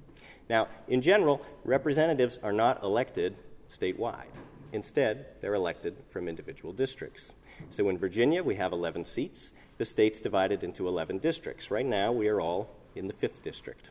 Now, 0.50 0.66
in 0.88 1.00
general, 1.00 1.40
representatives 1.62 2.40
are 2.42 2.52
not 2.52 2.82
elected 2.82 3.36
statewide. 3.68 4.26
Instead, 4.72 5.26
they're 5.40 5.54
elected 5.54 5.94
from 6.10 6.26
individual 6.26 6.72
districts. 6.72 7.32
So 7.70 7.88
in 7.88 7.98
Virginia, 7.98 8.42
we 8.42 8.56
have 8.56 8.72
11 8.72 9.04
seats. 9.04 9.52
The 9.78 9.84
state's 9.84 10.20
divided 10.20 10.64
into 10.64 10.88
11 10.88 11.18
districts. 11.18 11.70
Right 11.70 11.86
now, 11.86 12.12
we 12.12 12.28
are 12.28 12.40
all 12.40 12.70
in 12.94 13.06
the 13.06 13.12
5th 13.12 13.42
district. 13.42 13.90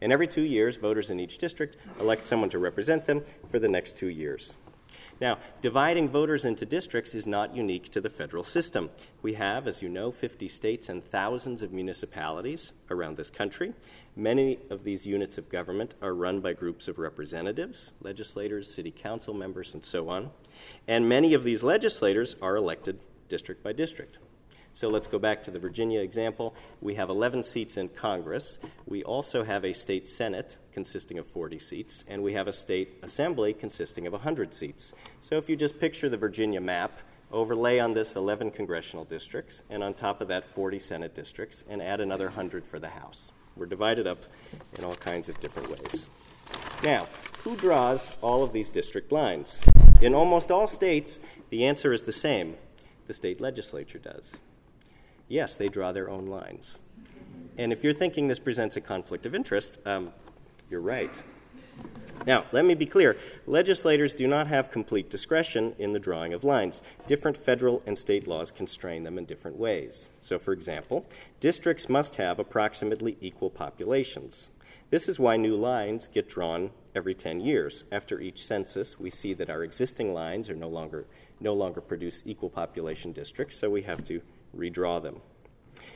And 0.00 0.12
every 0.12 0.28
two 0.28 0.42
years, 0.42 0.76
voters 0.76 1.10
in 1.10 1.20
each 1.20 1.38
district 1.38 1.76
elect 1.98 2.26
someone 2.26 2.50
to 2.50 2.58
represent 2.58 3.06
them 3.06 3.22
for 3.50 3.58
the 3.58 3.68
next 3.68 3.96
two 3.96 4.08
years. 4.08 4.56
Now, 5.18 5.38
dividing 5.62 6.10
voters 6.10 6.44
into 6.44 6.66
districts 6.66 7.14
is 7.14 7.26
not 7.26 7.56
unique 7.56 7.90
to 7.92 8.02
the 8.02 8.10
federal 8.10 8.44
system. 8.44 8.90
We 9.22 9.32
have, 9.34 9.66
as 9.66 9.80
you 9.80 9.88
know, 9.88 10.10
50 10.10 10.46
states 10.48 10.90
and 10.90 11.02
thousands 11.02 11.62
of 11.62 11.72
municipalities 11.72 12.72
around 12.90 13.16
this 13.16 13.30
country. 13.30 13.72
Many 14.14 14.58
of 14.68 14.84
these 14.84 15.06
units 15.06 15.38
of 15.38 15.48
government 15.48 15.94
are 16.02 16.14
run 16.14 16.40
by 16.40 16.52
groups 16.52 16.86
of 16.86 16.98
representatives, 16.98 17.92
legislators, 18.02 18.72
city 18.72 18.90
council 18.90 19.32
members, 19.32 19.72
and 19.72 19.82
so 19.82 20.10
on. 20.10 20.30
And 20.86 21.08
many 21.08 21.32
of 21.32 21.44
these 21.44 21.62
legislators 21.62 22.36
are 22.42 22.56
elected 22.56 22.98
district 23.28 23.62
by 23.62 23.72
district. 23.72 24.18
So 24.76 24.88
let's 24.88 25.08
go 25.08 25.18
back 25.18 25.42
to 25.44 25.50
the 25.50 25.58
Virginia 25.58 26.00
example. 26.00 26.54
We 26.82 26.96
have 26.96 27.08
11 27.08 27.44
seats 27.44 27.78
in 27.78 27.88
Congress. 27.88 28.58
We 28.84 29.02
also 29.04 29.42
have 29.42 29.64
a 29.64 29.72
state 29.72 30.06
Senate 30.06 30.58
consisting 30.70 31.18
of 31.18 31.26
40 31.26 31.58
seats, 31.58 32.04
and 32.06 32.22
we 32.22 32.34
have 32.34 32.46
a 32.46 32.52
state 32.52 32.98
assembly 33.02 33.54
consisting 33.54 34.06
of 34.06 34.12
100 34.12 34.52
seats. 34.52 34.92
So 35.22 35.38
if 35.38 35.48
you 35.48 35.56
just 35.56 35.80
picture 35.80 36.10
the 36.10 36.18
Virginia 36.18 36.60
map, 36.60 37.00
overlay 37.32 37.78
on 37.78 37.94
this 37.94 38.16
11 38.16 38.50
congressional 38.50 39.06
districts, 39.06 39.62
and 39.70 39.82
on 39.82 39.94
top 39.94 40.20
of 40.20 40.28
that 40.28 40.44
40 40.44 40.78
Senate 40.78 41.14
districts, 41.14 41.64
and 41.70 41.80
add 41.80 42.02
another 42.02 42.26
100 42.26 42.66
for 42.66 42.78
the 42.78 42.90
House. 42.90 43.32
We're 43.56 43.64
divided 43.64 44.06
up 44.06 44.26
in 44.78 44.84
all 44.84 44.94
kinds 44.94 45.30
of 45.30 45.40
different 45.40 45.70
ways. 45.70 46.06
Now, 46.84 47.08
who 47.44 47.56
draws 47.56 48.10
all 48.20 48.42
of 48.42 48.52
these 48.52 48.68
district 48.68 49.10
lines? 49.10 49.62
In 50.02 50.14
almost 50.14 50.50
all 50.50 50.66
states, 50.66 51.20
the 51.48 51.64
answer 51.64 51.94
is 51.94 52.02
the 52.02 52.12
same 52.12 52.56
the 53.06 53.14
state 53.14 53.40
legislature 53.40 53.98
does. 53.98 54.32
Yes, 55.28 55.54
they 55.54 55.68
draw 55.68 55.92
their 55.92 56.08
own 56.08 56.26
lines. 56.26 56.78
And 57.58 57.72
if 57.72 57.82
you're 57.82 57.94
thinking 57.94 58.28
this 58.28 58.38
presents 58.38 58.76
a 58.76 58.80
conflict 58.80 59.26
of 59.26 59.34
interest, 59.34 59.78
um, 59.86 60.12
you're 60.70 60.80
right. 60.80 61.10
Now, 62.26 62.44
let 62.50 62.64
me 62.64 62.74
be 62.74 62.86
clear 62.86 63.16
legislators 63.46 64.14
do 64.14 64.26
not 64.26 64.48
have 64.48 64.70
complete 64.70 65.10
discretion 65.10 65.74
in 65.78 65.92
the 65.92 65.98
drawing 65.98 66.32
of 66.32 66.44
lines. 66.44 66.82
Different 67.06 67.36
federal 67.36 67.82
and 67.86 67.96
state 67.96 68.26
laws 68.26 68.50
constrain 68.50 69.04
them 69.04 69.18
in 69.18 69.26
different 69.26 69.58
ways. 69.58 70.08
So, 70.20 70.38
for 70.38 70.52
example, 70.52 71.06
districts 71.40 71.88
must 71.88 72.16
have 72.16 72.38
approximately 72.38 73.16
equal 73.20 73.50
populations. 73.50 74.50
This 74.90 75.08
is 75.08 75.18
why 75.18 75.36
new 75.36 75.56
lines 75.56 76.08
get 76.08 76.28
drawn 76.28 76.70
every 76.94 77.14
10 77.14 77.40
years. 77.40 77.84
After 77.92 78.20
each 78.20 78.46
census, 78.46 78.98
we 78.98 79.10
see 79.10 79.34
that 79.34 79.50
our 79.50 79.62
existing 79.62 80.14
lines 80.14 80.48
are 80.48 80.56
no 80.56 80.68
longer, 80.68 81.06
no 81.40 81.54
longer 81.54 81.80
produce 81.80 82.22
equal 82.26 82.50
population 82.50 83.12
districts, 83.12 83.56
so 83.58 83.70
we 83.70 83.82
have 83.82 84.04
to 84.04 84.20
redraw 84.56 85.02
them. 85.02 85.20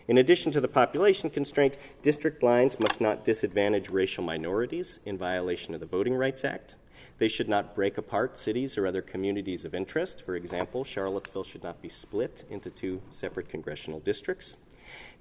In 0.09 0.19
addition 0.19 0.51
to 0.53 0.61
the 0.61 0.69
population 0.69 1.31
constraint, 1.31 1.77
district 2.03 2.43
lines 2.43 2.79
must 2.81 3.01
not 3.01 3.25
disadvantage 3.25 3.91
racial 3.91 4.25
minorities 4.25 4.99
in 5.05 5.17
violation 5.17 5.75
of 5.75 5.81
the 5.81 5.87
Voting 5.87 6.15
Rights 6.15 6.45
Act. 6.45 6.75
They 7.19 7.29
should 7.29 7.49
not 7.49 7.75
break 7.75 7.99
apart 7.99 8.39
cities 8.39 8.79
or 8.79 8.87
other 8.87 9.03
communities 9.03 9.65
of 9.65 9.75
interest. 9.75 10.23
For 10.23 10.35
example, 10.35 10.85
Charlottesville 10.85 11.45
should 11.45 11.63
not 11.63 11.83
be 11.83 11.89
split 11.89 12.45
into 12.49 12.71
two 12.71 13.03
separate 13.11 13.49
congressional 13.49 14.01
districts. 14.01 14.57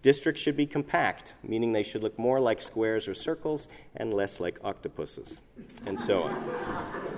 Districts 0.01 0.41
should 0.41 0.55
be 0.55 0.65
compact, 0.65 1.33
meaning 1.43 1.73
they 1.73 1.83
should 1.83 2.01
look 2.01 2.17
more 2.17 2.39
like 2.39 2.61
squares 2.61 3.07
or 3.07 3.13
circles 3.13 3.67
and 3.95 4.13
less 4.13 4.39
like 4.39 4.57
octopuses, 4.63 5.41
and 5.85 5.99
so 5.99 6.23
on. 6.23 7.08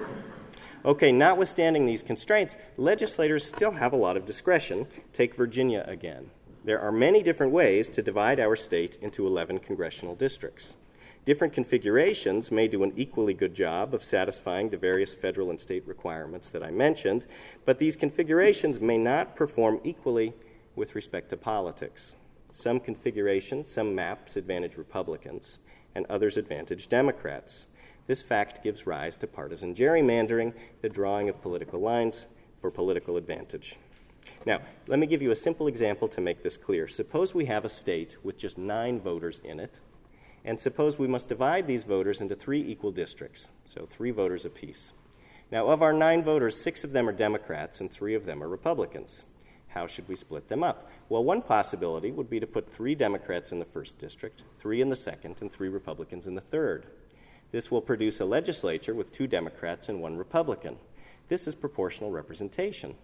Okay, 0.84 1.11
notwithstanding 1.11 1.86
these 1.86 2.01
constraints, 2.01 2.57
legislators 2.75 3.47
still 3.47 3.71
have 3.71 3.93
a 3.93 3.97
lot 3.97 4.17
of 4.17 4.25
discretion. 4.25 4.88
Take 5.13 5.36
Virginia 5.36 5.86
again. 5.88 6.32
There 6.65 6.79
are 6.79 6.91
many 6.91 7.21
different 7.21 7.51
ways 7.51 7.88
to 7.89 8.01
divide 8.01 8.39
our 8.39 8.55
state 8.55 8.97
into 8.99 9.27
11 9.27 9.59
congressional 9.59 10.15
districts. 10.15 10.75
Different 11.23 11.53
configurations 11.53 12.49
may 12.49 12.67
do 12.67 12.82
an 12.82 12.93
equally 12.95 13.36
good 13.36 13.53
job 13.53 13.93
of 13.93 14.03
satisfying 14.03 14.69
the 14.69 14.77
various 14.77 15.13
federal 15.13 15.51
and 15.51 15.61
state 15.61 15.88
requirements 15.88 16.49
that 16.49 16.63
I 16.63 16.71
mentioned, 16.71 17.27
but 17.63 17.77
these 17.77 17.95
configurations 17.95 18.79
may 18.79 18.97
not 18.97 19.36
perform 19.36 19.82
equally 19.84 20.34
with 20.75 20.95
respect 20.95 21.29
to 21.29 21.38
politics. 21.38 22.15
Some 22.51 22.79
configurations, 22.79 23.71
some 23.71 23.93
maps 23.93 24.36
advantage 24.36 24.77
Republicans, 24.77 25.59
and 25.93 26.07
others 26.07 26.38
advantage 26.38 26.89
Democrats. 26.89 27.67
This 28.12 28.22
fact 28.22 28.62
gives 28.62 28.86
rise 28.86 29.16
to 29.16 29.26
partisan 29.26 29.74
gerrymandering, 29.74 30.51
the 30.82 30.89
drawing 30.89 31.30
of 31.30 31.41
political 31.41 31.80
lines 31.80 32.28
for 32.59 32.70
political 32.70 33.16
advantage. 33.16 33.78
Now, 34.45 34.59
let 34.88 34.99
me 34.99 35.07
give 35.07 35.22
you 35.22 35.32
a 35.32 35.36
simple 35.38 35.68
example 35.68 36.09
to 36.09 36.20
make 36.20 36.43
this 36.43 36.57
clear. 36.57 36.89
Suppose 36.89 37.34
we 37.34 37.45
have 37.45 37.64
a 37.64 37.70
state 37.70 38.18
with 38.22 38.38
just 38.38 38.57
nine 38.57 38.99
voters 38.99 39.39
in 39.45 39.62
it, 39.62 39.80
and 40.43 40.59
suppose 40.59 40.99
we 40.99 41.07
must 41.07 41.30
divide 41.30 41.68
these 41.68 41.86
voters 41.86 42.20
into 42.20 42.36
three 42.36 42.62
equal 42.62 42.91
districts, 42.91 43.49
so 43.64 43.86
three 43.86 44.12
voters 44.12 44.43
apiece. 44.43 44.91
Now, 45.49 45.70
of 45.70 45.82
our 45.82 45.93
nine 45.93 46.22
voters, 46.22 46.62
six 46.62 46.84
of 46.84 46.91
them 46.91 47.07
are 47.07 47.14
Democrats 47.14 47.80
and 47.80 47.89
three 47.89 48.16
of 48.16 48.26
them 48.26 48.43
are 48.43 48.49
Republicans. 48.49 49.24
How 49.70 49.88
should 49.88 50.09
we 50.09 50.18
split 50.18 50.49
them 50.49 50.64
up? 50.64 50.91
Well, 51.07 51.24
one 51.24 51.43
possibility 51.43 52.12
would 52.12 52.30
be 52.30 52.41
to 52.41 52.45
put 52.45 52.74
three 52.74 52.93
Democrats 52.93 53.53
in 53.53 53.59
the 53.59 53.64
first 53.64 53.99
district, 53.99 54.43
three 54.59 54.82
in 54.82 54.89
the 54.89 54.97
second, 54.97 55.38
and 55.39 55.49
three 55.49 55.70
Republicans 55.70 56.28
in 56.28 56.36
the 56.36 56.41
third. 56.41 56.88
This 57.52 57.70
will 57.70 57.82
produce 57.82 58.20
a 58.20 58.26
legislature 58.26 58.93
with 58.93 59.12
two 59.12 59.28
Democrats 59.28 59.89
and 59.89 60.02
one 60.02 60.18
Republican. 60.18 60.78
This 61.28 61.47
is 61.47 61.56
proportional 61.56 62.12
representation. 62.12 62.95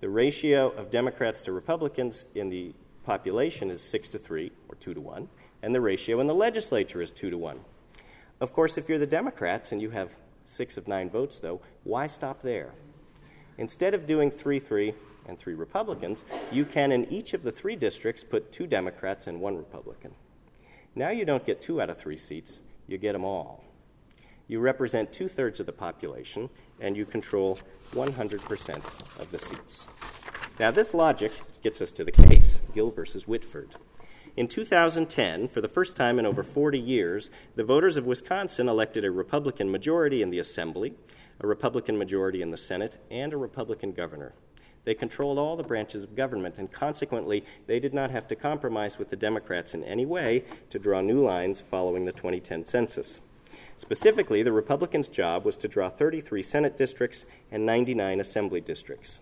The 0.00 0.08
ratio 0.08 0.70
of 0.70 0.90
Democrats 0.90 1.42
to 1.42 1.52
Republicans 1.52 2.26
in 2.34 2.50
the 2.50 2.72
population 3.04 3.70
is 3.70 3.82
6 3.82 4.10
to 4.10 4.18
3, 4.18 4.52
or 4.68 4.74
2 4.76 4.94
to 4.94 5.00
1, 5.00 5.28
and 5.62 5.74
the 5.74 5.80
ratio 5.80 6.20
in 6.20 6.26
the 6.26 6.34
legislature 6.34 7.02
is 7.02 7.12
2 7.12 7.30
to 7.30 7.38
1. 7.38 7.60
Of 8.40 8.52
course, 8.52 8.78
if 8.78 8.88
you're 8.88 8.98
the 8.98 9.06
Democrats 9.06 9.72
and 9.72 9.82
you 9.82 9.90
have 9.90 10.14
six 10.46 10.76
of 10.76 10.88
nine 10.88 11.10
votes, 11.10 11.38
though, 11.38 11.60
why 11.84 12.06
stop 12.06 12.42
there? 12.42 12.72
Instead 13.58 13.94
of 13.94 14.06
doing 14.06 14.30
3 14.30 14.58
3, 14.58 14.94
and 15.26 15.38
three 15.38 15.54
Republicans, 15.54 16.24
you 16.52 16.64
can, 16.64 16.92
in 16.92 17.10
each 17.12 17.32
of 17.32 17.42
the 17.42 17.52
three 17.52 17.76
districts, 17.76 18.22
put 18.22 18.52
two 18.52 18.66
Democrats 18.66 19.26
and 19.26 19.40
one 19.40 19.56
Republican. 19.56 20.14
Now 20.94 21.10
you 21.10 21.24
don't 21.24 21.46
get 21.46 21.60
two 21.60 21.80
out 21.80 21.88
of 21.88 21.98
three 21.98 22.16
seats, 22.16 22.60
you 22.86 22.98
get 22.98 23.12
them 23.12 23.24
all. 23.24 23.64
You 24.50 24.58
represent 24.58 25.12
two 25.12 25.28
thirds 25.28 25.60
of 25.60 25.66
the 25.66 25.72
population, 25.72 26.50
and 26.80 26.96
you 26.96 27.06
control 27.06 27.60
100% 27.94 28.76
of 29.20 29.30
the 29.30 29.38
seats. 29.38 29.86
Now, 30.58 30.72
this 30.72 30.92
logic 30.92 31.30
gets 31.62 31.80
us 31.80 31.92
to 31.92 32.02
the 32.02 32.10
case 32.10 32.60
Gill 32.74 32.90
versus 32.90 33.28
Whitford. 33.28 33.76
In 34.36 34.48
2010, 34.48 35.46
for 35.46 35.60
the 35.60 35.68
first 35.68 35.96
time 35.96 36.18
in 36.18 36.26
over 36.26 36.42
40 36.42 36.80
years, 36.80 37.30
the 37.54 37.62
voters 37.62 37.96
of 37.96 38.06
Wisconsin 38.06 38.68
elected 38.68 39.04
a 39.04 39.12
Republican 39.12 39.70
majority 39.70 40.20
in 40.20 40.30
the 40.30 40.40
Assembly, 40.40 40.94
a 41.38 41.46
Republican 41.46 41.96
majority 41.96 42.42
in 42.42 42.50
the 42.50 42.56
Senate, 42.56 42.98
and 43.08 43.32
a 43.32 43.36
Republican 43.36 43.92
governor. 43.92 44.32
They 44.84 44.94
controlled 44.94 45.38
all 45.38 45.56
the 45.56 45.62
branches 45.62 46.02
of 46.02 46.16
government, 46.16 46.58
and 46.58 46.72
consequently, 46.72 47.44
they 47.68 47.78
did 47.78 47.94
not 47.94 48.10
have 48.10 48.26
to 48.26 48.34
compromise 48.34 48.98
with 48.98 49.10
the 49.10 49.16
Democrats 49.16 49.74
in 49.74 49.84
any 49.84 50.06
way 50.06 50.42
to 50.70 50.80
draw 50.80 51.00
new 51.00 51.22
lines 51.22 51.60
following 51.60 52.04
the 52.04 52.10
2010 52.10 52.64
census. 52.64 53.20
Specifically, 53.80 54.42
the 54.42 54.52
Republicans' 54.52 55.08
job 55.08 55.46
was 55.46 55.56
to 55.56 55.66
draw 55.66 55.88
33 55.88 56.42
Senate 56.42 56.76
districts 56.76 57.24
and 57.50 57.64
99 57.64 58.20
Assembly 58.20 58.60
districts. 58.60 59.20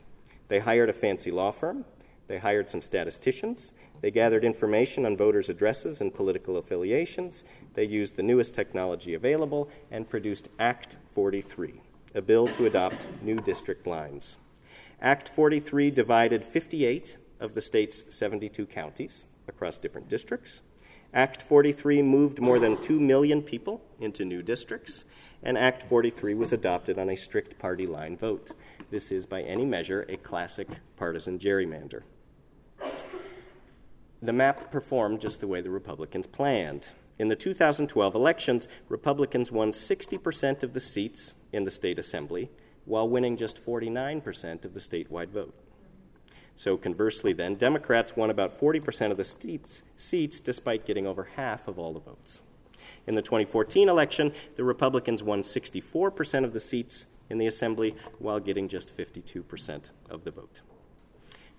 They 0.49 0.59
hired 0.59 0.91
a 0.91 0.93
fancy 0.93 1.31
law 1.31 1.53
firm, 1.53 1.85
they 2.27 2.39
hired 2.39 2.69
some 2.69 2.83
statisticians, 2.83 3.73
they 4.01 4.11
gathered 4.11 4.43
information 4.43 5.07
on 5.07 5.17
voters' 5.17 5.49
addresses 5.49 6.01
and 6.01 6.13
political 6.13 6.57
affiliations, 6.57 7.45
they 7.75 7.85
used 7.85 8.17
the 8.17 8.25
newest 8.25 8.57
technology 8.57 9.15
available, 9.15 9.71
and 9.93 10.11
produced 10.11 10.49
Act 10.59 10.97
43, 11.13 11.81
a 12.17 12.21
bill 12.21 12.49
to 12.49 12.67
adopt 12.67 13.07
new 13.23 13.37
district 13.37 13.87
lines. 13.87 14.39
Act 15.01 15.29
43 15.29 15.93
divided 15.93 16.45
58 16.45 17.17
of 17.39 17.55
the 17.55 17.61
state's 17.61 18.13
72 18.13 18.67
counties 18.67 19.25
across 19.47 19.79
different 19.79 20.09
districts. 20.09 20.63
Act 21.15 21.41
43 21.41 22.03
moved 22.03 22.39
more 22.39 22.59
than 22.59 22.81
2 22.81 23.01
million 23.01 23.43
people 23.43 23.81
into 23.99 24.25
new 24.25 24.43
districts, 24.43 25.05
and 25.43 25.57
Act 25.57 25.83
43 25.83 26.35
was 26.35 26.53
adopted 26.53 26.99
on 26.99 27.09
a 27.09 27.17
strict 27.17 27.59
party 27.59 27.87
line 27.87 28.17
vote. 28.17 28.53
This 28.91 29.11
is, 29.11 29.25
by 29.25 29.43
any 29.43 29.65
measure, 29.65 30.05
a 30.09 30.17
classic 30.19 30.69
partisan 30.97 31.39
gerrymander. 31.39 32.03
The 34.21 34.33
map 34.33 34.71
performed 34.71 35.21
just 35.21 35.41
the 35.41 35.47
way 35.47 35.61
the 35.61 35.71
Republicans 35.71 36.27
planned. 36.27 36.89
In 37.19 37.29
the 37.29 37.37
2012 37.37 38.15
elections, 38.15 38.69
Republicans 38.89 39.51
won 39.51 39.71
60% 39.71 40.63
of 40.63 40.73
the 40.73 40.81
seats 40.81 41.35
in 41.53 41.65
the 41.65 41.71
state 41.71 41.99
assembly, 41.99 42.51
while 42.85 43.09
winning 43.09 43.37
just 43.37 43.65
49% 43.65 44.65
of 44.65 44.75
the 44.75 44.81
statewide 44.81 45.31
vote. 45.31 45.55
So, 46.59 46.77
conversely, 46.77 47.33
then, 47.33 47.55
Democrats 47.55 48.17
won 48.17 48.31
about 48.31 48.59
40% 48.59 49.13
of 49.13 49.17
the 49.17 49.23
seats, 49.25 49.85
seats 49.97 50.41
despite 50.41 50.85
getting 50.85 51.07
over 51.07 51.29
half 51.37 51.69
of 51.69 51.79
all 51.79 51.93
the 51.93 52.01
votes. 52.01 52.43
In 53.07 53.15
the 53.15 53.23
2014 53.23 53.89
election, 53.89 54.33
the 54.57 54.65
Republicans 54.65 55.23
won 55.23 55.43
64% 55.43 56.43
of 56.43 56.53
the 56.53 56.59
seats 56.59 57.07
in 57.31 57.39
the 57.39 57.47
Assembly 57.47 57.95
while 58.19 58.41
getting 58.41 58.67
just 58.67 58.91
52% 58.97 59.85
of 60.11 60.25
the 60.25 60.33
vote. 60.33 60.61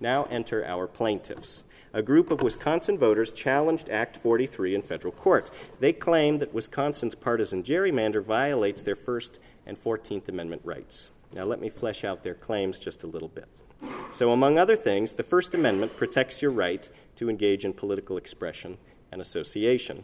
Now 0.02 0.26
enter 0.26 0.66
our 0.66 0.86
plaintiffs. 0.86 1.64
A 1.94 2.02
group 2.02 2.30
of 2.30 2.42
Wisconsin 2.42 2.98
voters 2.98 3.32
challenged 3.32 3.88
Act 3.88 4.18
43 4.18 4.76
in 4.76 4.82
federal 4.82 5.14
court. 5.14 5.50
They 5.80 5.94
claim 5.94 6.40
that 6.40 6.54
Wisconsin's 6.54 7.16
partisan 7.16 7.64
gerrymander 7.64 8.22
violates 8.22 8.82
their 8.82 8.98
First 8.98 9.40
and 9.66 9.82
14th 9.82 10.28
Amendment 10.28 10.64
rights. 10.66 11.10
Now, 11.34 11.46
let 11.46 11.62
me 11.62 11.70
flesh 11.70 12.04
out 12.04 12.26
their 12.26 12.36
claims 12.36 12.78
just 12.78 13.04
a 13.04 13.08
little 13.08 13.30
bit. 13.30 13.48
So, 14.12 14.32
among 14.32 14.58
other 14.58 14.76
things, 14.76 15.14
the 15.14 15.24
First 15.24 15.54
Amendment 15.54 15.96
protects 15.96 16.42
your 16.42 16.52
right 16.52 16.90
to 17.16 17.30
engage 17.30 17.64
in 17.64 17.74
political 17.74 18.18
expression 18.18 18.78
and 19.12 19.22
association. 19.22 20.04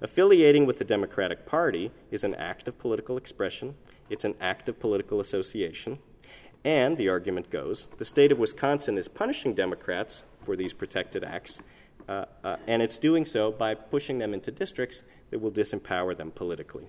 Affiliating 0.00 0.66
with 0.66 0.78
the 0.78 0.84
Democratic 0.84 1.46
Party 1.46 1.90
is 2.10 2.24
an 2.24 2.34
act 2.34 2.68
of 2.68 2.78
political 2.78 3.16
expression, 3.16 3.74
it's 4.10 4.24
an 4.24 4.34
act 4.40 4.68
of 4.68 4.78
political 4.78 5.20
association, 5.20 5.98
and, 6.64 6.96
the 6.96 7.08
argument 7.08 7.50
goes, 7.50 7.88
the 7.98 8.04
state 8.04 8.32
of 8.32 8.38
Wisconsin 8.38 8.98
is 8.98 9.08
punishing 9.08 9.54
Democrats 9.54 10.24
for 10.42 10.56
these 10.56 10.72
protected 10.72 11.24
acts, 11.24 11.60
uh, 12.08 12.24
uh, 12.42 12.56
and 12.66 12.82
it's 12.82 12.98
doing 12.98 13.24
so 13.24 13.50
by 13.52 13.74
pushing 13.74 14.18
them 14.18 14.34
into 14.34 14.50
districts 14.50 15.02
that 15.30 15.40
will 15.40 15.50
disempower 15.50 16.16
them 16.16 16.30
politically. 16.30 16.88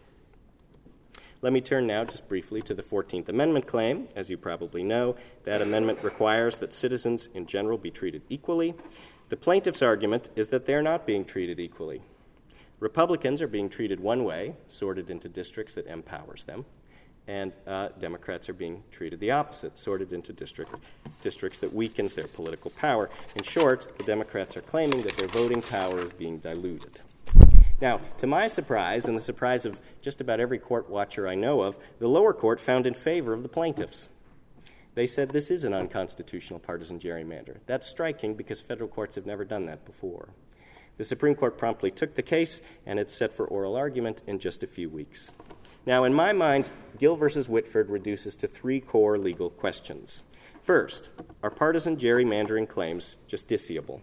Let 1.41 1.53
me 1.53 1.61
turn 1.61 1.87
now 1.87 2.03
just 2.03 2.27
briefly 2.27 2.61
to 2.63 2.73
the 2.73 2.83
14th 2.83 3.29
Amendment 3.29 3.65
claim. 3.65 4.09
As 4.13 4.29
you 4.29 4.37
probably 4.37 4.83
know, 4.83 5.15
that 5.45 5.61
amendment 5.61 6.03
requires 6.03 6.57
that 6.57 6.73
citizens 6.73 7.29
in 7.33 7.45
general 7.45 7.77
be 7.77 7.91
treated 7.91 8.23
equally. 8.27 8.75
The 9.29 9.37
plaintiff's 9.37 9.81
argument 9.81 10.27
is 10.35 10.49
that 10.49 10.65
they're 10.65 10.81
not 10.81 11.05
being 11.05 11.23
treated 11.23 11.57
equally. 11.57 12.01
Republicans 12.81 13.41
are 13.41 13.47
being 13.47 13.69
treated 13.69 14.01
one 14.01 14.25
way, 14.25 14.55
sorted 14.67 15.09
into 15.09 15.29
districts 15.29 15.75
that 15.75 15.87
empowers 15.87 16.43
them, 16.43 16.65
and 17.25 17.53
uh, 17.65 17.89
Democrats 17.99 18.49
are 18.49 18.53
being 18.53 18.83
treated 18.91 19.21
the 19.21 19.31
opposite, 19.31 19.77
sorted 19.77 20.11
into 20.11 20.33
district, 20.33 20.75
districts 21.21 21.59
that 21.59 21.73
weakens 21.73 22.15
their 22.15 22.27
political 22.27 22.71
power. 22.71 23.09
In 23.35 23.43
short, 23.43 23.97
the 23.97 24.03
Democrats 24.03 24.57
are 24.57 24.61
claiming 24.61 25.03
that 25.03 25.15
their 25.15 25.27
voting 25.29 25.61
power 25.61 26.01
is 26.01 26.11
being 26.11 26.39
diluted. 26.39 26.99
Now, 27.81 28.01
to 28.17 28.27
my 28.27 28.47
surprise, 28.47 29.05
and 29.05 29.17
the 29.17 29.21
surprise 29.21 29.65
of 29.65 29.79
just 30.01 30.19
about 30.19 30.39
every 30.39 30.59
court 30.59 30.89
watcher 30.89 31.27
I 31.27 31.35
know 31.35 31.61
of, 31.61 31.77
the 31.99 32.09
lower 32.09 32.33
court 32.33 32.59
found 32.59 32.85
in 32.85 32.93
favor 32.93 33.33
of 33.33 33.41
the 33.41 33.49
plaintiffs. 33.49 34.09
They 34.95 35.07
said 35.07 35.29
this 35.29 35.49
is 35.49 35.63
an 35.63 35.73
unconstitutional 35.73 36.59
partisan 36.59 36.99
gerrymander. 36.99 37.59
That's 37.67 37.87
striking 37.87 38.35
because 38.35 38.59
federal 38.59 38.89
courts 38.89 39.15
have 39.15 39.25
never 39.25 39.45
done 39.45 39.65
that 39.67 39.85
before. 39.85 40.29
The 40.97 41.05
Supreme 41.05 41.35
Court 41.35 41.57
promptly 41.57 41.91
took 41.91 42.15
the 42.15 42.21
case, 42.21 42.61
and 42.85 42.99
it's 42.99 43.15
set 43.15 43.31
for 43.31 43.47
oral 43.47 43.77
argument 43.77 44.21
in 44.27 44.39
just 44.39 44.63
a 44.63 44.67
few 44.67 44.89
weeks. 44.89 45.31
Now, 45.85 46.03
in 46.03 46.13
my 46.13 46.33
mind, 46.33 46.69
Gill 46.99 47.15
versus 47.15 47.47
Whitford 47.47 47.89
reduces 47.89 48.35
to 48.37 48.47
three 48.47 48.81
core 48.81 49.17
legal 49.17 49.49
questions. 49.49 50.23
First, 50.61 51.09
are 51.41 51.49
partisan 51.49 51.95
gerrymandering 51.95 52.67
claims 52.67 53.15
justiciable? 53.29 54.01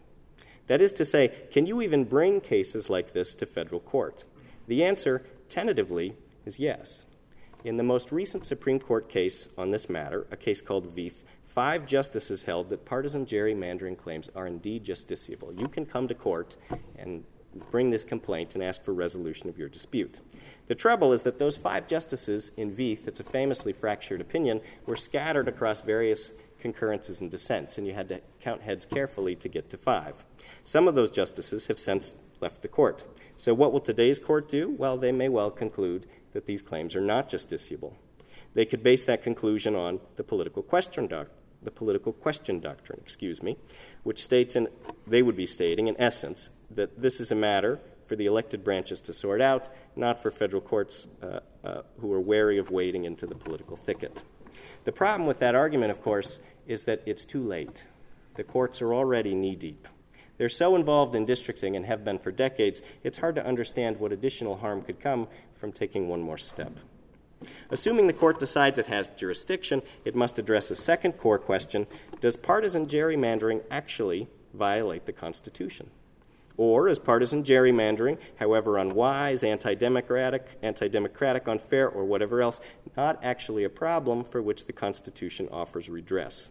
That 0.66 0.80
is 0.80 0.92
to 0.94 1.04
say, 1.04 1.32
can 1.52 1.66
you 1.66 1.80
even 1.80 2.04
bring 2.04 2.40
cases 2.40 2.90
like 2.90 3.12
this 3.12 3.34
to 3.36 3.46
federal 3.46 3.80
court? 3.80 4.24
The 4.66 4.82
answer, 4.84 5.24
tentatively, 5.48 6.16
is 6.44 6.58
yes. 6.58 7.04
In 7.64 7.76
the 7.76 7.82
most 7.82 8.12
recent 8.12 8.44
Supreme 8.44 8.78
Court 8.78 9.08
case 9.08 9.48
on 9.56 9.70
this 9.70 9.88
matter, 9.88 10.26
a 10.30 10.36
case 10.36 10.60
called 10.60 10.94
Vieth, 10.94 11.22
five 11.46 11.86
justices 11.86 12.44
held 12.44 12.70
that 12.70 12.84
partisan 12.84 13.26
gerrymandering 13.26 13.96
claims 13.96 14.28
are 14.34 14.46
indeed 14.46 14.84
justiciable. 14.84 15.58
You 15.58 15.68
can 15.68 15.86
come 15.86 16.08
to 16.08 16.14
court 16.14 16.56
and 16.96 17.24
bring 17.70 17.90
this 17.90 18.04
complaint 18.04 18.54
and 18.54 18.62
ask 18.62 18.82
for 18.82 18.92
resolution 18.92 19.48
of 19.48 19.58
your 19.58 19.68
dispute. 19.68 20.20
The 20.68 20.74
trouble 20.74 21.12
is 21.12 21.22
that 21.22 21.38
those 21.38 21.56
five 21.56 21.86
justices 21.86 22.50
in 22.56 22.74
Vieth, 22.74 23.06
it's 23.06 23.20
a 23.20 23.24
famously 23.24 23.72
fractured 23.72 24.20
opinion, 24.20 24.60
were 24.84 24.96
scattered 24.96 25.48
across 25.48 25.80
various 25.80 26.32
concurrences 26.66 27.20
and 27.20 27.30
dissents, 27.30 27.78
and 27.78 27.86
you 27.86 27.94
had 27.94 28.08
to 28.08 28.20
count 28.40 28.62
heads 28.62 28.84
carefully 28.84 29.36
to 29.36 29.48
get 29.48 29.70
to 29.70 29.76
five. 29.76 30.24
Some 30.64 30.88
of 30.88 30.96
those 30.96 31.12
justices 31.12 31.66
have 31.66 31.78
since 31.78 32.16
left 32.40 32.62
the 32.62 32.68
court. 32.68 33.04
So, 33.36 33.54
what 33.54 33.72
will 33.72 33.80
today's 33.80 34.18
court 34.18 34.48
do? 34.48 34.74
Well, 34.76 34.96
they 34.98 35.12
may 35.12 35.28
well 35.28 35.50
conclude 35.50 36.06
that 36.32 36.46
these 36.46 36.62
claims 36.62 36.96
are 36.96 37.00
not 37.00 37.30
justiciable. 37.30 37.94
They 38.54 38.64
could 38.64 38.82
base 38.82 39.04
that 39.04 39.22
conclusion 39.22 39.76
on 39.76 40.00
the 40.16 40.24
political 40.24 40.62
question 40.62 41.06
doc- 41.06 41.30
the 41.62 41.70
political 41.70 42.12
question 42.12 42.58
doctrine, 42.58 42.98
excuse 43.00 43.42
me, 43.44 43.56
which 44.02 44.24
states 44.24 44.56
and 44.56 44.66
they 45.06 45.22
would 45.22 45.36
be 45.36 45.46
stating 45.46 45.86
in 45.86 46.00
essence 46.00 46.50
that 46.70 47.00
this 47.00 47.20
is 47.20 47.30
a 47.30 47.36
matter 47.36 47.78
for 48.08 48.16
the 48.16 48.26
elected 48.26 48.64
branches 48.64 49.00
to 49.02 49.12
sort 49.12 49.40
out, 49.40 49.68
not 49.94 50.20
for 50.20 50.30
federal 50.32 50.62
courts 50.62 51.06
uh, 51.22 51.40
uh, 51.64 51.82
who 52.00 52.12
are 52.12 52.20
wary 52.20 52.58
of 52.58 52.70
wading 52.70 53.04
into 53.04 53.26
the 53.26 53.34
political 53.34 53.76
thicket. 53.76 54.20
The 54.86 54.92
problem 54.92 55.26
with 55.26 55.40
that 55.40 55.56
argument, 55.56 55.90
of 55.90 56.00
course, 56.00 56.38
is 56.66 56.84
that 56.84 57.02
it's 57.06 57.24
too 57.24 57.42
late. 57.42 57.84
The 58.34 58.44
courts 58.44 58.82
are 58.82 58.94
already 58.94 59.34
knee 59.34 59.56
deep. 59.56 59.88
They're 60.38 60.48
so 60.48 60.76
involved 60.76 61.14
in 61.14 61.24
districting 61.24 61.76
and 61.76 61.86
have 61.86 62.04
been 62.04 62.18
for 62.18 62.30
decades, 62.30 62.82
it's 63.02 63.18
hard 63.18 63.34
to 63.36 63.46
understand 63.46 63.98
what 63.98 64.12
additional 64.12 64.58
harm 64.58 64.82
could 64.82 65.00
come 65.00 65.28
from 65.54 65.72
taking 65.72 66.08
one 66.08 66.20
more 66.20 66.38
step. 66.38 66.72
Assuming 67.70 68.06
the 68.06 68.12
court 68.12 68.38
decides 68.38 68.78
it 68.78 68.86
has 68.86 69.08
jurisdiction, 69.08 69.82
it 70.04 70.14
must 70.14 70.38
address 70.38 70.70
a 70.70 70.76
second 70.76 71.14
core 71.14 71.38
question 71.38 71.86
Does 72.20 72.36
partisan 72.36 72.86
gerrymandering 72.86 73.62
actually 73.70 74.28
violate 74.54 75.06
the 75.06 75.12
Constitution? 75.12 75.90
Or 76.56 76.88
as 76.88 76.98
partisan 76.98 77.44
gerrymandering, 77.44 78.18
however 78.36 78.78
unwise, 78.78 79.42
anti 79.42 79.74
democratic, 79.74 80.58
anti 80.62 80.88
democratic, 80.88 81.48
unfair, 81.48 81.88
or 81.88 82.04
whatever 82.04 82.40
else, 82.40 82.60
not 82.96 83.22
actually 83.22 83.64
a 83.64 83.68
problem 83.70 84.24
for 84.24 84.40
which 84.40 84.64
the 84.64 84.72
Constitution 84.72 85.48
offers 85.50 85.88
redress? 85.88 86.50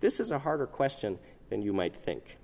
This 0.00 0.18
is 0.18 0.30
a 0.30 0.40
harder 0.40 0.66
question 0.66 1.18
than 1.50 1.62
you 1.62 1.72
might 1.72 1.94
think. 1.94 2.36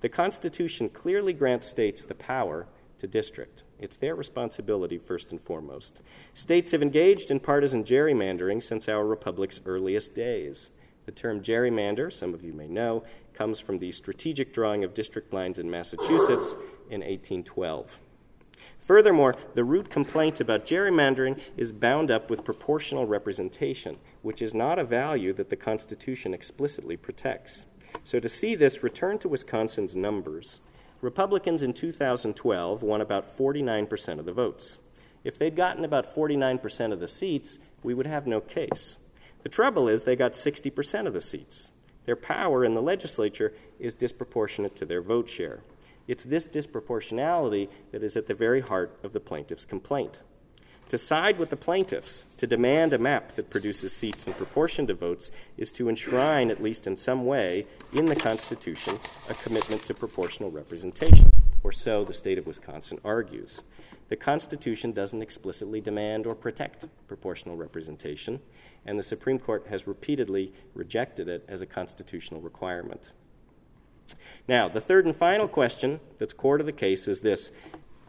The 0.00 0.08
Constitution 0.08 0.88
clearly 0.90 1.32
grants 1.32 1.66
states 1.66 2.04
the 2.04 2.14
power 2.14 2.66
to 2.98 3.06
district. 3.06 3.64
It's 3.78 3.96
their 3.96 4.14
responsibility, 4.14 4.98
first 4.98 5.32
and 5.32 5.40
foremost. 5.40 6.00
States 6.34 6.70
have 6.70 6.82
engaged 6.82 7.30
in 7.30 7.40
partisan 7.40 7.84
gerrymandering 7.84 8.62
since 8.62 8.88
our 8.88 9.04
republic's 9.04 9.60
earliest 9.66 10.14
days. 10.14 10.70
The 11.06 11.12
term 11.12 11.42
gerrymander, 11.42 12.12
some 12.12 12.32
of 12.32 12.42
you 12.42 12.52
may 12.52 12.68
know, 12.68 13.04
comes 13.34 13.60
from 13.60 13.78
the 13.78 13.92
strategic 13.92 14.54
drawing 14.54 14.84
of 14.84 14.94
district 14.94 15.32
lines 15.32 15.58
in 15.58 15.70
Massachusetts 15.70 16.52
in 16.90 17.00
1812. 17.00 17.98
Furthermore, 18.80 19.34
the 19.54 19.64
root 19.64 19.88
complaint 19.88 20.40
about 20.40 20.66
gerrymandering 20.66 21.40
is 21.56 21.72
bound 21.72 22.10
up 22.10 22.28
with 22.28 22.44
proportional 22.44 23.06
representation, 23.06 23.96
which 24.22 24.42
is 24.42 24.52
not 24.52 24.78
a 24.78 24.84
value 24.84 25.32
that 25.32 25.48
the 25.48 25.56
Constitution 25.56 26.34
explicitly 26.34 26.96
protects. 26.96 27.64
So, 28.04 28.20
to 28.20 28.28
see 28.28 28.54
this, 28.54 28.82
return 28.82 29.18
to 29.20 29.28
Wisconsin's 29.28 29.96
numbers. 29.96 30.60
Republicans 31.00 31.62
in 31.62 31.72
2012 31.72 32.82
won 32.82 33.00
about 33.00 33.36
49% 33.36 34.18
of 34.18 34.26
the 34.26 34.32
votes. 34.32 34.78
If 35.22 35.38
they'd 35.38 35.56
gotten 35.56 35.84
about 35.84 36.14
49% 36.14 36.92
of 36.92 37.00
the 37.00 37.08
seats, 37.08 37.58
we 37.82 37.94
would 37.94 38.06
have 38.06 38.26
no 38.26 38.40
case. 38.40 38.98
The 39.42 39.48
trouble 39.48 39.88
is, 39.88 40.02
they 40.04 40.16
got 40.16 40.32
60% 40.32 41.06
of 41.06 41.12
the 41.12 41.20
seats. 41.20 41.70
Their 42.06 42.16
power 42.16 42.64
in 42.64 42.74
the 42.74 42.82
legislature 42.82 43.54
is 43.78 43.94
disproportionate 43.94 44.76
to 44.76 44.86
their 44.86 45.02
vote 45.02 45.28
share. 45.28 45.60
It's 46.06 46.24
this 46.24 46.46
disproportionality 46.46 47.68
that 47.92 48.02
is 48.02 48.16
at 48.16 48.26
the 48.26 48.34
very 48.34 48.60
heart 48.60 48.98
of 49.02 49.12
the 49.12 49.20
plaintiff's 49.20 49.64
complaint. 49.64 50.20
To 50.88 50.98
side 50.98 51.38
with 51.38 51.48
the 51.48 51.56
plaintiffs, 51.56 52.26
to 52.36 52.46
demand 52.46 52.92
a 52.92 52.98
map 52.98 53.36
that 53.36 53.48
produces 53.48 53.94
seats 53.94 54.26
in 54.26 54.34
proportion 54.34 54.86
to 54.88 54.94
votes, 54.94 55.30
is 55.56 55.72
to 55.72 55.88
enshrine, 55.88 56.50
at 56.50 56.62
least 56.62 56.86
in 56.86 56.98
some 56.98 57.24
way, 57.24 57.66
in 57.90 58.04
the 58.04 58.14
Constitution, 58.14 59.00
a 59.30 59.34
commitment 59.34 59.82
to 59.84 59.94
proportional 59.94 60.50
representation, 60.50 61.30
or 61.62 61.72
so 61.72 62.04
the 62.04 62.12
state 62.12 62.36
of 62.36 62.46
Wisconsin 62.46 62.98
argues. 63.02 63.62
The 64.10 64.16
Constitution 64.16 64.92
doesn't 64.92 65.22
explicitly 65.22 65.80
demand 65.80 66.26
or 66.26 66.34
protect 66.34 66.84
proportional 67.08 67.56
representation, 67.56 68.40
and 68.86 68.98
the 68.98 69.02
Supreme 69.02 69.38
Court 69.38 69.66
has 69.68 69.86
repeatedly 69.86 70.52
rejected 70.74 71.28
it 71.28 71.44
as 71.48 71.60
a 71.60 71.66
constitutional 71.66 72.40
requirement. 72.40 73.10
Now, 74.46 74.68
the 74.68 74.80
third 74.80 75.06
and 75.06 75.16
final 75.16 75.48
question 75.48 76.00
that's 76.18 76.34
core 76.34 76.58
to 76.58 76.64
the 76.64 76.72
case 76.72 77.08
is 77.08 77.20
this 77.20 77.50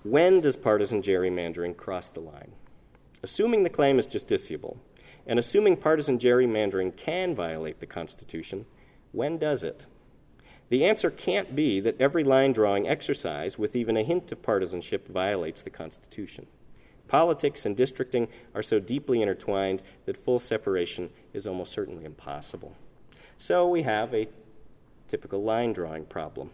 When 0.04 0.42
does 0.42 0.56
partisan 0.56 1.02
gerrymandering 1.02 1.78
cross 1.78 2.10
the 2.10 2.20
line? 2.20 2.54
Assuming 3.24 3.64
the 3.64 3.70
claim 3.70 3.98
is 3.98 4.08
justiciable, 4.08 4.78
and 5.26 5.40
assuming 5.40 5.78
partisan 5.78 6.20
gerrymandering 6.20 6.96
can 6.96 7.34
violate 7.34 7.80
the 7.80 7.86
Constitution, 7.86 8.66
when 9.12 9.38
does 9.38 9.64
it? 9.64 9.86
The 10.70 10.86
answer 10.86 11.10
can't 11.10 11.56
be 11.56 11.80
that 11.80 12.00
every 12.02 12.24
line 12.24 12.52
drawing 12.52 12.88
exercise 12.88 13.58
with 13.58 13.76
even 13.76 13.98
a 13.98 14.04
hint 14.04 14.32
of 14.32 14.42
partisanship 14.42 15.08
violates 15.08 15.62
the 15.62 15.70
Constitution. 15.70 16.48
Politics 17.08 17.66
and 17.66 17.78
districting 17.78 18.28
are 18.54 18.64
so 18.64 18.80
deeply 18.80 19.22
intertwined 19.22 19.82
that 20.06 20.18
full 20.18 20.40
separation 20.40 21.10
is 21.34 21.46
almost 21.46 21.72
certainly 21.72 22.06
impossible. 22.06 22.76
So 23.38 23.68
we 23.68 23.84
have 23.84 24.14
a 24.14 24.28
typical 25.08 25.44
line 25.44 25.74
drawing 25.74 26.06
problem. 26.06 26.52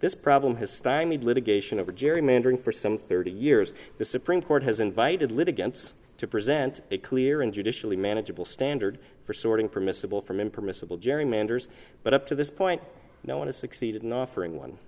This 0.00 0.14
problem 0.14 0.56
has 0.56 0.70
stymied 0.70 1.24
litigation 1.24 1.78
over 1.78 1.92
gerrymandering 1.92 2.62
for 2.62 2.72
some 2.72 2.96
30 2.96 3.30
years. 3.30 3.74
The 3.98 4.04
Supreme 4.04 4.40
Court 4.40 4.62
has 4.62 4.80
invited 4.80 5.30
litigants 5.30 5.92
to 6.16 6.26
present 6.26 6.80
a 6.90 6.98
clear 6.98 7.42
and 7.42 7.52
judicially 7.52 7.96
manageable 7.96 8.44
standard 8.44 8.98
for 9.24 9.34
sorting 9.34 9.68
permissible 9.68 10.20
from 10.20 10.40
impermissible 10.40 10.98
gerrymanders, 10.98 11.68
but 12.02 12.14
up 12.14 12.26
to 12.26 12.34
this 12.34 12.50
point, 12.50 12.82
no 13.24 13.38
one 13.38 13.48
has 13.48 13.56
succeeded 13.56 14.02
in 14.02 14.12
offering 14.12 14.58
one. 14.58 14.78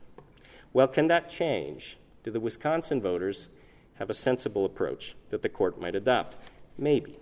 Well, 0.73 0.89
can 0.89 1.09
that 1.09 1.29
change? 1.29 1.99
Do 2.23 2.31
the 2.31 2.41
Wisconsin 2.41 3.01
voters 3.01 3.49
have 3.97 4.11
a 4.11 4.15
sensible 4.15 4.65
approach 4.65 5.15
that 5.31 5.43
the 5.43 5.49
court 5.49 5.81
might 5.81 5.95
adopt? 5.95 6.37
Maybe. 6.79 7.19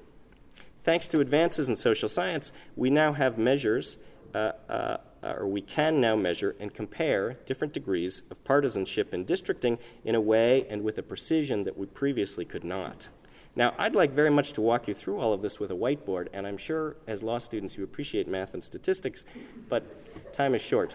Thanks 0.84 1.06
to 1.08 1.20
advances 1.20 1.68
in 1.68 1.76
social 1.76 2.08
science, 2.08 2.52
we 2.74 2.90
now 2.90 3.12
have 3.12 3.36
measures 3.36 3.98
uh, 4.34 4.52
uh, 4.68 4.96
or 5.22 5.46
we 5.46 5.60
can 5.60 6.00
now 6.00 6.16
measure 6.16 6.56
and 6.60 6.72
compare 6.72 7.34
different 7.46 7.72
degrees 7.72 8.22
of 8.30 8.42
partisanship 8.44 9.12
in 9.12 9.24
districting 9.24 9.78
in 10.04 10.14
a 10.14 10.20
way 10.20 10.66
and 10.70 10.82
with 10.82 10.98
a 10.98 11.02
precision 11.02 11.64
that 11.64 11.76
we 11.76 11.86
previously 11.86 12.44
could 12.44 12.64
not. 12.64 13.08
Now, 13.56 13.74
I'd 13.78 13.94
like 13.94 14.12
very 14.12 14.30
much 14.30 14.52
to 14.54 14.60
walk 14.60 14.86
you 14.88 14.94
through 14.94 15.18
all 15.18 15.32
of 15.32 15.42
this 15.42 15.58
with 15.58 15.70
a 15.70 15.74
whiteboard, 15.74 16.28
and 16.32 16.46
I'm 16.46 16.56
sure 16.56 16.96
as 17.06 17.22
law 17.22 17.38
students 17.38 17.76
you 17.76 17.84
appreciate 17.84 18.28
math 18.28 18.54
and 18.54 18.62
statistics, 18.62 19.24
but 19.68 20.32
time 20.32 20.54
is 20.54 20.62
short. 20.62 20.94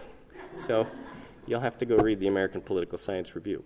So 0.56 0.86
you'll 1.46 1.60
have 1.60 1.76
to 1.78 1.84
go 1.84 1.96
read 1.96 2.18
the 2.18 2.28
American 2.28 2.62
Political 2.62 2.98
Science 2.98 3.34
Review. 3.34 3.62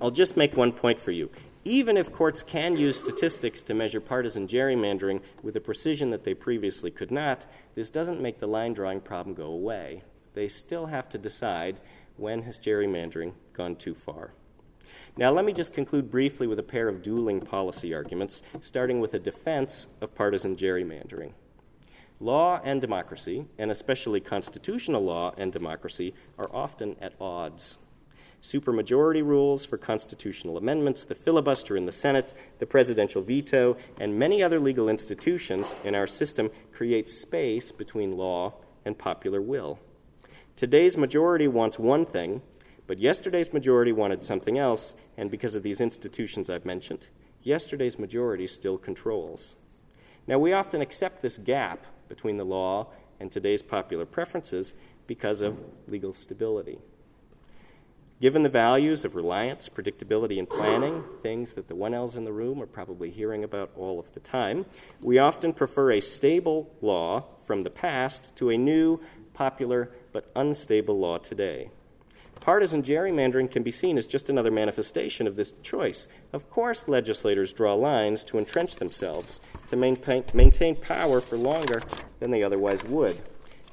I'll 0.00 0.10
just 0.10 0.36
make 0.36 0.56
one 0.56 0.72
point 0.72 1.00
for 1.00 1.10
you 1.10 1.30
even 1.64 1.96
if 1.96 2.12
courts 2.12 2.42
can 2.42 2.76
use 2.76 2.98
statistics 2.98 3.62
to 3.62 3.74
measure 3.74 4.00
partisan 4.00 4.46
gerrymandering 4.46 5.20
with 5.42 5.56
a 5.56 5.60
precision 5.60 6.10
that 6.10 6.24
they 6.24 6.34
previously 6.34 6.90
could 6.90 7.10
not, 7.10 7.46
this 7.74 7.90
doesn't 7.90 8.20
make 8.20 8.38
the 8.38 8.46
line 8.46 8.74
drawing 8.74 9.00
problem 9.00 9.34
go 9.34 9.46
away. 9.46 10.02
They 10.34 10.48
still 10.48 10.86
have 10.86 11.08
to 11.10 11.18
decide 11.18 11.80
when 12.16 12.42
has 12.42 12.58
gerrymandering 12.58 13.32
gone 13.54 13.76
too 13.76 13.94
far. 13.94 14.34
Now, 15.16 15.30
let 15.32 15.44
me 15.44 15.52
just 15.52 15.72
conclude 15.72 16.10
briefly 16.10 16.46
with 16.46 16.58
a 16.58 16.64
pair 16.64 16.88
of 16.88 17.02
dueling 17.02 17.40
policy 17.40 17.94
arguments, 17.94 18.42
starting 18.60 19.00
with 19.00 19.14
a 19.14 19.18
defense 19.18 19.86
of 20.00 20.14
partisan 20.14 20.56
gerrymandering. 20.56 21.32
Law 22.20 22.60
and 22.64 22.80
democracy, 22.80 23.46
and 23.58 23.70
especially 23.70 24.20
constitutional 24.20 25.02
law 25.02 25.32
and 25.36 25.52
democracy, 25.52 26.14
are 26.38 26.50
often 26.52 26.96
at 27.00 27.14
odds 27.20 27.78
supermajority 28.44 29.24
rules 29.24 29.64
for 29.64 29.78
constitutional 29.78 30.58
amendments, 30.58 31.02
the 31.02 31.14
filibuster 31.14 31.78
in 31.78 31.86
the 31.86 31.92
Senate, 31.92 32.34
the 32.58 32.66
presidential 32.66 33.22
veto, 33.22 33.74
and 33.98 34.18
many 34.18 34.42
other 34.42 34.60
legal 34.60 34.86
institutions 34.86 35.74
in 35.82 35.94
our 35.94 36.06
system 36.06 36.50
create 36.70 37.08
space 37.08 37.72
between 37.72 38.18
law 38.18 38.52
and 38.84 38.98
popular 38.98 39.40
will. 39.40 39.78
Today's 40.56 40.94
majority 40.94 41.48
wants 41.48 41.78
one 41.78 42.04
thing, 42.04 42.42
but 42.86 42.98
yesterday's 42.98 43.54
majority 43.54 43.92
wanted 43.92 44.22
something 44.22 44.58
else, 44.58 44.94
and 45.16 45.30
because 45.30 45.54
of 45.54 45.62
these 45.62 45.80
institutions 45.80 46.50
I've 46.50 46.66
mentioned, 46.66 47.06
yesterday's 47.42 47.98
majority 47.98 48.46
still 48.46 48.76
controls. 48.76 49.56
Now, 50.26 50.38
we 50.38 50.52
often 50.52 50.82
accept 50.82 51.22
this 51.22 51.38
gap 51.38 51.86
between 52.10 52.36
the 52.36 52.44
law 52.44 52.88
and 53.18 53.32
today's 53.32 53.62
popular 53.62 54.04
preferences 54.04 54.74
because 55.06 55.40
of 55.40 55.64
legal 55.88 56.12
stability. 56.12 56.78
Given 58.24 58.42
the 58.42 58.48
values 58.48 59.04
of 59.04 59.16
reliance, 59.16 59.68
predictability, 59.68 60.38
and 60.38 60.48
planning, 60.48 61.04
things 61.22 61.52
that 61.52 61.68
the 61.68 61.74
1Ls 61.74 62.16
in 62.16 62.24
the 62.24 62.32
room 62.32 62.62
are 62.62 62.66
probably 62.66 63.10
hearing 63.10 63.44
about 63.44 63.70
all 63.76 64.00
of 64.00 64.14
the 64.14 64.20
time, 64.20 64.64
we 65.02 65.18
often 65.18 65.52
prefer 65.52 65.92
a 65.92 66.00
stable 66.00 66.74
law 66.80 67.24
from 67.44 67.64
the 67.64 67.68
past 67.68 68.34
to 68.36 68.48
a 68.48 68.56
new, 68.56 68.98
popular, 69.34 69.90
but 70.14 70.32
unstable 70.34 70.98
law 70.98 71.18
today. 71.18 71.68
Partisan 72.40 72.82
gerrymandering 72.82 73.50
can 73.50 73.62
be 73.62 73.70
seen 73.70 73.98
as 73.98 74.06
just 74.06 74.30
another 74.30 74.50
manifestation 74.50 75.26
of 75.26 75.36
this 75.36 75.52
choice. 75.62 76.08
Of 76.32 76.48
course, 76.48 76.88
legislators 76.88 77.52
draw 77.52 77.74
lines 77.74 78.24
to 78.24 78.38
entrench 78.38 78.76
themselves, 78.76 79.38
to 79.68 79.76
maintain, 79.76 80.24
maintain 80.32 80.76
power 80.76 81.20
for 81.20 81.36
longer 81.36 81.82
than 82.20 82.30
they 82.30 82.42
otherwise 82.42 82.82
would. 82.84 83.20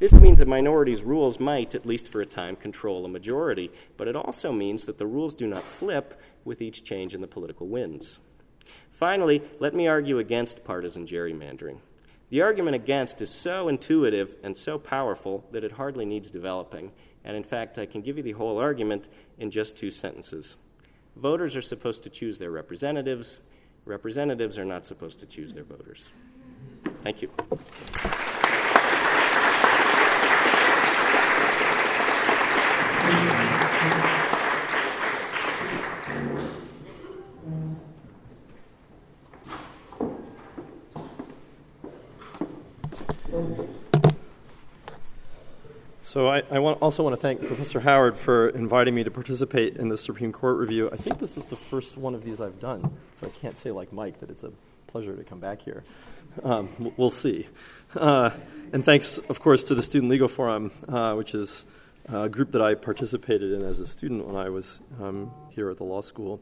This 0.01 0.13
means 0.13 0.41
a 0.41 0.47
minority's 0.47 1.03
rules 1.03 1.39
might, 1.39 1.75
at 1.75 1.85
least 1.85 2.07
for 2.07 2.21
a 2.21 2.25
time, 2.25 2.55
control 2.55 3.05
a 3.05 3.07
majority, 3.07 3.69
but 3.97 4.07
it 4.07 4.15
also 4.15 4.51
means 4.51 4.85
that 4.85 4.97
the 4.97 5.05
rules 5.05 5.35
do 5.35 5.45
not 5.45 5.63
flip 5.63 6.19
with 6.43 6.59
each 6.59 6.83
change 6.83 7.13
in 7.13 7.21
the 7.21 7.27
political 7.27 7.67
winds. 7.67 8.19
Finally, 8.89 9.43
let 9.59 9.75
me 9.75 9.87
argue 9.87 10.17
against 10.17 10.63
partisan 10.63 11.05
gerrymandering. 11.05 11.77
The 12.31 12.41
argument 12.41 12.77
against 12.77 13.21
is 13.21 13.29
so 13.29 13.67
intuitive 13.67 14.37
and 14.41 14.57
so 14.57 14.79
powerful 14.79 15.45
that 15.51 15.63
it 15.63 15.73
hardly 15.73 16.05
needs 16.05 16.31
developing, 16.31 16.91
and 17.23 17.37
in 17.37 17.43
fact, 17.43 17.77
I 17.77 17.85
can 17.85 18.01
give 18.01 18.17
you 18.17 18.23
the 18.23 18.31
whole 18.31 18.57
argument 18.57 19.07
in 19.37 19.51
just 19.51 19.77
two 19.77 19.91
sentences. 19.91 20.57
Voters 21.15 21.55
are 21.55 21.61
supposed 21.61 22.01
to 22.01 22.09
choose 22.09 22.39
their 22.39 22.49
representatives, 22.49 23.41
representatives 23.85 24.57
are 24.57 24.65
not 24.65 24.83
supposed 24.83 25.19
to 25.19 25.27
choose 25.27 25.53
their 25.53 25.63
voters. 25.63 26.09
Thank 27.03 27.21
you. 27.21 27.29
So 46.11 46.27
I, 46.27 46.41
I 46.51 46.59
want, 46.59 46.81
also 46.81 47.03
want 47.03 47.15
to 47.15 47.21
thank 47.21 47.39
Professor 47.47 47.79
Howard 47.79 48.17
for 48.17 48.49
inviting 48.49 48.93
me 48.93 49.05
to 49.05 49.09
participate 49.09 49.77
in 49.77 49.87
the 49.87 49.97
Supreme 49.97 50.33
Court 50.33 50.57
review. 50.57 50.89
I 50.91 50.97
think 50.97 51.19
this 51.19 51.37
is 51.37 51.45
the 51.45 51.55
first 51.55 51.95
one 51.95 52.13
of 52.15 52.25
these 52.25 52.41
I've 52.41 52.59
done, 52.59 52.97
so 53.21 53.27
I 53.27 53.29
can't 53.29 53.57
say 53.57 53.71
like 53.71 53.93
Mike 53.93 54.19
that 54.19 54.29
it's 54.29 54.43
a 54.43 54.51
pleasure 54.87 55.15
to 55.15 55.23
come 55.23 55.39
back 55.39 55.61
here. 55.61 55.85
Um, 56.43 56.93
we'll 56.97 57.09
see. 57.09 57.47
Uh, 57.95 58.31
and 58.73 58.83
thanks, 58.83 59.19
of 59.29 59.39
course, 59.39 59.63
to 59.63 59.75
the 59.75 59.81
Student 59.81 60.11
Legal 60.11 60.27
Forum, 60.27 60.71
uh, 60.89 61.13
which 61.13 61.33
is 61.33 61.63
a 62.09 62.29
group 62.29 62.51
that 62.51 62.61
I 62.61 62.75
participated 62.75 63.53
in 63.53 63.63
as 63.63 63.79
a 63.79 63.87
student 63.87 64.25
when 64.25 64.35
I 64.35 64.49
was 64.49 64.79
um, 65.01 65.31
here 65.49 65.69
at 65.69 65.77
the 65.77 65.83
law 65.83 66.01
school. 66.01 66.41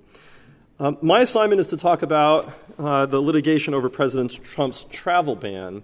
Um, 0.79 0.97
my 1.01 1.21
assignment 1.21 1.59
is 1.59 1.67
to 1.67 1.77
talk 1.77 2.01
about 2.01 2.53
uh, 2.77 3.05
the 3.05 3.19
litigation 3.19 3.73
over 3.73 3.89
President 3.89 4.31
Trump's 4.43 4.85
travel 4.89 5.35
ban. 5.35 5.83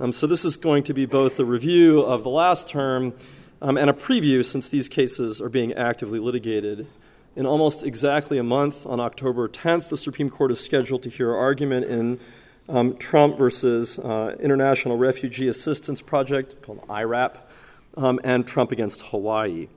Um, 0.00 0.12
so 0.12 0.26
this 0.26 0.44
is 0.44 0.56
going 0.56 0.84
to 0.84 0.94
be 0.94 1.06
both 1.06 1.38
a 1.38 1.44
review 1.44 2.00
of 2.00 2.22
the 2.22 2.30
last 2.30 2.68
term 2.68 3.14
um, 3.62 3.78
and 3.78 3.88
a 3.88 3.92
preview 3.92 4.44
since 4.44 4.68
these 4.68 4.88
cases 4.88 5.40
are 5.40 5.48
being 5.48 5.72
actively 5.74 6.18
litigated. 6.18 6.86
In 7.36 7.46
almost 7.46 7.82
exactly 7.82 8.38
a 8.38 8.42
month, 8.42 8.86
on 8.86 8.98
October 8.98 9.48
10th, 9.48 9.90
the 9.90 9.96
Supreme 9.96 10.30
Court 10.30 10.50
is 10.50 10.58
scheduled 10.58 11.02
to 11.04 11.10
hear 11.10 11.34
argument 11.34 11.86
in 11.86 12.20
um, 12.68 12.96
Trump 12.96 13.38
versus 13.38 13.98
uh, 13.98 14.36
International 14.40 14.96
Refugee 14.96 15.48
Assistance 15.48 16.02
Project, 16.02 16.62
called 16.62 16.82
IRAP, 16.88 17.45
um, 17.96 18.20
and 18.24 18.46
Trump 18.46 18.72
against 18.72 19.02
Hawaii. 19.02 19.68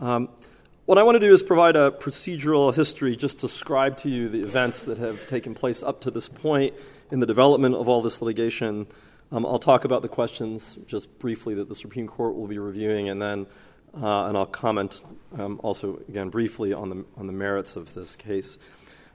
Um, 0.00 0.28
what 0.86 0.98
I 0.98 1.02
want 1.02 1.16
to 1.16 1.20
do 1.20 1.32
is 1.32 1.42
provide 1.42 1.76
a 1.76 1.90
procedural 1.90 2.74
history, 2.74 3.16
just 3.16 3.38
describe 3.38 3.96
to 3.98 4.08
you 4.08 4.28
the 4.28 4.42
events 4.42 4.82
that 4.82 4.98
have 4.98 5.26
taken 5.28 5.54
place 5.54 5.82
up 5.82 6.00
to 6.02 6.10
this 6.10 6.28
point 6.28 6.74
in 7.10 7.20
the 7.20 7.26
development 7.26 7.74
of 7.74 7.88
all 7.88 8.02
this 8.02 8.20
litigation, 8.22 8.86
Um, 9.30 9.44
I'll 9.44 9.58
talk 9.58 9.84
about 9.84 10.00
the 10.00 10.08
questions 10.08 10.78
just 10.86 11.18
briefly 11.18 11.54
that 11.56 11.68
the 11.68 11.74
Supreme 11.74 12.08
Court 12.08 12.34
will 12.34 12.46
be 12.46 12.58
reviewing, 12.58 13.10
and 13.10 13.20
then 13.20 13.46
uh, 13.94 14.26
and 14.26 14.36
I'll 14.38 14.46
comment 14.46 15.02
um, 15.38 15.60
also 15.62 16.00
again 16.08 16.30
briefly 16.30 16.72
on 16.72 16.88
the 16.88 17.04
on 17.16 17.26
the 17.26 17.32
merits 17.32 17.76
of 17.76 17.92
this 17.92 18.16
case. 18.16 18.58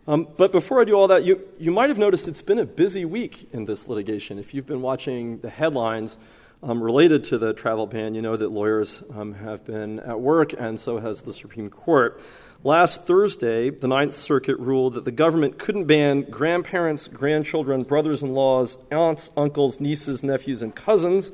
Um, 0.06 0.28
but 0.38 0.52
before 0.52 0.82
I 0.82 0.86
do 0.86 0.94
all 0.94 1.08
that, 1.08 1.24
you 1.24 1.42
you 1.58 1.72
might 1.72 1.90
have 1.90 1.98
noticed 1.98 2.28
it's 2.28 2.44
been 2.44 2.60
a 2.60 2.66
busy 2.66 3.06
week 3.06 3.48
in 3.52 3.66
this 3.66 3.88
litigation. 3.88 4.38
If 4.38 4.54
you've 4.54 4.68
been 4.68 4.82
watching 4.82 5.40
the 5.40 5.50
headlines 5.50 6.18
um, 6.64 6.82
related 6.82 7.26
to 7.26 7.38
the 7.38 7.54
travel 7.54 7.86
ban, 7.86 8.16
you 8.16 8.22
know 8.22 8.38
that 8.38 8.50
lawyers 8.50 9.04
um, 9.14 9.34
have 9.34 9.66
been 9.66 10.00
at 10.00 10.20
work, 10.20 10.54
and 10.58 10.80
so 10.80 10.98
has 11.00 11.22
the 11.22 11.34
Supreme 11.34 11.70
Court. 11.70 12.22
Last 12.64 13.06
Thursday, 13.06 13.70
the 13.70 13.90
Ninth 13.90 14.16
Circuit 14.16 14.58
ruled 14.58 14.94
that 14.94 15.04
the 15.04 15.12
government 15.12 15.60
couldn't 15.60 15.84
ban 15.84 16.22
grandparents, 16.22 17.10
grandchildren, 17.10 17.84
brothers 17.84 18.24
in 18.24 18.34
laws, 18.34 18.78
aunts, 18.90 19.30
uncles, 19.36 19.82
nieces, 19.82 20.24
nephews, 20.24 20.62
and 20.62 20.74
cousins 20.74 21.34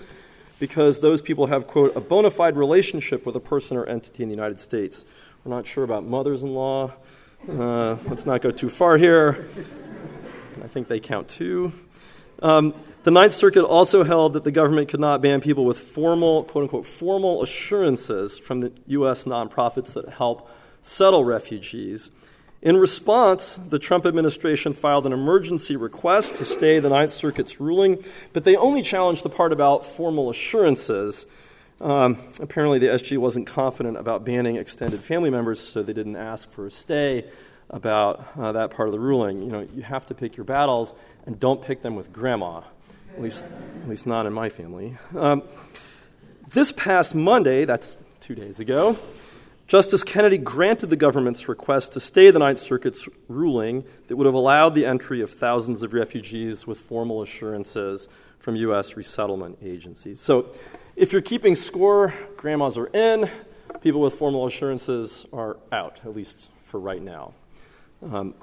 because 0.60 1.00
those 1.02 1.22
people 1.22 1.46
have, 1.46 1.68
quote, 1.68 1.96
a 1.96 2.02
bona 2.02 2.32
fide 2.32 2.58
relationship 2.58 3.28
with 3.28 3.36
a 3.36 3.40
person 3.40 3.78
or 3.78 3.86
entity 3.86 4.24
in 4.24 4.30
the 4.30 4.36
United 4.36 4.60
States. 4.60 5.06
We're 5.44 5.56
not 5.56 5.68
sure 5.68 5.84
about 5.84 6.04
mothers 6.04 6.42
in 6.42 6.56
law. 6.56 6.94
Uh, 7.48 7.98
let's 8.06 8.26
not 8.26 8.42
go 8.42 8.50
too 8.50 8.70
far 8.70 8.98
here. 8.98 9.48
I 10.64 10.68
think 10.68 10.88
they 10.88 11.00
count 11.00 11.30
too. 11.30 11.72
Um, 12.42 12.74
the 13.10 13.14
Ninth 13.14 13.34
Circuit 13.34 13.66
also 13.66 14.04
held 14.04 14.34
that 14.34 14.44
the 14.44 14.52
government 14.52 14.88
could 14.88 15.00
not 15.00 15.20
ban 15.20 15.42
people 15.42 15.66
with 15.66 15.80
formal, 15.80 16.44
quote 16.44 16.66
unquote, 16.66 16.86
formal 16.86 17.42
assurances 17.42 18.38
from 18.38 18.60
the 18.60 18.72
U.S. 18.86 19.24
nonprofits 19.24 19.94
that 19.94 20.10
help 20.10 20.48
settle 20.84 21.26
refugees. 21.26 22.12
In 22.62 22.78
response, 22.78 23.56
the 23.56 23.80
Trump 23.80 24.06
administration 24.06 24.74
filed 24.74 25.08
an 25.08 25.12
emergency 25.12 25.76
request 25.76 26.36
to 26.36 26.46
stay 26.46 26.78
the 26.78 26.90
Ninth 26.90 27.12
Circuit's 27.12 27.60
ruling, 27.60 28.04
but 28.32 28.44
they 28.44 28.56
only 28.56 28.84
challenged 28.84 29.24
the 29.24 29.30
part 29.30 29.52
about 29.52 29.88
formal 29.88 30.30
assurances. 30.30 31.26
Um, 31.82 32.20
apparently, 32.40 32.78
the 32.78 32.90
SG 32.90 33.18
wasn't 33.18 33.48
confident 33.48 33.98
about 33.98 34.24
banning 34.24 34.56
extended 34.56 35.04
family 35.04 35.32
members, 35.32 35.60
so 35.60 35.82
they 35.82 35.94
didn't 35.94 36.16
ask 36.16 36.48
for 36.52 36.68
a 36.68 36.72
stay 36.72 37.26
about 37.72 38.28
uh, 38.38 38.52
that 38.52 38.70
part 38.70 38.88
of 38.88 38.92
the 38.92 39.00
ruling. 39.00 39.42
You 39.42 39.52
know, 39.52 39.68
you 39.74 39.82
have 39.82 40.06
to 40.06 40.14
pick 40.14 40.38
your 40.38 40.44
battles, 40.44 40.94
and 41.26 41.40
don't 41.40 41.64
pick 41.64 41.82
them 41.82 41.96
with 41.96 42.14
grandma. 42.14 42.62
At 43.20 43.24
least, 43.24 43.44
at 43.82 43.90
least 43.90 44.06
not 44.06 44.26
in 44.28 44.32
my 44.32 44.48
family. 44.48 44.98
Um, 45.14 45.44
this 46.54 46.72
past 46.72 47.14
Monday, 47.14 47.66
that's 47.66 47.98
two 48.22 48.34
days 48.34 48.62
ago, 48.62 48.98
Justice 49.68 50.06
Kennedy 50.06 50.38
granted 50.38 50.88
the 50.88 50.96
government's 50.96 51.50
request 51.50 51.92
to 51.92 52.00
stay 52.00 52.32
the 52.32 52.40
Ninth 52.40 52.60
Circuit's 52.60 53.10
ruling 53.28 53.84
that 54.08 54.16
would 54.16 54.26
have 54.26 54.36
allowed 54.36 54.74
the 54.74 54.86
entry 54.86 55.20
of 55.20 55.30
thousands 55.30 55.84
of 55.84 55.92
refugees 55.92 56.66
with 56.66 56.80
formal 56.80 57.22
assurances 57.22 58.08
from 58.40 58.56
U.S. 58.56 58.96
resettlement 58.96 59.58
agencies. 59.62 60.22
So, 60.22 60.56
if 60.96 61.12
you're 61.12 61.22
keeping 61.22 61.56
score, 61.56 62.14
grandmas 62.38 62.78
are 62.78 62.88
in, 62.88 63.30
people 63.82 64.00
with 64.00 64.14
formal 64.14 64.48
assurances 64.48 65.26
are 65.34 65.58
out, 65.74 66.00
at 66.06 66.16
least 66.16 66.48
for 66.64 66.80
right 66.80 67.02
now. 67.02 67.34
Um, 68.02 68.34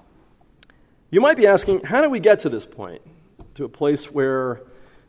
you 1.10 1.22
might 1.22 1.38
be 1.38 1.46
asking, 1.46 1.84
how 1.84 2.02
did 2.02 2.10
we 2.10 2.20
get 2.20 2.40
to 2.40 2.50
this 2.50 2.66
point? 2.66 3.00
To 3.56 3.64
a 3.64 3.68
place 3.68 4.10
where 4.10 4.60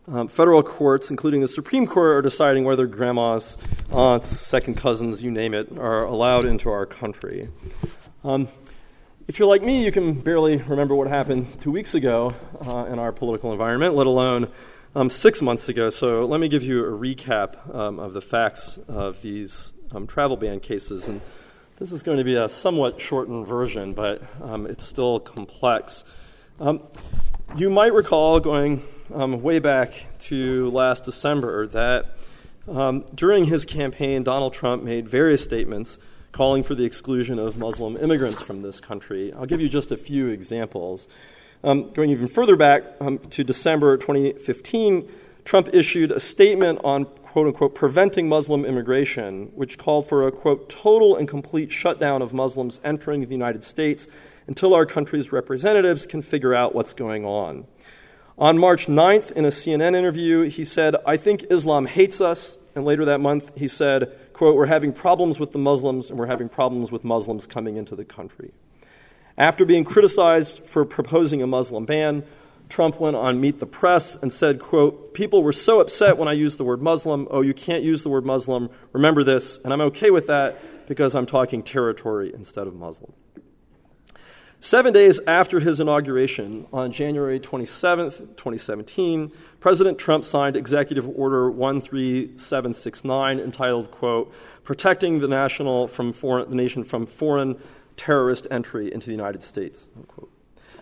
um, 0.08 0.30
federal 0.30 0.64
courts, 0.64 1.10
including 1.10 1.42
the 1.42 1.48
Supreme 1.50 1.86
Court, 1.86 2.14
are 2.14 2.22
deciding 2.22 2.64
whether 2.64 2.88
grandmas, 2.88 3.58
aunts, 3.92 4.40
second 4.40 4.76
cousins, 4.76 5.22
you 5.22 5.30
name 5.32 5.54
it, 5.54 5.78
are 5.78 6.06
allowed 6.06 6.46
into 6.46 6.70
our 6.70 6.86
country. 6.86 7.50
Um, 8.24 8.48
if 9.28 9.38
you're 9.38 9.50
like 9.50 9.62
me, 9.62 9.84
you 9.84 9.92
can 9.92 10.14
barely 10.14 10.56
remember 10.56 10.96
what 10.96 11.10
happened 11.10 11.60
two 11.60 11.72
weeks 11.72 11.94
ago 11.94 12.34
uh, 12.66 12.86
in 12.86 13.00
our 13.00 13.12
political 13.12 13.52
environment, 13.52 13.96
let 13.96 14.08
alone 14.08 14.50
um, 14.96 15.10
six 15.10 15.42
months 15.42 15.68
ago. 15.68 15.90
So 15.90 16.26
let 16.26 16.40
me 16.40 16.48
give 16.48 16.64
you 16.64 16.86
a 16.86 16.90
recap 16.90 17.76
um, 17.76 18.00
of 18.00 18.14
the 18.14 18.22
facts 18.22 18.80
of 18.88 19.22
these 19.22 19.74
um, 19.92 20.08
travel 20.08 20.38
ban 20.38 20.62
cases. 20.62 21.10
And 21.10 21.20
this 21.80 21.92
is 21.92 22.02
going 22.02 22.18
to 22.18 22.24
be 22.24 22.36
a 22.36 22.48
somewhat 22.48 23.02
shortened 23.02 23.46
version, 23.46 23.92
but 23.92 24.24
um, 24.42 24.66
it's 24.66 24.88
still 24.88 25.20
complex. 25.20 26.06
Um, 26.62 26.82
you 27.56 27.70
might 27.70 27.94
recall 27.94 28.40
going 28.40 28.84
um, 29.14 29.42
way 29.42 29.60
back 29.60 29.94
to 30.20 30.70
last 30.72 31.06
December 31.06 31.68
that 31.68 32.18
um, 32.68 33.06
during 33.16 33.46
his 33.46 33.66
campaign, 33.66 34.24
Donald 34.24 34.54
Trump 34.54 34.84
made 34.84 35.08
various 35.08 35.44
statements 35.44 35.98
calling 36.34 36.64
for 36.64 36.76
the 36.76 36.84
exclusion 36.84 37.40
of 37.40 37.58
Muslim 37.58 37.96
immigrants 37.98 38.42
from 38.42 38.62
this 38.62 38.80
country. 38.80 39.34
I'll 39.34 39.46
give 39.46 39.62
you 39.62 39.70
just 39.70 39.92
a 39.92 39.98
few 39.98 40.28
examples. 40.28 41.08
Um, 41.64 41.90
going 41.94 42.10
even 42.10 42.28
further 42.28 42.56
back 42.56 42.84
um, 43.00 43.20
to 43.30 43.44
December 43.44 43.98
2015, 43.98 45.10
Trump 45.46 45.70
issued 45.74 46.12
a 46.12 46.20
statement 46.20 46.80
on 46.84 47.06
quote 47.06 47.48
unquote 47.48 47.74
preventing 47.74 48.28
Muslim 48.28 48.66
immigration, 48.66 49.52
which 49.56 49.78
called 49.78 50.08
for 50.08 50.28
a 50.28 50.32
quote 50.32 50.70
total 50.70 51.16
and 51.16 51.28
complete 51.28 51.72
shutdown 51.72 52.22
of 52.22 52.34
Muslims 52.34 52.82
entering 52.84 53.22
the 53.22 53.32
United 53.32 53.64
States 53.64 54.08
until 54.48 54.74
our 54.74 54.86
country's 54.86 55.32
representatives 55.32 56.06
can 56.06 56.22
figure 56.22 56.56
out 56.56 56.74
what's 56.74 56.94
going 56.94 57.26
on. 57.26 57.66
On 58.38 58.58
March 58.58 58.86
9th, 58.86 59.32
in 59.32 59.46
a 59.46 59.50
CNN 59.50 59.96
interview, 59.96 60.44
he 60.44 60.64
said, 60.64 60.96
I 61.06 61.18
think 61.18 61.46
Islam 61.50 61.88
hates 61.88 62.22
us. 62.22 62.58
And 62.76 62.86
later 62.86 63.06
that 63.06 63.20
month, 63.20 63.50
he 63.56 63.68
said, 63.68 64.16
quote, 64.34 64.56
We're 64.56 64.68
having 64.68 64.94
problems 64.94 65.40
with 65.40 65.52
the 65.52 65.58
Muslims, 65.58 66.10
and 66.10 66.20
we're 66.20 66.28
having 66.28 66.48
problems 66.48 66.92
with 66.92 67.04
Muslims 67.04 67.48
coming 67.48 67.78
into 67.78 67.96
the 67.96 68.06
country. 68.06 68.52
After 69.38 69.66
being 69.66 69.84
criticized 69.84 70.62
for 70.66 70.86
proposing 70.86 71.42
a 71.42 71.48
Muslim 71.48 71.86
ban, 71.86 72.24
Trump 72.70 73.00
went 73.00 73.16
on 73.16 73.42
Meet 73.42 73.60
the 73.60 73.66
Press 73.66 74.16
and 74.16 74.32
said, 74.32 74.60
quote, 74.60 75.14
People 75.14 75.42
were 75.42 75.54
so 75.54 75.80
upset 75.80 76.18
when 76.18 76.28
I 76.28 76.34
used 76.34 76.58
the 76.58 76.64
word 76.64 76.82
Muslim. 76.82 77.28
Oh, 77.32 77.42
you 77.42 77.54
can't 77.54 77.84
use 77.84 78.04
the 78.04 78.10
word 78.10 78.26
Muslim. 78.26 78.70
Remember 78.94 79.24
this. 79.24 79.58
And 79.64 79.74
I'm 79.74 79.82
okay 79.82 80.12
with 80.12 80.28
that 80.28 80.88
because 80.88 81.16
I'm 81.16 81.26
talking 81.26 81.64
territory 81.64 82.32
instead 82.34 82.68
of 82.68 82.76
Muslim. 82.76 83.14
Seven 84.60 84.92
days 84.92 85.20
after 85.28 85.60
his 85.60 85.80
inauguration, 85.80 86.66
on 86.74 86.92
January 86.92 87.40
27, 87.40 88.10
2017, 88.10 89.32
President 89.60 90.00
Trump 90.00 90.26
signed 90.26 90.56
Executive 90.56 91.08
Order 91.08 91.52
13769 91.52 93.40
entitled, 93.40 93.92
quote, 93.92 94.34
Protecting 94.64 95.20
the, 95.20 95.28
national 95.28 95.88
from 95.88 96.12
foreign, 96.12 96.50
the 96.50 96.56
nation 96.56 96.84
from 96.84 97.06
foreign 97.06 97.62
terrorist 97.98 98.48
entry 98.50 98.92
into 98.92 99.06
the 99.06 99.12
United 99.12 99.44
States, 99.44 99.88
unquote. 99.96 100.32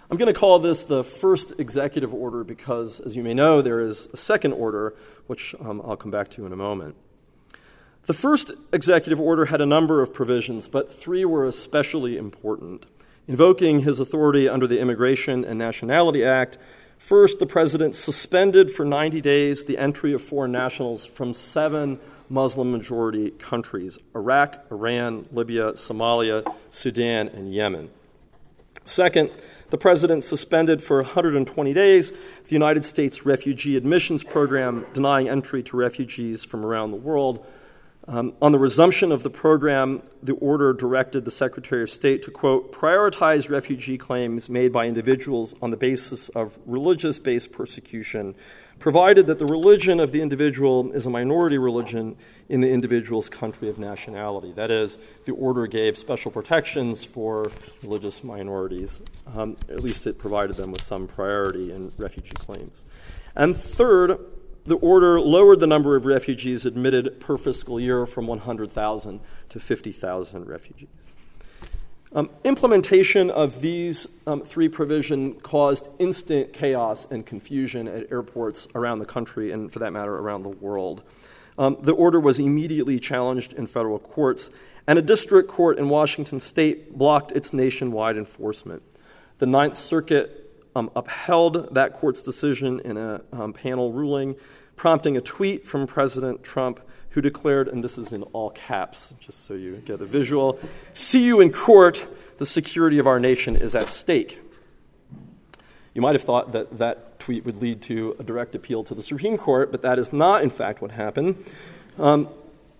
I'm 0.09 0.17
going 0.17 0.33
to 0.33 0.39
call 0.39 0.57
this 0.59 0.83
the 0.83 1.03
first 1.03 1.51
executive 1.57 2.13
order 2.13 2.45
because, 2.45 3.01
as 3.01 3.17
you 3.17 3.23
may 3.23 3.33
know, 3.33 3.61
there 3.61 3.81
is 3.81 4.07
a 4.13 4.17
second 4.17 4.53
order, 4.53 4.95
which 5.27 5.53
um, 5.59 5.81
I'll 5.83 5.97
come 5.97 6.11
back 6.11 6.29
to 6.31 6.45
in 6.45 6.53
a 6.53 6.57
moment. 6.57 6.95
The 8.05 8.13
first 8.13 8.51
executive 8.71 9.19
order 9.19 9.45
had 9.45 9.61
a 9.61 9.65
number 9.65 10.01
of 10.01 10.13
provisions, 10.13 10.67
but 10.67 10.93
three 10.93 11.25
were 11.25 11.45
especially 11.45 12.17
important. 12.17 12.85
Invoking 13.27 13.79
his 13.79 13.99
authority 13.99 14.47
under 14.47 14.67
the 14.67 14.79
Immigration 14.79 15.43
and 15.43 15.57
Nationality 15.57 16.23
Act, 16.23 16.59
first, 16.99 17.39
the 17.39 17.47
president 17.47 17.95
suspended 17.95 18.69
for 18.69 18.85
90 18.85 19.19
days 19.19 19.65
the 19.65 19.79
entry 19.79 20.13
of 20.13 20.21
foreign 20.21 20.51
nationals 20.51 21.05
from 21.05 21.33
seven 21.33 21.99
Muslim 22.29 22.71
majority 22.71 23.31
countries 23.31 23.97
Iraq, 24.15 24.63
Iran, 24.71 25.25
Libya, 25.31 25.73
Somalia, 25.73 26.45
Sudan, 26.69 27.27
and 27.29 27.53
Yemen. 27.53 27.89
Second, 28.83 29.31
the 29.71 29.77
president 29.77 30.23
suspended 30.23 30.83
for 30.83 31.01
120 31.01 31.73
days 31.73 32.11
the 32.11 32.51
United 32.51 32.85
States 32.85 33.25
Refugee 33.25 33.75
Admissions 33.75 34.23
Program, 34.23 34.85
denying 34.93 35.27
entry 35.27 35.63
to 35.63 35.75
refugees 35.75 36.43
from 36.43 36.63
around 36.63 36.91
the 36.91 36.97
world 36.97 37.43
um, 38.07 38.33
on 38.39 38.51
the 38.51 38.59
resumption 38.59 39.11
of 39.11 39.23
the 39.23 39.31
program, 39.31 40.03
the 40.21 40.33
order 40.33 40.73
directed 40.73 41.25
the 41.25 41.31
Secretary 41.31 41.81
of 41.81 41.89
State 41.89 42.21
to, 42.23 42.31
quote, 42.31 42.71
prioritize 42.71 43.49
refugee 43.49 43.97
claims 43.97 44.47
made 44.47 44.71
by 44.71 44.85
individuals 44.85 45.55
on 45.61 45.71
the 45.71 45.77
basis 45.77 46.29
of 46.29 46.57
religious 46.67 47.17
based 47.17 47.51
persecution, 47.51 48.35
provided 48.77 49.25
that 49.25 49.39
the 49.39 49.45
religion 49.45 49.99
of 49.99 50.11
the 50.11 50.21
individual 50.21 50.91
is 50.91 51.07
a 51.07 51.09
minority 51.09 51.57
religion 51.57 52.15
in 52.47 52.61
the 52.61 52.69
individual's 52.69 53.27
country 53.27 53.69
of 53.69 53.79
nationality. 53.79 54.51
That 54.51 54.69
is, 54.69 54.99
the 55.25 55.31
order 55.31 55.65
gave 55.65 55.97
special 55.97 56.29
protections 56.29 57.03
for 57.03 57.49
religious 57.81 58.23
minorities. 58.23 59.01
Um, 59.35 59.57
at 59.67 59.81
least 59.81 60.05
it 60.05 60.19
provided 60.19 60.57
them 60.57 60.71
with 60.71 60.83
some 60.83 61.07
priority 61.07 61.71
in 61.71 61.91
refugee 61.97 62.33
claims. 62.35 62.85
And 63.35 63.57
third, 63.57 64.19
the 64.65 64.75
order 64.75 65.19
lowered 65.19 65.59
the 65.59 65.67
number 65.67 65.95
of 65.95 66.05
refugees 66.05 66.65
admitted 66.65 67.19
per 67.19 67.37
fiscal 67.37 67.79
year 67.79 68.05
from 68.05 68.27
100,000 68.27 69.19
to 69.49 69.59
50,000 69.59 70.47
refugees. 70.47 70.89
Um, 72.13 72.29
implementation 72.43 73.29
of 73.29 73.61
these 73.61 74.07
um, 74.25 74.41
three 74.41 74.69
provisions 74.69 75.41
caused 75.43 75.89
instant 75.99 76.53
chaos 76.53 77.05
and 77.11 77.25
confusion 77.25 77.87
at 77.87 78.09
airports 78.09 78.67
around 78.73 78.99
the 78.99 79.05
country 79.05 79.51
and, 79.51 79.71
for 79.71 79.79
that 79.79 79.91
matter, 79.91 80.15
around 80.15 80.43
the 80.43 80.49
world. 80.49 81.03
Um, 81.57 81.77
the 81.81 81.91
order 81.91 82.19
was 82.19 82.39
immediately 82.39 82.99
challenged 82.99 83.53
in 83.53 83.67
federal 83.67 83.99
courts, 83.99 84.49
and 84.87 84.97
a 84.97 85.01
district 85.01 85.49
court 85.49 85.77
in 85.77 85.89
Washington 85.89 86.39
state 86.39 86.97
blocked 86.97 87.33
its 87.33 87.53
nationwide 87.53 88.17
enforcement. 88.17 88.81
The 89.39 89.45
Ninth 89.45 89.77
Circuit 89.77 90.44
um, 90.75 90.91
upheld 90.95 91.73
that 91.73 91.93
court's 91.93 92.21
decision 92.21 92.79
in 92.81 92.97
a 92.97 93.21
um, 93.31 93.53
panel 93.53 93.93
ruling, 93.93 94.35
prompting 94.75 95.15
a 95.15 95.21
tweet 95.21 95.65
from 95.65 95.87
President 95.87 96.43
Trump 96.43 96.81
who 97.11 97.21
declared, 97.21 97.69
and 97.69 97.81
this 97.81 97.97
is 97.97 98.11
in 98.11 98.23
all 98.23 98.49
caps, 98.49 99.13
just 99.19 99.45
so 99.45 99.53
you 99.53 99.77
get 99.85 100.01
a 100.01 100.05
visual 100.05 100.59
see 100.93 101.23
you 101.23 101.39
in 101.39 101.51
court, 101.51 102.05
the 102.37 102.45
security 102.45 102.99
of 102.99 103.07
our 103.07 103.19
nation 103.19 103.55
is 103.55 103.73
at 103.73 103.87
stake. 103.87 104.39
You 105.93 106.01
might 106.01 106.13
have 106.13 106.23
thought 106.23 106.51
that 106.51 106.77
that 106.77 107.19
tweet 107.19 107.45
would 107.45 107.61
lead 107.61 107.81
to 107.83 108.17
a 108.19 108.23
direct 108.23 108.53
appeal 108.53 108.83
to 108.83 108.93
the 108.93 109.01
Supreme 109.01 109.37
Court, 109.37 109.71
but 109.71 109.81
that 109.81 109.97
is 109.97 110.11
not, 110.11 110.43
in 110.43 110.49
fact, 110.49 110.81
what 110.81 110.91
happened. 110.91 111.45
Um, 111.97 112.27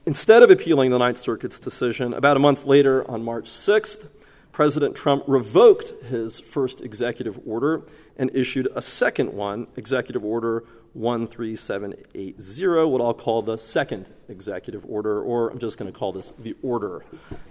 instead 0.05 0.43
of 0.43 0.51
appealing 0.51 0.91
the 0.91 0.99
Ninth 0.99 1.19
Circuit's 1.19 1.57
decision, 1.57 2.13
about 2.13 2.35
a 2.35 2.41
month 2.41 2.65
later, 2.65 3.09
on 3.09 3.23
March 3.23 3.45
6th, 3.45 4.09
President 4.55 4.95
Trump 4.95 5.25
revoked 5.27 6.05
his 6.05 6.39
first 6.39 6.79
executive 6.79 7.37
order 7.45 7.81
and 8.15 8.31
issued 8.33 8.69
a 8.73 8.81
second 8.81 9.33
one, 9.33 9.67
Executive 9.75 10.23
Order 10.23 10.63
13780, 10.93 12.85
what 12.89 13.01
I'll 13.01 13.13
call 13.13 13.41
the 13.41 13.57
second 13.57 14.09
executive 14.29 14.85
order, 14.87 15.21
or 15.21 15.49
I'm 15.49 15.59
just 15.59 15.77
going 15.77 15.91
to 15.91 15.99
call 15.99 16.13
this 16.13 16.31
the 16.39 16.55
order 16.63 17.03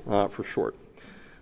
uh, 0.09 0.29
for 0.29 0.45
short. 0.45 0.77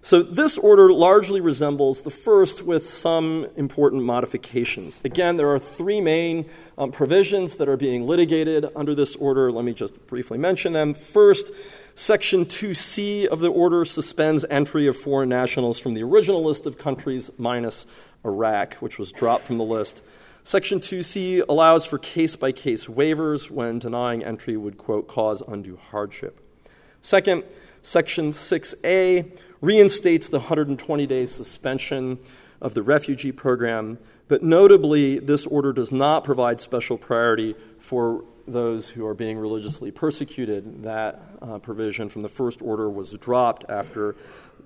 So, 0.05 0.21
this 0.21 0.59
order 0.59 0.93
largely 0.93 1.41
resembles 1.41 2.03
the 2.03 2.11
first 2.11 2.63
with 2.63 2.91
some 2.91 3.47
important 3.55 4.03
modifications. 4.03 5.01
Again, 5.05 5.37
there 5.37 5.49
are 5.49 5.61
three 5.61 6.01
main 6.01 6.51
um, 6.77 6.91
provisions 6.91 7.59
that 7.59 7.69
are 7.69 7.77
being 7.77 8.05
litigated 8.05 8.67
under 8.75 8.97
this 8.97 9.15
order. 9.15 9.53
Let 9.53 9.65
me 9.65 9.75
just 9.75 10.09
briefly 10.09 10.39
mention 10.39 10.73
them. 10.73 10.93
First, 10.95 11.53
Section 11.95 12.47
2C 12.47 13.27
of 13.27 13.41
the 13.41 13.51
order 13.51 13.85
suspends 13.85 14.47
entry 14.49 14.87
of 14.87 14.97
foreign 14.97 15.29
nationals 15.29 15.79
from 15.79 15.93
the 15.95 16.03
original 16.03 16.43
list 16.43 16.67
of 16.67 16.79
countries 16.79 17.31
minus 17.37 17.85
Iraq, 18.25 18.75
which 18.75 18.99
was 18.99 19.13
dropped 19.13 19.47
from 19.47 19.59
the 19.59 19.65
list. 19.65 20.03
Section 20.43 20.81
2C 20.81 21.45
allows 21.49 21.85
for 21.85 21.99
case 21.99 22.35
by 22.35 22.51
case 22.51 22.87
waivers 22.87 23.51
when 23.51 23.79
denying 23.79 24.25
entry 24.25 24.57
would, 24.57 24.79
quote, 24.79 25.07
cause 25.07 25.43
undue 25.47 25.77
hardship. 25.91 26.41
Second, 27.03 27.45
Section 27.83 28.33
6A 28.33 29.39
reinstates 29.61 30.29
the 30.29 30.39
120 30.39 31.07
day 31.07 31.27
suspension 31.27 32.19
of 32.61 32.75
the 32.75 32.83
refugee 32.83 33.33
program, 33.33 33.99
but 34.29 34.43
notably, 34.43 35.19
this 35.19 35.47
order 35.47 35.73
does 35.73 35.93
not 35.93 36.25
provide 36.25 36.61
special 36.61 36.97
priority 36.97 37.55
for 37.79 38.25
those 38.47 38.91
who 38.91 39.07
are 39.07 39.15
being 39.15 39.39
religiously 39.39 39.91
persecuted. 39.91 40.83
That 40.83 41.21
uh, 41.41 41.59
provision 41.59 42.09
from 42.09 42.23
the 42.23 42.29
first 42.29 42.63
order 42.63 42.89
was 42.91 43.13
dropped 43.13 43.65
after 43.69 44.17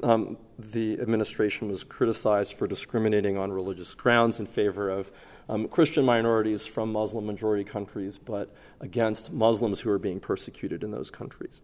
um, 0.02 0.36
the 0.58 1.00
administration 1.00 1.68
was 1.68 1.84
criticized 1.84 2.54
for 2.54 2.66
discriminating 2.66 3.36
on 3.36 3.52
religious 3.52 3.94
grounds 3.94 4.38
in 4.38 4.46
favor 4.46 4.90
of 4.90 5.10
um, 5.48 5.68
Christian 5.68 6.04
minorities 6.04 6.66
from 6.66 6.92
Muslim 6.92 7.26
majority 7.26 7.64
countries, 7.64 8.18
but 8.18 8.54
against 8.80 9.32
Muslims 9.32 9.80
who 9.80 9.90
are 9.90 9.98
being 9.98 10.20
persecuted 10.20 10.82
in 10.82 10.90
those 10.90 11.10
countries. 11.10 11.60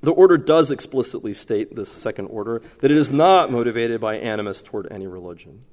The 0.00 0.12
order 0.12 0.36
does 0.36 0.70
explicitly 0.70 1.32
state, 1.32 1.74
this 1.74 1.90
second 1.90 2.26
order, 2.26 2.62
that 2.80 2.90
it 2.90 2.96
is 2.96 3.10
not 3.10 3.50
motivated 3.50 4.00
by 4.00 4.16
animus 4.16 4.62
toward 4.62 4.90
any 4.90 5.06
religion. 5.06 5.64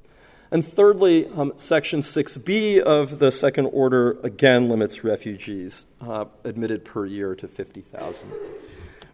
And 0.51 0.65
thirdly, 0.65 1.27
um, 1.27 1.53
Section 1.57 2.01
6b 2.01 2.79
of 2.79 3.19
the 3.19 3.31
second 3.31 3.65
order 3.67 4.19
again 4.23 4.69
limits 4.69 5.03
refugees 5.03 5.85
uh, 6.01 6.25
admitted 6.43 6.85
per 6.85 7.05
year 7.05 7.35
to 7.35 7.47
50,000. 7.47 8.31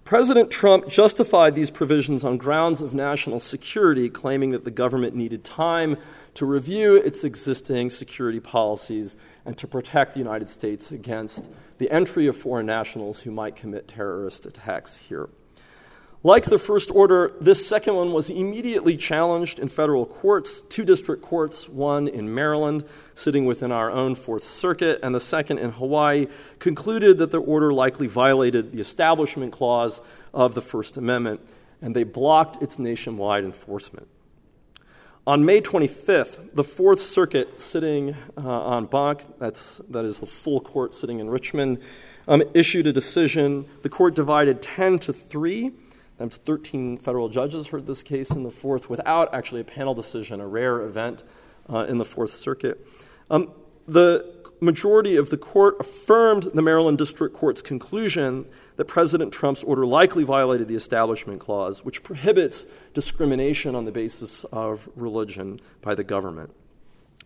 President 0.03 0.51
Trump 0.51 0.89
justified 0.89 1.55
these 1.55 1.69
provisions 1.69 2.25
on 2.25 2.35
grounds 2.35 2.81
of 2.81 2.93
national 2.93 3.39
security, 3.39 4.09
claiming 4.09 4.51
that 4.51 4.65
the 4.65 4.71
government 4.71 5.15
needed 5.15 5.45
time 5.45 5.95
to 6.33 6.45
review 6.45 6.95
its 6.97 7.23
existing 7.23 7.89
security 7.89 8.41
policies 8.41 9.15
and 9.45 9.57
to 9.57 9.67
protect 9.67 10.13
the 10.13 10.19
United 10.19 10.49
States 10.49 10.91
against 10.91 11.49
the 11.77 11.89
entry 11.89 12.27
of 12.27 12.35
foreign 12.35 12.65
nationals 12.65 13.21
who 13.21 13.31
might 13.31 13.55
commit 13.55 13.87
terrorist 13.87 14.45
attacks 14.45 14.97
here. 14.97 15.29
Like 16.23 16.45
the 16.45 16.59
first 16.59 16.91
order, 16.91 17.33
this 17.41 17.65
second 17.65 17.95
one 17.95 18.13
was 18.13 18.29
immediately 18.29 18.95
challenged 18.95 19.57
in 19.57 19.69
federal 19.69 20.05
courts, 20.05 20.61
two 20.69 20.85
district 20.85 21.23
courts, 21.23 21.67
one 21.67 22.07
in 22.07 22.31
Maryland, 22.35 22.85
sitting 23.15 23.45
within 23.45 23.71
our 23.71 23.89
own 23.89 24.13
Fourth 24.13 24.47
Circuit, 24.47 24.99
and 25.01 25.15
the 25.15 25.19
second 25.19 25.57
in 25.57 25.71
Hawaii, 25.71 26.27
concluded 26.59 27.17
that 27.17 27.31
the 27.31 27.39
order 27.39 27.73
likely 27.73 28.05
violated 28.05 28.71
the 28.71 28.79
Establishment 28.79 29.51
Clause 29.51 29.99
of 30.31 30.53
the 30.53 30.61
First 30.61 30.95
Amendment, 30.95 31.41
and 31.81 31.95
they 31.95 32.03
blocked 32.03 32.61
its 32.61 32.77
nationwide 32.77 33.43
enforcement. 33.43 34.07
On 35.25 35.43
May 35.43 35.59
25th, 35.59 36.53
the 36.53 36.63
Fourth 36.63 37.01
Circuit, 37.01 37.59
sitting 37.59 38.15
uh, 38.37 38.77
en 38.77 38.85
banc, 38.85 39.23
that's, 39.39 39.81
that 39.89 40.05
is 40.05 40.19
the 40.19 40.27
full 40.27 40.59
court 40.59 40.93
sitting 40.93 41.19
in 41.19 41.31
Richmond, 41.31 41.79
um, 42.27 42.43
issued 42.53 42.85
a 42.85 42.93
decision. 42.93 43.65
The 43.81 43.89
court 43.89 44.13
divided 44.13 44.61
10 44.61 44.99
to 44.99 45.13
3 45.13 45.71
and 46.21 46.33
13 46.33 46.97
federal 46.97 47.29
judges 47.29 47.67
heard 47.67 47.87
this 47.87 48.03
case 48.03 48.29
in 48.29 48.43
the 48.43 48.51
Fourth 48.51 48.89
without 48.89 49.33
actually 49.33 49.61
a 49.61 49.65
panel 49.65 49.93
decision, 49.93 50.39
a 50.39 50.47
rare 50.47 50.81
event 50.81 51.23
uh, 51.69 51.85
in 51.85 51.97
the 51.97 52.05
Fourth 52.05 52.35
Circuit. 52.35 52.85
Um, 53.29 53.51
the 53.87 54.41
majority 54.61 55.15
of 55.15 55.31
the 55.31 55.37
court 55.37 55.75
affirmed 55.79 56.51
the 56.53 56.61
Maryland 56.61 56.97
District 56.99 57.35
Court's 57.35 57.61
conclusion 57.61 58.45
that 58.75 58.85
President 58.85 59.33
Trump's 59.33 59.63
order 59.63 59.85
likely 59.85 60.23
violated 60.23 60.67
the 60.67 60.75
Establishment 60.75 61.39
Clause, 61.39 61.83
which 61.83 62.03
prohibits 62.03 62.65
discrimination 62.93 63.75
on 63.75 63.85
the 63.85 63.91
basis 63.91 64.43
of 64.51 64.87
religion 64.95 65.59
by 65.81 65.95
the 65.95 66.03
government. 66.03 66.51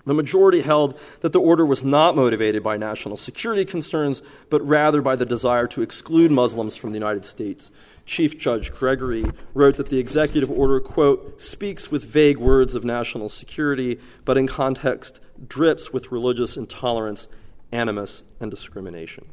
The 0.06 0.14
majority 0.14 0.62
held 0.62 0.98
that 1.22 1.34
the 1.34 1.40
order 1.40 1.66
was 1.66 1.84
not 1.84 2.16
motivated 2.16 2.64
by 2.64 2.78
national 2.78 3.18
security 3.18 3.66
concerns, 3.66 4.22
but 4.50 4.66
rather 4.66 5.02
by 5.02 5.16
the 5.16 5.26
desire 5.26 5.68
to 5.68 5.82
exclude 5.82 6.32
Muslims 6.32 6.76
from 6.76 6.92
the 6.92 6.98
United 6.98 7.26
States 7.26 7.72
Chief 8.06 8.38
Judge 8.38 8.72
Gregory 8.72 9.26
wrote 9.54 9.78
that 9.78 9.90
the 9.90 9.98
executive 9.98 10.52
order, 10.52 10.80
quote, 10.80 11.42
speaks 11.42 11.90
with 11.90 12.04
vague 12.04 12.38
words 12.38 12.76
of 12.76 12.84
national 12.84 13.30
security, 13.30 14.00
but 14.24 14.38
in 14.38 14.48
context 14.48 15.20
drips 15.48 15.92
with 15.92 16.12
religious 16.12 16.56
intolerance, 16.56 17.28
animus, 17.72 18.24
and 18.40 18.52
discrimination. 18.52 19.26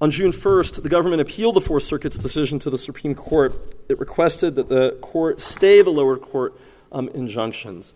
On 0.00 0.10
June 0.10 0.32
1st, 0.32 0.82
the 0.82 0.88
government 0.88 1.20
appealed 1.20 1.56
the 1.56 1.60
Fourth 1.60 1.82
Circuit's 1.82 2.16
decision 2.16 2.58
to 2.60 2.70
the 2.70 2.78
Supreme 2.78 3.14
Court. 3.14 3.54
It 3.88 3.98
requested 3.98 4.54
that 4.54 4.68
the 4.68 4.96
court 5.02 5.40
stay 5.40 5.82
the 5.82 5.90
lower 5.90 6.16
court 6.16 6.58
um, 6.90 7.08
injunctions. 7.08 7.92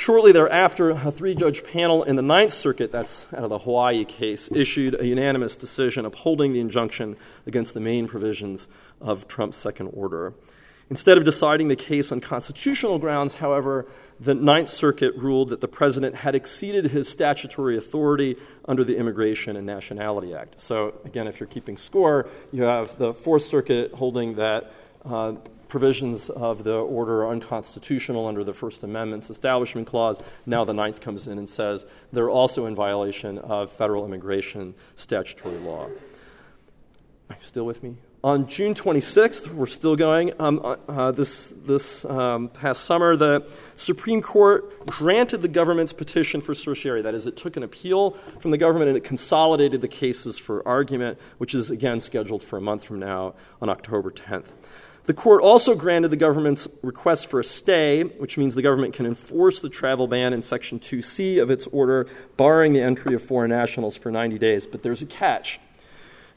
Shortly 0.00 0.32
thereafter, 0.32 0.88
a 0.88 1.12
three 1.12 1.34
judge 1.34 1.62
panel 1.62 2.04
in 2.04 2.16
the 2.16 2.22
Ninth 2.22 2.54
Circuit, 2.54 2.90
that's 2.90 3.26
out 3.36 3.44
of 3.44 3.50
the 3.50 3.58
Hawaii 3.58 4.06
case, 4.06 4.48
issued 4.50 4.98
a 4.98 5.06
unanimous 5.06 5.58
decision 5.58 6.06
upholding 6.06 6.54
the 6.54 6.60
injunction 6.60 7.18
against 7.46 7.74
the 7.74 7.80
main 7.80 8.08
provisions 8.08 8.66
of 8.98 9.28
Trump's 9.28 9.58
second 9.58 9.88
order. 9.88 10.32
Instead 10.88 11.18
of 11.18 11.24
deciding 11.24 11.68
the 11.68 11.76
case 11.76 12.10
on 12.10 12.22
constitutional 12.22 12.98
grounds, 12.98 13.34
however, 13.34 13.86
the 14.18 14.34
Ninth 14.34 14.70
Circuit 14.70 15.14
ruled 15.16 15.50
that 15.50 15.60
the 15.60 15.68
president 15.68 16.14
had 16.14 16.34
exceeded 16.34 16.86
his 16.86 17.06
statutory 17.06 17.76
authority 17.76 18.36
under 18.64 18.84
the 18.84 18.96
Immigration 18.96 19.54
and 19.54 19.66
Nationality 19.66 20.34
Act. 20.34 20.62
So, 20.62 20.94
again, 21.04 21.26
if 21.26 21.40
you're 21.40 21.46
keeping 21.46 21.76
score, 21.76 22.26
you 22.52 22.62
have 22.62 22.96
the 22.96 23.12
Fourth 23.12 23.44
Circuit 23.44 23.92
holding 23.92 24.36
that 24.36 24.72
uh, 25.04 25.34
provisions 25.70 26.28
of 26.28 26.64
the 26.64 26.74
order 26.74 27.22
are 27.22 27.30
unconstitutional 27.30 28.26
under 28.26 28.44
the 28.44 28.52
First 28.52 28.82
Amendment's 28.82 29.30
Establishment 29.30 29.86
Clause. 29.86 30.20
Now 30.44 30.64
the 30.64 30.74
Ninth 30.74 31.00
comes 31.00 31.26
in 31.26 31.38
and 31.38 31.48
says 31.48 31.86
they're 32.12 32.28
also 32.28 32.66
in 32.66 32.74
violation 32.74 33.38
of 33.38 33.72
federal 33.72 34.04
immigration 34.04 34.74
statutory 34.96 35.58
law. 35.58 35.88
Are 37.30 37.36
you 37.40 37.46
still 37.46 37.64
with 37.64 37.82
me? 37.82 37.96
On 38.22 38.48
June 38.48 38.74
26th, 38.74 39.48
we're 39.48 39.64
still 39.64 39.96
going. 39.96 40.38
Um, 40.38 40.60
uh, 40.62 40.76
uh, 40.88 41.10
this 41.10 41.46
this 41.64 42.04
um, 42.04 42.48
past 42.48 42.84
summer, 42.84 43.16
the 43.16 43.46
Supreme 43.76 44.20
Court 44.20 44.84
granted 44.84 45.40
the 45.40 45.48
government's 45.48 45.94
petition 45.94 46.42
for 46.42 46.54
certiorari. 46.54 47.00
That 47.00 47.14
is, 47.14 47.26
it 47.26 47.38
took 47.38 47.56
an 47.56 47.62
appeal 47.62 48.18
from 48.40 48.50
the 48.50 48.58
government 48.58 48.88
and 48.88 48.98
it 48.98 49.04
consolidated 49.04 49.80
the 49.80 49.88
cases 49.88 50.36
for 50.36 50.66
argument, 50.68 51.18
which 51.38 51.54
is 51.54 51.70
again 51.70 51.98
scheduled 51.98 52.42
for 52.42 52.58
a 52.58 52.60
month 52.60 52.84
from 52.84 52.98
now 52.98 53.32
on 53.62 53.70
October 53.70 54.10
10th. 54.10 54.48
The 55.10 55.14
court 55.14 55.42
also 55.42 55.74
granted 55.74 56.12
the 56.12 56.16
government's 56.16 56.68
request 56.82 57.26
for 57.26 57.40
a 57.40 57.44
stay, 57.44 58.04
which 58.04 58.38
means 58.38 58.54
the 58.54 58.62
government 58.62 58.94
can 58.94 59.06
enforce 59.06 59.58
the 59.58 59.68
travel 59.68 60.06
ban 60.06 60.32
in 60.32 60.40
Section 60.40 60.78
2C 60.78 61.42
of 61.42 61.50
its 61.50 61.66
order, 61.72 62.06
barring 62.36 62.74
the 62.74 62.80
entry 62.80 63.16
of 63.16 63.20
foreign 63.20 63.50
nationals 63.50 63.96
for 63.96 64.12
90 64.12 64.38
days. 64.38 64.66
But 64.66 64.84
there's 64.84 65.02
a 65.02 65.06
catch, 65.06 65.58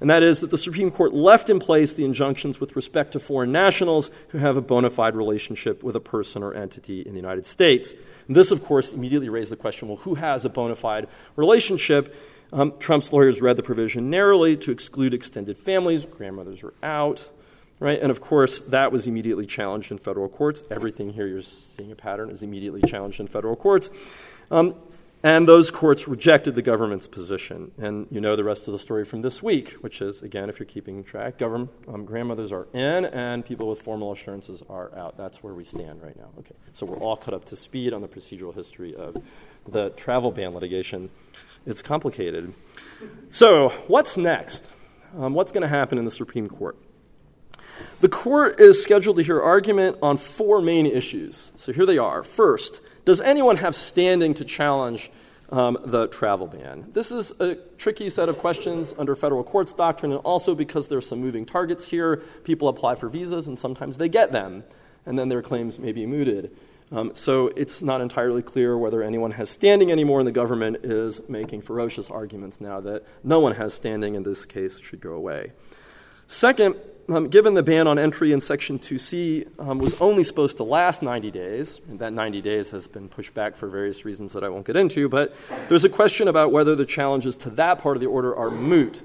and 0.01 0.09
that 0.09 0.23
is 0.23 0.39
that 0.39 0.49
the 0.49 0.57
Supreme 0.57 0.89
Court 0.89 1.13
left 1.13 1.51
in 1.51 1.59
place 1.59 1.93
the 1.93 2.03
injunctions 2.03 2.59
with 2.59 2.75
respect 2.75 3.11
to 3.11 3.19
foreign 3.19 3.51
nationals 3.51 4.09
who 4.29 4.39
have 4.39 4.57
a 4.57 4.61
bona 4.61 4.89
fide 4.89 5.15
relationship 5.15 5.83
with 5.83 5.95
a 5.95 5.99
person 5.99 6.41
or 6.41 6.55
entity 6.55 7.01
in 7.01 7.11
the 7.11 7.19
United 7.19 7.45
States. 7.45 7.93
And 8.27 8.35
this, 8.35 8.49
of 8.49 8.65
course, 8.65 8.91
immediately 8.91 9.29
raised 9.29 9.51
the 9.51 9.55
question 9.55 9.87
well, 9.87 9.97
who 9.97 10.15
has 10.15 10.45
a 10.45 10.49
bona 10.49 10.75
fide 10.75 11.07
relationship? 11.35 12.15
Um, 12.51 12.73
Trump's 12.79 13.13
lawyers 13.13 13.39
read 13.39 13.55
the 13.55 13.61
provision 13.61 14.09
narrowly 14.09 14.57
to 14.57 14.71
exclude 14.71 15.13
extended 15.13 15.59
families. 15.59 16.05
Grandmothers 16.05 16.63
are 16.63 16.73
out 16.81 17.29
right? 17.79 18.01
And 18.01 18.11
of 18.11 18.21
course, 18.21 18.59
that 18.61 18.91
was 18.91 19.07
immediately 19.07 19.45
challenged 19.45 19.91
in 19.91 19.97
federal 19.97 20.29
courts. 20.29 20.63
Everything 20.71 21.13
here 21.13 21.27
you're 21.27 21.41
seeing 21.41 21.91
a 21.91 21.95
pattern 21.95 22.29
is 22.29 22.43
immediately 22.43 22.81
challenged 22.81 23.19
in 23.19 23.27
federal 23.27 23.55
courts. 23.55 23.89
Um, 24.51 24.75
and 25.25 25.47
those 25.47 25.71
courts 25.71 26.05
rejected 26.05 26.55
the 26.55 26.61
government's 26.61 27.07
position. 27.07 27.71
And 27.77 28.07
you 28.11 28.19
know 28.19 28.35
the 28.35 28.43
rest 28.43 28.67
of 28.67 28.73
the 28.73 28.79
story 28.79 29.05
from 29.05 29.21
this 29.21 29.41
week, 29.41 29.71
which 29.79 30.01
is, 30.01 30.21
again, 30.21 30.49
if 30.49 30.59
you're 30.59 30.67
keeping 30.67 31.01
track, 31.01 31.37
government 31.37 31.71
um, 31.87 32.03
grandmothers 32.03 32.51
are 32.51 32.67
in 32.73 33.05
and 33.05 33.45
people 33.45 33.69
with 33.69 33.81
formal 33.81 34.11
assurances 34.11 34.61
are 34.69 34.93
out. 34.97 35.15
That's 35.15 35.41
where 35.41 35.53
we 35.53 35.63
stand 35.63 36.03
right 36.03 36.17
now. 36.17 36.29
Okay, 36.39 36.55
so 36.73 36.85
we're 36.85 36.97
all 36.97 37.15
cut 37.15 37.33
up 37.33 37.45
to 37.45 37.55
speed 37.55 37.93
on 37.93 38.01
the 38.01 38.07
procedural 38.09 38.53
history 38.53 38.93
of 38.93 39.15
the 39.65 39.91
travel 39.91 40.29
ban 40.29 40.53
litigation. 40.53 41.09
It's 41.65 41.81
complicated. 41.81 42.53
So, 43.29 43.69
what's 43.87 44.17
next? 44.17 44.69
Um, 45.17 45.33
what's 45.33 45.53
going 45.53 45.61
to 45.61 45.69
happen 45.69 45.97
in 45.97 46.03
the 46.03 46.11
Supreme 46.11 46.49
Court? 46.49 46.77
The 48.01 48.09
court 48.09 48.59
is 48.59 48.83
scheduled 48.83 49.17
to 49.17 49.23
hear 49.23 49.41
argument 49.41 49.97
on 50.01 50.17
four 50.17 50.61
main 50.61 50.85
issues. 50.85 51.51
So 51.55 51.71
here 51.71 51.85
they 51.85 51.97
are. 51.97 52.23
First, 52.23 52.81
does 53.05 53.21
anyone 53.21 53.57
have 53.57 53.75
standing 53.75 54.33
to 54.35 54.45
challenge 54.45 55.11
um, 55.49 55.77
the 55.85 56.07
travel 56.07 56.47
ban? 56.47 56.89
This 56.93 57.11
is 57.11 57.31
a 57.39 57.55
tricky 57.77 58.09
set 58.09 58.29
of 58.29 58.39
questions 58.39 58.93
under 58.97 59.15
federal 59.15 59.43
courts 59.43 59.73
doctrine, 59.73 60.11
and 60.11 60.21
also 60.21 60.55
because 60.55 60.87
there's 60.87 61.07
some 61.07 61.19
moving 61.19 61.45
targets 61.45 61.87
here. 61.87 62.17
People 62.43 62.67
apply 62.67 62.95
for 62.95 63.09
visas, 63.09 63.47
and 63.47 63.57
sometimes 63.57 63.97
they 63.97 64.09
get 64.09 64.31
them, 64.31 64.63
and 65.05 65.17
then 65.17 65.29
their 65.29 65.41
claims 65.41 65.79
may 65.79 65.91
be 65.91 66.05
mooted. 66.05 66.55
Um, 66.91 67.11
so 67.15 67.47
it's 67.47 67.81
not 67.81 68.01
entirely 68.01 68.43
clear 68.43 68.77
whether 68.77 69.01
anyone 69.01 69.31
has 69.31 69.49
standing 69.49 69.91
anymore, 69.91 70.19
and 70.19 70.27
the 70.27 70.31
government 70.31 70.77
is 70.83 71.21
making 71.27 71.61
ferocious 71.61 72.09
arguments 72.09 72.61
now 72.61 72.79
that 72.81 73.03
no 73.23 73.39
one 73.39 73.55
has 73.55 73.73
standing 73.73 74.15
in 74.15 74.23
this 74.23 74.45
case 74.45 74.79
should 74.79 75.01
go 75.01 75.13
away. 75.13 75.53
Second, 76.27 76.75
um, 77.09 77.29
given 77.29 77.53
the 77.53 77.63
ban 77.63 77.87
on 77.87 77.99
entry 77.99 78.31
in 78.31 78.39
Section 78.39 78.79
2C 78.79 79.47
um, 79.59 79.79
was 79.79 79.99
only 79.99 80.23
supposed 80.23 80.57
to 80.57 80.63
last 80.63 81.01
90 81.01 81.31
days, 81.31 81.81
and 81.89 81.99
that 81.99 82.13
90 82.13 82.41
days 82.41 82.69
has 82.69 82.87
been 82.87 83.09
pushed 83.09 83.33
back 83.33 83.55
for 83.55 83.67
various 83.67 84.05
reasons 84.05 84.33
that 84.33 84.43
I 84.43 84.49
won't 84.49 84.65
get 84.65 84.75
into, 84.75 85.09
but 85.09 85.35
there's 85.67 85.83
a 85.83 85.89
question 85.89 86.27
about 86.27 86.51
whether 86.51 86.75
the 86.75 86.85
challenges 86.85 87.35
to 87.37 87.49
that 87.51 87.79
part 87.81 87.97
of 87.97 88.01
the 88.01 88.07
order 88.07 88.35
are 88.35 88.49
moot. 88.49 89.01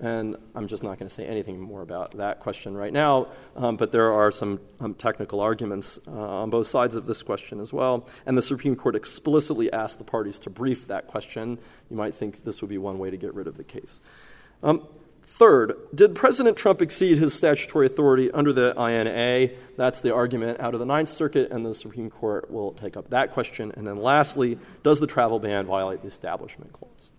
And 0.00 0.36
I'm 0.56 0.66
just 0.66 0.82
not 0.82 0.98
going 0.98 1.08
to 1.08 1.14
say 1.14 1.24
anything 1.26 1.60
more 1.60 1.80
about 1.80 2.16
that 2.16 2.40
question 2.40 2.76
right 2.76 2.92
now, 2.92 3.28
um, 3.54 3.76
but 3.76 3.92
there 3.92 4.12
are 4.12 4.32
some 4.32 4.58
um, 4.80 4.94
technical 4.94 5.38
arguments 5.38 6.00
uh, 6.08 6.10
on 6.10 6.50
both 6.50 6.68
sides 6.68 6.96
of 6.96 7.06
this 7.06 7.22
question 7.22 7.60
as 7.60 7.72
well. 7.72 8.08
And 8.26 8.36
the 8.36 8.42
Supreme 8.42 8.74
Court 8.74 8.96
explicitly 8.96 9.72
asked 9.72 9.98
the 9.98 10.04
parties 10.04 10.40
to 10.40 10.50
brief 10.50 10.88
that 10.88 11.06
question. 11.06 11.58
You 11.88 11.96
might 11.96 12.16
think 12.16 12.44
this 12.44 12.62
would 12.62 12.70
be 12.70 12.78
one 12.78 12.98
way 12.98 13.10
to 13.10 13.16
get 13.16 13.32
rid 13.32 13.46
of 13.46 13.56
the 13.56 13.62
case. 13.62 14.00
Um, 14.64 14.88
Third, 15.32 15.76
did 15.94 16.14
President 16.14 16.58
Trump 16.58 16.82
exceed 16.82 17.16
his 17.16 17.32
statutory 17.32 17.86
authority 17.86 18.30
under 18.30 18.52
the 18.52 18.74
INA? 18.78 19.56
That's 19.78 20.00
the 20.00 20.14
argument 20.14 20.60
out 20.60 20.74
of 20.74 20.80
the 20.80 20.84
Ninth 20.84 21.08
Circuit, 21.08 21.50
and 21.50 21.64
the 21.64 21.72
Supreme 21.72 22.10
Court 22.10 22.50
will 22.50 22.72
take 22.72 22.98
up 22.98 23.08
that 23.10 23.32
question. 23.32 23.72
And 23.74 23.86
then 23.86 23.96
lastly, 23.96 24.58
does 24.82 25.00
the 25.00 25.06
travel 25.06 25.38
ban 25.38 25.64
violate 25.64 26.02
the 26.02 26.08
Establishment 26.08 26.74
Clause? 26.74 27.10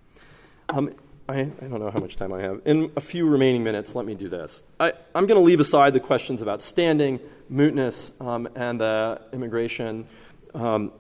Um, 0.70 0.94
I, 1.28 1.40
I, 1.40 1.44
don't 1.44 1.80
know 1.80 1.90
how 1.90 2.00
much 2.00 2.16
time 2.16 2.32
I 2.32 2.42
have. 2.42 2.62
In 2.66 2.92
a 2.96 3.02
few 3.02 3.28
remaining 3.28 3.64
minutes, 3.64 3.96
let 3.96 4.06
me 4.06 4.14
do 4.14 4.30
this. 4.30 4.62
I, 4.80 4.94
am 5.16 5.26
going 5.26 5.40
to 5.40 5.46
leave 5.46 5.60
aside 5.60 5.96
the 5.96 6.00
questions 6.00 6.44
about 6.44 6.62
standing, 6.62 7.20
mootness, 7.52 8.12
um, 8.22 8.48
and 8.56 8.80
the 8.80 9.22
immigration 9.34 10.08
um, 10.54 10.92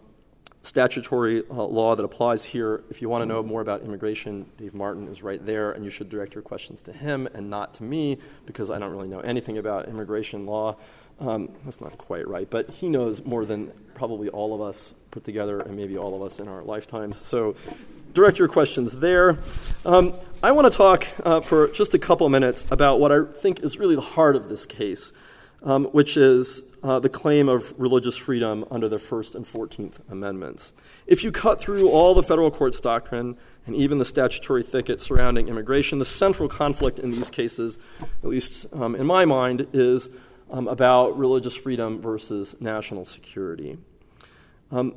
statutory 0.63 1.43
uh, 1.49 1.53
law 1.53 1.95
that 1.95 2.03
applies 2.03 2.45
here. 2.45 2.83
If 2.89 3.01
you 3.01 3.09
want 3.09 3.21
to 3.21 3.25
know 3.25 3.43
more 3.43 3.61
about 3.61 3.81
immigration, 3.81 4.49
Dave 4.57 4.73
Martin 4.73 5.07
is 5.09 5.21
right 5.21 5.45
there, 5.45 5.71
and 5.71 5.83
you 5.83 5.91
should 5.91 6.09
direct 6.09 6.33
your 6.33 6.41
questions 6.41 6.81
to 6.83 6.93
him 6.93 7.27
and 7.33 7.49
not 7.49 7.75
to 7.75 7.83
me 7.83 8.17
because 8.45 8.71
I 8.71 8.79
don't 8.79 8.91
really 8.91 9.09
know 9.09 9.19
anything 9.19 9.57
about 9.57 9.87
immigration 9.87 10.45
law. 10.45 10.77
Um, 11.19 11.49
that's 11.63 11.79
not 11.79 11.97
quite 11.97 12.27
right, 12.27 12.49
but 12.49 12.69
he 12.69 12.89
knows 12.89 13.23
more 13.23 13.45
than 13.45 13.71
probably 13.93 14.29
all 14.29 14.55
of 14.55 14.61
us 14.61 14.93
put 15.11 15.23
together, 15.25 15.59
and 15.59 15.75
maybe 15.75 15.97
all 15.97 16.15
of 16.15 16.23
us 16.23 16.39
in 16.39 16.47
our 16.47 16.63
lifetimes. 16.63 17.17
So 17.17 17.55
direct 18.13 18.39
your 18.39 18.47
questions 18.47 18.93
there. 18.93 19.37
Um, 19.85 20.13
I 20.41 20.51
want 20.53 20.71
to 20.71 20.75
talk 20.75 21.05
uh, 21.23 21.41
for 21.41 21.67
just 21.67 21.93
a 21.93 21.99
couple 21.99 22.27
minutes 22.29 22.65
about 22.71 22.99
what 22.99 23.11
I 23.11 23.25
think 23.25 23.59
is 23.59 23.77
really 23.77 23.95
the 23.95 24.01
heart 24.01 24.35
of 24.35 24.49
this 24.49 24.65
case, 24.65 25.13
um, 25.61 25.85
which 25.85 26.17
is 26.17 26.61
uh, 26.83 26.99
the 26.99 27.09
claim 27.09 27.47
of 27.47 27.73
religious 27.79 28.17
freedom 28.17 28.65
under 28.69 28.89
the 28.89 28.99
First 28.99 29.35
and 29.35 29.47
Fourteenth 29.47 29.99
Amendments. 30.09 30.73
If 31.07 31.23
you 31.23 31.31
cut 31.31 31.59
through 31.59 31.89
all 31.89 32.13
the 32.13 32.23
federal 32.23 32.51
court's 32.51 32.81
doctrine 32.81 33.37
and 33.65 33.75
even 33.75 33.97
the 33.97 34.05
statutory 34.05 34.63
thicket 34.63 34.99
surrounding 34.99 35.47
immigration, 35.47 35.99
the 35.99 36.05
central 36.05 36.49
conflict 36.49 36.99
in 36.99 37.11
these 37.11 37.29
cases, 37.29 37.77
at 38.01 38.29
least 38.29 38.65
um, 38.73 38.95
in 38.95 39.05
my 39.05 39.23
mind, 39.23 39.67
is 39.71 40.09
um, 40.51 40.67
about 40.67 41.17
religious 41.17 41.55
freedom 41.55 42.01
versus 42.01 42.55
national 42.59 43.05
security. 43.05 43.77
Um, 44.71 44.95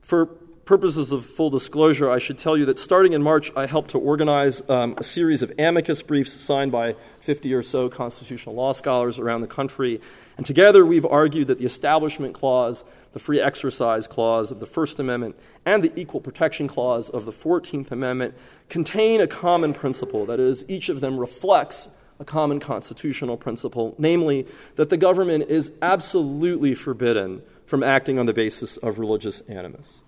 for 0.00 0.26
purposes 0.64 1.10
of 1.10 1.26
full 1.26 1.50
disclosure, 1.50 2.10
I 2.10 2.18
should 2.18 2.38
tell 2.38 2.56
you 2.56 2.64
that 2.66 2.78
starting 2.78 3.12
in 3.12 3.22
March, 3.22 3.50
I 3.56 3.66
helped 3.66 3.90
to 3.90 3.98
organize 3.98 4.62
um, 4.68 4.94
a 4.98 5.04
series 5.04 5.42
of 5.42 5.52
amicus 5.58 6.02
briefs 6.02 6.32
signed 6.32 6.70
by 6.70 6.94
50 7.20 7.52
or 7.54 7.62
so 7.62 7.88
constitutional 7.88 8.54
law 8.54 8.72
scholars 8.72 9.18
around 9.18 9.40
the 9.40 9.48
country 9.48 10.00
and 10.40 10.46
together 10.46 10.86
we've 10.86 11.04
argued 11.04 11.48
that 11.48 11.58
the 11.58 11.66
Establishment 11.66 12.32
Clause, 12.32 12.82
the 13.12 13.18
Free 13.18 13.38
Exercise 13.38 14.06
Clause 14.06 14.50
of 14.50 14.58
the 14.58 14.64
First 14.64 14.98
Amendment, 14.98 15.38
and 15.66 15.84
the 15.84 15.92
Equal 16.00 16.22
Protection 16.22 16.66
Clause 16.66 17.10
of 17.10 17.26
the 17.26 17.30
Fourteenth 17.30 17.92
Amendment 17.92 18.34
contain 18.70 19.20
a 19.20 19.26
common 19.26 19.74
principle. 19.74 20.24
That 20.24 20.40
is, 20.40 20.64
each 20.66 20.88
of 20.88 21.02
them 21.02 21.18
reflects 21.18 21.90
a 22.18 22.24
common 22.24 22.58
constitutional 22.58 23.36
principle, 23.36 23.94
namely 23.98 24.46
that 24.76 24.88
the 24.88 24.96
government 24.96 25.50
is 25.50 25.72
absolutely 25.82 26.74
forbidden 26.74 27.42
from 27.66 27.82
acting 27.82 28.18
on 28.18 28.24
the 28.24 28.32
basis 28.32 28.78
of 28.78 28.98
religious 28.98 29.40
animus. 29.40 30.00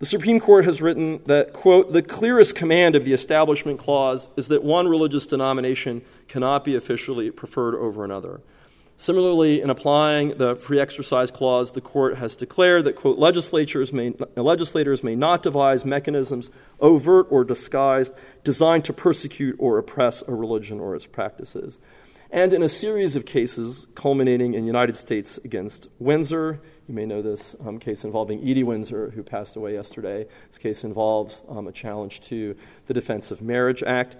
The 0.00 0.06
Supreme 0.06 0.40
Court 0.40 0.64
has 0.64 0.82
written 0.82 1.20
that, 1.26 1.52
quote, 1.52 1.92
the 1.92 2.02
clearest 2.02 2.56
command 2.56 2.96
of 2.96 3.04
the 3.04 3.12
Establishment 3.12 3.78
Clause 3.78 4.28
is 4.36 4.48
that 4.48 4.64
one 4.64 4.88
religious 4.88 5.24
denomination 5.24 6.02
cannot 6.26 6.64
be 6.64 6.74
officially 6.74 7.30
preferred 7.30 7.76
over 7.76 8.04
another. 8.04 8.40
Similarly, 9.00 9.62
in 9.62 9.70
applying 9.70 10.36
the 10.36 10.56
free 10.56 10.78
exercise 10.78 11.30
clause, 11.30 11.72
the 11.72 11.80
court 11.80 12.18
has 12.18 12.36
declared 12.36 12.84
that, 12.84 12.96
quote, 12.96 13.18
legislatures 13.18 13.94
may, 13.94 14.12
legislators 14.36 15.02
may 15.02 15.16
not 15.16 15.42
devise 15.42 15.86
mechanisms, 15.86 16.50
overt 16.80 17.26
or 17.30 17.42
disguised, 17.42 18.12
designed 18.44 18.84
to 18.84 18.92
persecute 18.92 19.56
or 19.58 19.78
oppress 19.78 20.22
a 20.28 20.34
religion 20.34 20.80
or 20.80 20.94
its 20.94 21.06
practices. 21.06 21.78
And 22.30 22.52
in 22.52 22.62
a 22.62 22.68
series 22.68 23.16
of 23.16 23.24
cases 23.24 23.86
culminating 23.94 24.52
in 24.52 24.66
United 24.66 24.96
States 24.96 25.38
against 25.44 25.88
Windsor, 25.98 26.60
you 26.86 26.94
may 26.94 27.06
know 27.06 27.22
this 27.22 27.56
um, 27.64 27.78
case 27.78 28.04
involving 28.04 28.46
Edie 28.46 28.64
Windsor, 28.64 29.12
who 29.12 29.22
passed 29.22 29.56
away 29.56 29.72
yesterday. 29.72 30.26
This 30.48 30.58
case 30.58 30.84
involves 30.84 31.42
um, 31.48 31.66
a 31.66 31.72
challenge 31.72 32.20
to 32.28 32.54
the 32.84 32.92
Defense 32.92 33.30
of 33.30 33.40
Marriage 33.40 33.82
Act. 33.82 34.16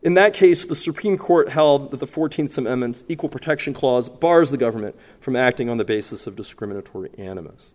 In 0.00 0.14
that 0.14 0.32
case, 0.32 0.64
the 0.64 0.76
Supreme 0.76 1.18
Court 1.18 1.48
held 1.48 1.90
that 1.90 1.98
the 1.98 2.06
14th 2.06 2.56
Amendment's 2.56 3.02
Equal 3.08 3.28
Protection 3.28 3.74
Clause 3.74 4.08
bars 4.08 4.50
the 4.50 4.56
government 4.56 4.94
from 5.18 5.34
acting 5.34 5.68
on 5.68 5.76
the 5.76 5.84
basis 5.84 6.26
of 6.26 6.36
discriminatory 6.36 7.10
animus. 7.18 7.74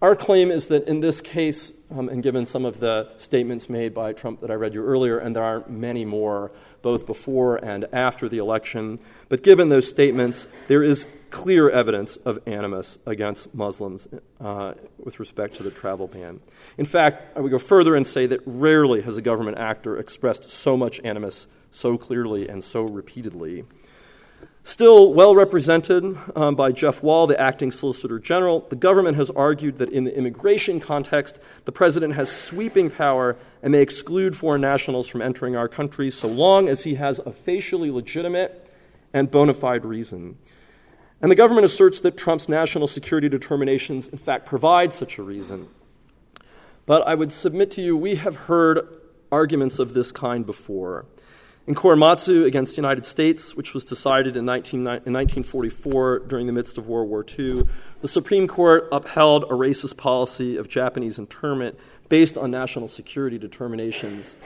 Our 0.00 0.16
claim 0.16 0.50
is 0.50 0.66
that 0.66 0.88
in 0.88 0.98
this 0.98 1.20
case, 1.20 1.72
um, 1.88 2.08
and 2.08 2.20
given 2.20 2.46
some 2.46 2.64
of 2.64 2.80
the 2.80 3.10
statements 3.18 3.68
made 3.68 3.94
by 3.94 4.12
Trump 4.12 4.40
that 4.40 4.50
I 4.50 4.54
read 4.54 4.74
you 4.74 4.84
earlier, 4.84 5.18
and 5.18 5.36
there 5.36 5.44
are 5.44 5.62
many 5.68 6.04
more, 6.04 6.50
both 6.82 7.06
before 7.06 7.56
and 7.56 7.86
after 7.92 8.28
the 8.28 8.38
election, 8.38 8.98
but 9.28 9.42
given 9.42 9.68
those 9.68 9.88
statements, 9.88 10.46
there 10.68 10.82
is 10.82 11.06
clear 11.30 11.70
evidence 11.70 12.16
of 12.24 12.38
animus 12.46 12.98
against 13.06 13.54
Muslims 13.54 14.06
uh, 14.40 14.74
with 14.98 15.18
respect 15.18 15.56
to 15.56 15.62
the 15.62 15.70
travel 15.70 16.06
ban. 16.06 16.40
In 16.76 16.86
fact, 16.86 17.36
I 17.36 17.40
would 17.40 17.50
go 17.50 17.58
further 17.58 17.96
and 17.96 18.06
say 18.06 18.26
that 18.26 18.40
rarely 18.44 19.00
has 19.02 19.16
a 19.16 19.22
government 19.22 19.58
actor 19.58 19.96
expressed 19.96 20.50
so 20.50 20.76
much 20.76 21.00
animus 21.02 21.46
so 21.70 21.96
clearly 21.96 22.48
and 22.48 22.62
so 22.62 22.82
repeatedly. 22.82 23.64
Still 24.64 25.12
well 25.12 25.34
represented 25.34 26.16
um, 26.36 26.54
by 26.54 26.70
Jeff 26.70 27.02
Wall, 27.02 27.26
the 27.26 27.40
acting 27.40 27.72
Solicitor 27.72 28.20
General, 28.20 28.64
the 28.68 28.76
government 28.76 29.16
has 29.16 29.28
argued 29.30 29.78
that 29.78 29.88
in 29.88 30.04
the 30.04 30.16
immigration 30.16 30.78
context, 30.78 31.40
the 31.64 31.72
president 31.72 32.14
has 32.14 32.30
sweeping 32.30 32.88
power 32.88 33.36
and 33.60 33.72
may 33.72 33.82
exclude 33.82 34.36
foreign 34.36 34.60
nationals 34.60 35.08
from 35.08 35.20
entering 35.20 35.56
our 35.56 35.68
country 35.68 36.12
so 36.12 36.28
long 36.28 36.68
as 36.68 36.84
he 36.84 36.94
has 36.94 37.18
a 37.20 37.32
facially 37.32 37.90
legitimate 37.90 38.70
and 39.12 39.32
bona 39.32 39.52
fide 39.52 39.84
reason. 39.84 40.38
And 41.20 41.28
the 41.28 41.36
government 41.36 41.64
asserts 41.64 41.98
that 42.00 42.16
Trump's 42.16 42.48
national 42.48 42.86
security 42.86 43.28
determinations, 43.28 44.08
in 44.08 44.18
fact, 44.18 44.46
provide 44.46 44.92
such 44.92 45.18
a 45.18 45.22
reason. 45.24 45.68
But 46.86 47.06
I 47.06 47.16
would 47.16 47.32
submit 47.32 47.72
to 47.72 47.82
you, 47.82 47.96
we 47.96 48.14
have 48.14 48.36
heard 48.36 48.86
arguments 49.32 49.80
of 49.80 49.94
this 49.94 50.12
kind 50.12 50.46
before. 50.46 51.06
In 51.64 51.76
Korematsu 51.76 52.44
against 52.44 52.72
the 52.72 52.82
United 52.82 53.06
States, 53.06 53.54
which 53.54 53.72
was 53.72 53.84
decided 53.84 54.36
in, 54.36 54.44
19, 54.44 54.80
in 54.80 54.84
1944 54.84 56.20
during 56.20 56.48
the 56.48 56.52
midst 56.52 56.76
of 56.76 56.88
World 56.88 57.08
War 57.08 57.24
II, 57.38 57.68
the 58.00 58.08
Supreme 58.08 58.48
Court 58.48 58.88
upheld 58.90 59.44
a 59.44 59.54
racist 59.54 59.96
policy 59.96 60.56
of 60.56 60.68
Japanese 60.68 61.18
internment 61.18 61.78
based 62.08 62.36
on 62.36 62.50
national 62.50 62.88
security 62.88 63.38
determinations 63.38 64.36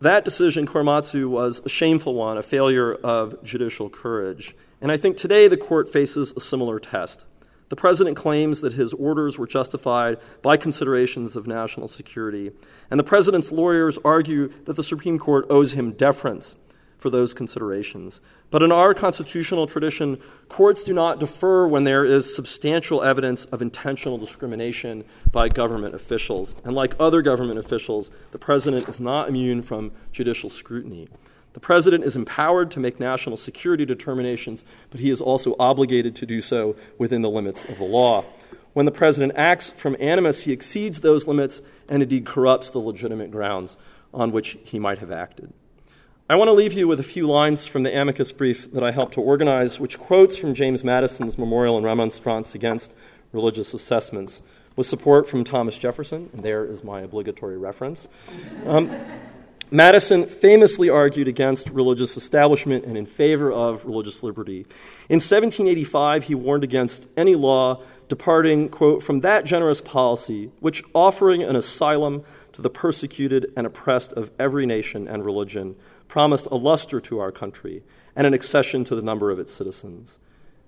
That 0.00 0.26
decision, 0.26 0.66
Korematsu, 0.66 1.28
was 1.28 1.62
a 1.64 1.68
shameful 1.70 2.14
one, 2.14 2.36
a 2.36 2.42
failure 2.42 2.92
of 2.92 3.42
judicial 3.42 3.88
courage. 3.88 4.54
And 4.82 4.92
I 4.92 4.98
think 4.98 5.16
today 5.16 5.48
the 5.48 5.56
court 5.56 5.90
faces 5.90 6.34
a 6.36 6.40
similar 6.40 6.78
test. 6.78 7.24
The 7.68 7.76
president 7.76 8.16
claims 8.16 8.60
that 8.60 8.74
his 8.74 8.92
orders 8.92 9.38
were 9.38 9.46
justified 9.46 10.18
by 10.42 10.56
considerations 10.56 11.34
of 11.34 11.46
national 11.46 11.88
security, 11.88 12.52
and 12.90 13.00
the 13.00 13.04
president's 13.04 13.50
lawyers 13.50 13.98
argue 14.04 14.52
that 14.64 14.76
the 14.76 14.84
Supreme 14.84 15.18
Court 15.18 15.46
owes 15.48 15.72
him 15.72 15.92
deference 15.92 16.56
for 17.04 17.10
those 17.10 17.34
considerations. 17.34 18.18
But 18.50 18.62
in 18.62 18.72
our 18.72 18.94
constitutional 18.94 19.66
tradition, 19.66 20.18
courts 20.48 20.84
do 20.84 20.94
not 20.94 21.20
defer 21.20 21.66
when 21.66 21.84
there 21.84 22.04
is 22.04 22.34
substantial 22.34 23.02
evidence 23.02 23.44
of 23.46 23.60
intentional 23.60 24.16
discrimination 24.16 25.04
by 25.30 25.48
government 25.48 25.94
officials. 25.94 26.54
And 26.64 26.74
like 26.74 26.94
other 26.98 27.20
government 27.20 27.58
officials, 27.58 28.10
the 28.32 28.38
president 28.38 28.88
is 28.88 29.00
not 29.00 29.28
immune 29.28 29.60
from 29.60 29.92
judicial 30.12 30.48
scrutiny. 30.48 31.08
The 31.54 31.60
president 31.60 32.04
is 32.04 32.16
empowered 32.16 32.70
to 32.72 32.80
make 32.80 33.00
national 33.00 33.36
security 33.36 33.86
determinations, 33.86 34.64
but 34.90 35.00
he 35.00 35.10
is 35.10 35.20
also 35.20 35.56
obligated 35.58 36.14
to 36.16 36.26
do 36.26 36.42
so 36.42 36.76
within 36.98 37.22
the 37.22 37.30
limits 37.30 37.64
of 37.64 37.78
the 37.78 37.84
law. 37.84 38.24
When 38.72 38.86
the 38.86 38.92
president 38.92 39.34
acts 39.36 39.70
from 39.70 39.96
animus, 40.00 40.42
he 40.42 40.52
exceeds 40.52 41.00
those 41.00 41.28
limits 41.28 41.62
and 41.88 42.02
indeed 42.02 42.26
corrupts 42.26 42.70
the 42.70 42.80
legitimate 42.80 43.30
grounds 43.30 43.76
on 44.12 44.32
which 44.32 44.58
he 44.64 44.80
might 44.80 44.98
have 44.98 45.12
acted. 45.12 45.52
I 46.28 46.34
want 46.34 46.48
to 46.48 46.52
leave 46.52 46.72
you 46.72 46.88
with 46.88 46.98
a 46.98 47.04
few 47.04 47.28
lines 47.28 47.66
from 47.66 47.84
the 47.84 47.94
amicus 47.94 48.32
brief 48.32 48.72
that 48.72 48.82
I 48.82 48.90
helped 48.90 49.14
to 49.14 49.20
organize, 49.20 49.78
which 49.78 49.98
quotes 49.98 50.36
from 50.36 50.54
James 50.54 50.82
Madison's 50.82 51.38
memorial 51.38 51.76
and 51.76 51.86
remonstrance 51.86 52.54
against 52.54 52.92
religious 53.30 53.74
assessments, 53.74 54.42
with 54.74 54.88
support 54.88 55.28
from 55.28 55.44
Thomas 55.44 55.78
Jefferson, 55.78 56.30
and 56.32 56.42
there 56.42 56.64
is 56.64 56.82
my 56.82 57.02
obligatory 57.02 57.58
reference. 57.58 58.08
Um, 58.66 58.90
Madison 59.70 60.26
famously 60.26 60.88
argued 60.88 61.28
against 61.28 61.70
religious 61.70 62.16
establishment 62.16 62.84
and 62.84 62.96
in 62.96 63.06
favor 63.06 63.50
of 63.50 63.84
religious 63.84 64.22
liberty. 64.22 64.66
In 65.08 65.16
1785, 65.16 66.24
he 66.24 66.34
warned 66.34 66.64
against 66.64 67.06
any 67.16 67.34
law 67.34 67.82
departing, 68.08 68.68
quote, 68.68 69.02
from 69.02 69.20
that 69.20 69.44
generous 69.44 69.80
policy 69.80 70.50
which, 70.60 70.82
offering 70.94 71.42
an 71.42 71.56
asylum 71.56 72.22
to 72.52 72.62
the 72.62 72.70
persecuted 72.70 73.50
and 73.56 73.66
oppressed 73.66 74.12
of 74.12 74.30
every 74.38 74.66
nation 74.66 75.08
and 75.08 75.24
religion, 75.24 75.76
promised 76.08 76.46
a 76.46 76.54
luster 76.54 77.00
to 77.00 77.18
our 77.18 77.32
country 77.32 77.82
and 78.14 78.26
an 78.26 78.34
accession 78.34 78.84
to 78.84 78.94
the 78.94 79.02
number 79.02 79.30
of 79.30 79.38
its 79.38 79.52
citizens. 79.52 80.18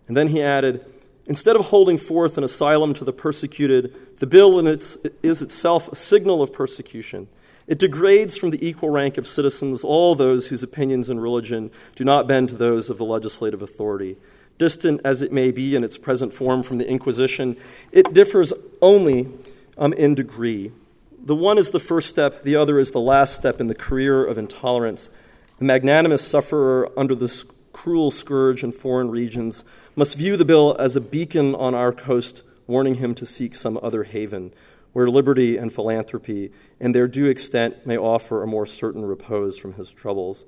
And 0.09 0.17
then 0.17 0.29
he 0.29 0.43
added, 0.43 0.85
Instead 1.27 1.57
of 1.57 1.67
holding 1.67 1.99
forth 1.99 2.39
an 2.39 2.45
asylum 2.45 2.95
to 2.95 3.05
the 3.05 3.13
persecuted, 3.13 4.19
the 4.19 4.27
bill 4.27 4.65
its, 4.67 4.97
is 5.23 5.43
itself 5.43 5.91
a 5.91 5.97
signal 5.97 6.41
of 6.41 6.53
persecution. 6.53 7.27
It 7.67 7.79
degrades 7.79 8.37
from 8.37 8.51
the 8.51 8.67
equal 8.67 8.91
rank 8.91 9.19
of 9.19 9.27
citizens 9.27 9.83
all 9.83 10.15
those 10.15 10.49
whose 10.49 10.63
opinions 10.63 11.11
and 11.11 11.21
religion 11.21 11.71
do 11.95 12.05
not 12.05 12.29
bend 12.29 12.51
to 12.51 12.57
those 12.57 12.89
of 12.89 12.99
the 12.99 13.05
legislative 13.05 13.63
authority. 13.63 14.17
Distant 14.59 15.01
as 15.05 15.21
it 15.21 15.33
may 15.33 15.51
be 15.51 15.75
in 15.75 15.85
its 15.85 15.99
present 15.99 16.33
form 16.33 16.63
from 16.63 16.79
the 16.79 16.89
Inquisition, 16.89 17.57
it 17.93 18.15
differs 18.15 18.53
only 18.81 19.29
um, 19.77 19.93
in 19.93 20.15
degree. 20.15 20.73
The 21.23 21.35
one 21.35 21.59
is 21.59 21.71
the 21.71 21.81
first 21.81 22.09
step, 22.09 22.45
the 22.45 22.57
other 22.57 22.79
is 22.79 22.93
the 22.93 23.01
last 23.01 23.35
step 23.35 23.61
in 23.61 23.67
the 23.67 23.75
career 23.75 24.25
of 24.25 24.39
intolerance 24.39 25.11
the 25.59 25.65
magnanimous 25.65 26.27
sufferer 26.27 26.91
under 26.99 27.15
this 27.15 27.45
cruel 27.73 28.11
scourge 28.11 28.63
in 28.63 28.73
foreign 28.73 29.11
regions 29.11 29.65
must 29.95 30.17
view 30.17 30.37
the 30.37 30.45
bill 30.45 30.77
as 30.79 30.97
a 30.97 31.01
beacon 31.01 31.55
on 31.55 31.75
our 31.75 31.93
coast, 31.93 32.43
warning 32.67 32.97
him 32.97 33.15
to 33.15 33.25
seek 33.25 33.55
some 33.55 33.79
other 33.83 34.05
haven 34.05 34.53
where 34.97 35.11
liberty 35.11 35.59
and 35.59 35.75
philanthropy, 35.75 36.51
in 36.81 36.93
their 36.93 37.07
due 37.07 37.27
extent, 37.27 37.87
may 37.87 37.99
offer 37.99 38.43
a 38.43 38.47
more 38.47 38.65
certain 38.65 39.05
repose 39.05 39.59
from 39.59 39.75
his 39.75 39.93
troubles. 39.93 40.47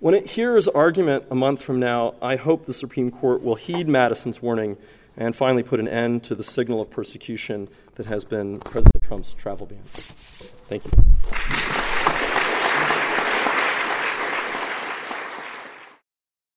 When 0.00 0.12
it 0.12 0.30
hears 0.30 0.66
argument 0.66 1.26
a 1.30 1.36
month 1.36 1.62
from 1.62 1.78
now, 1.78 2.16
I 2.20 2.34
hope 2.34 2.66
the 2.66 2.74
Supreme 2.74 3.12
Court 3.12 3.40
will 3.40 3.54
heed 3.54 3.86
Madison's 3.86 4.42
warning 4.42 4.76
and 5.16 5.36
finally 5.36 5.62
put 5.62 5.78
an 5.78 5.86
end 5.86 6.24
to 6.24 6.34
the 6.34 6.42
signal 6.42 6.80
of 6.80 6.90
persecution 6.90 7.68
that 7.94 8.06
has 8.06 8.24
been 8.24 8.58
President 8.58 9.04
Trump's 9.04 9.34
travel 9.34 9.68
ban. 9.68 9.84
Thank 9.92 10.84
you. 10.84 11.71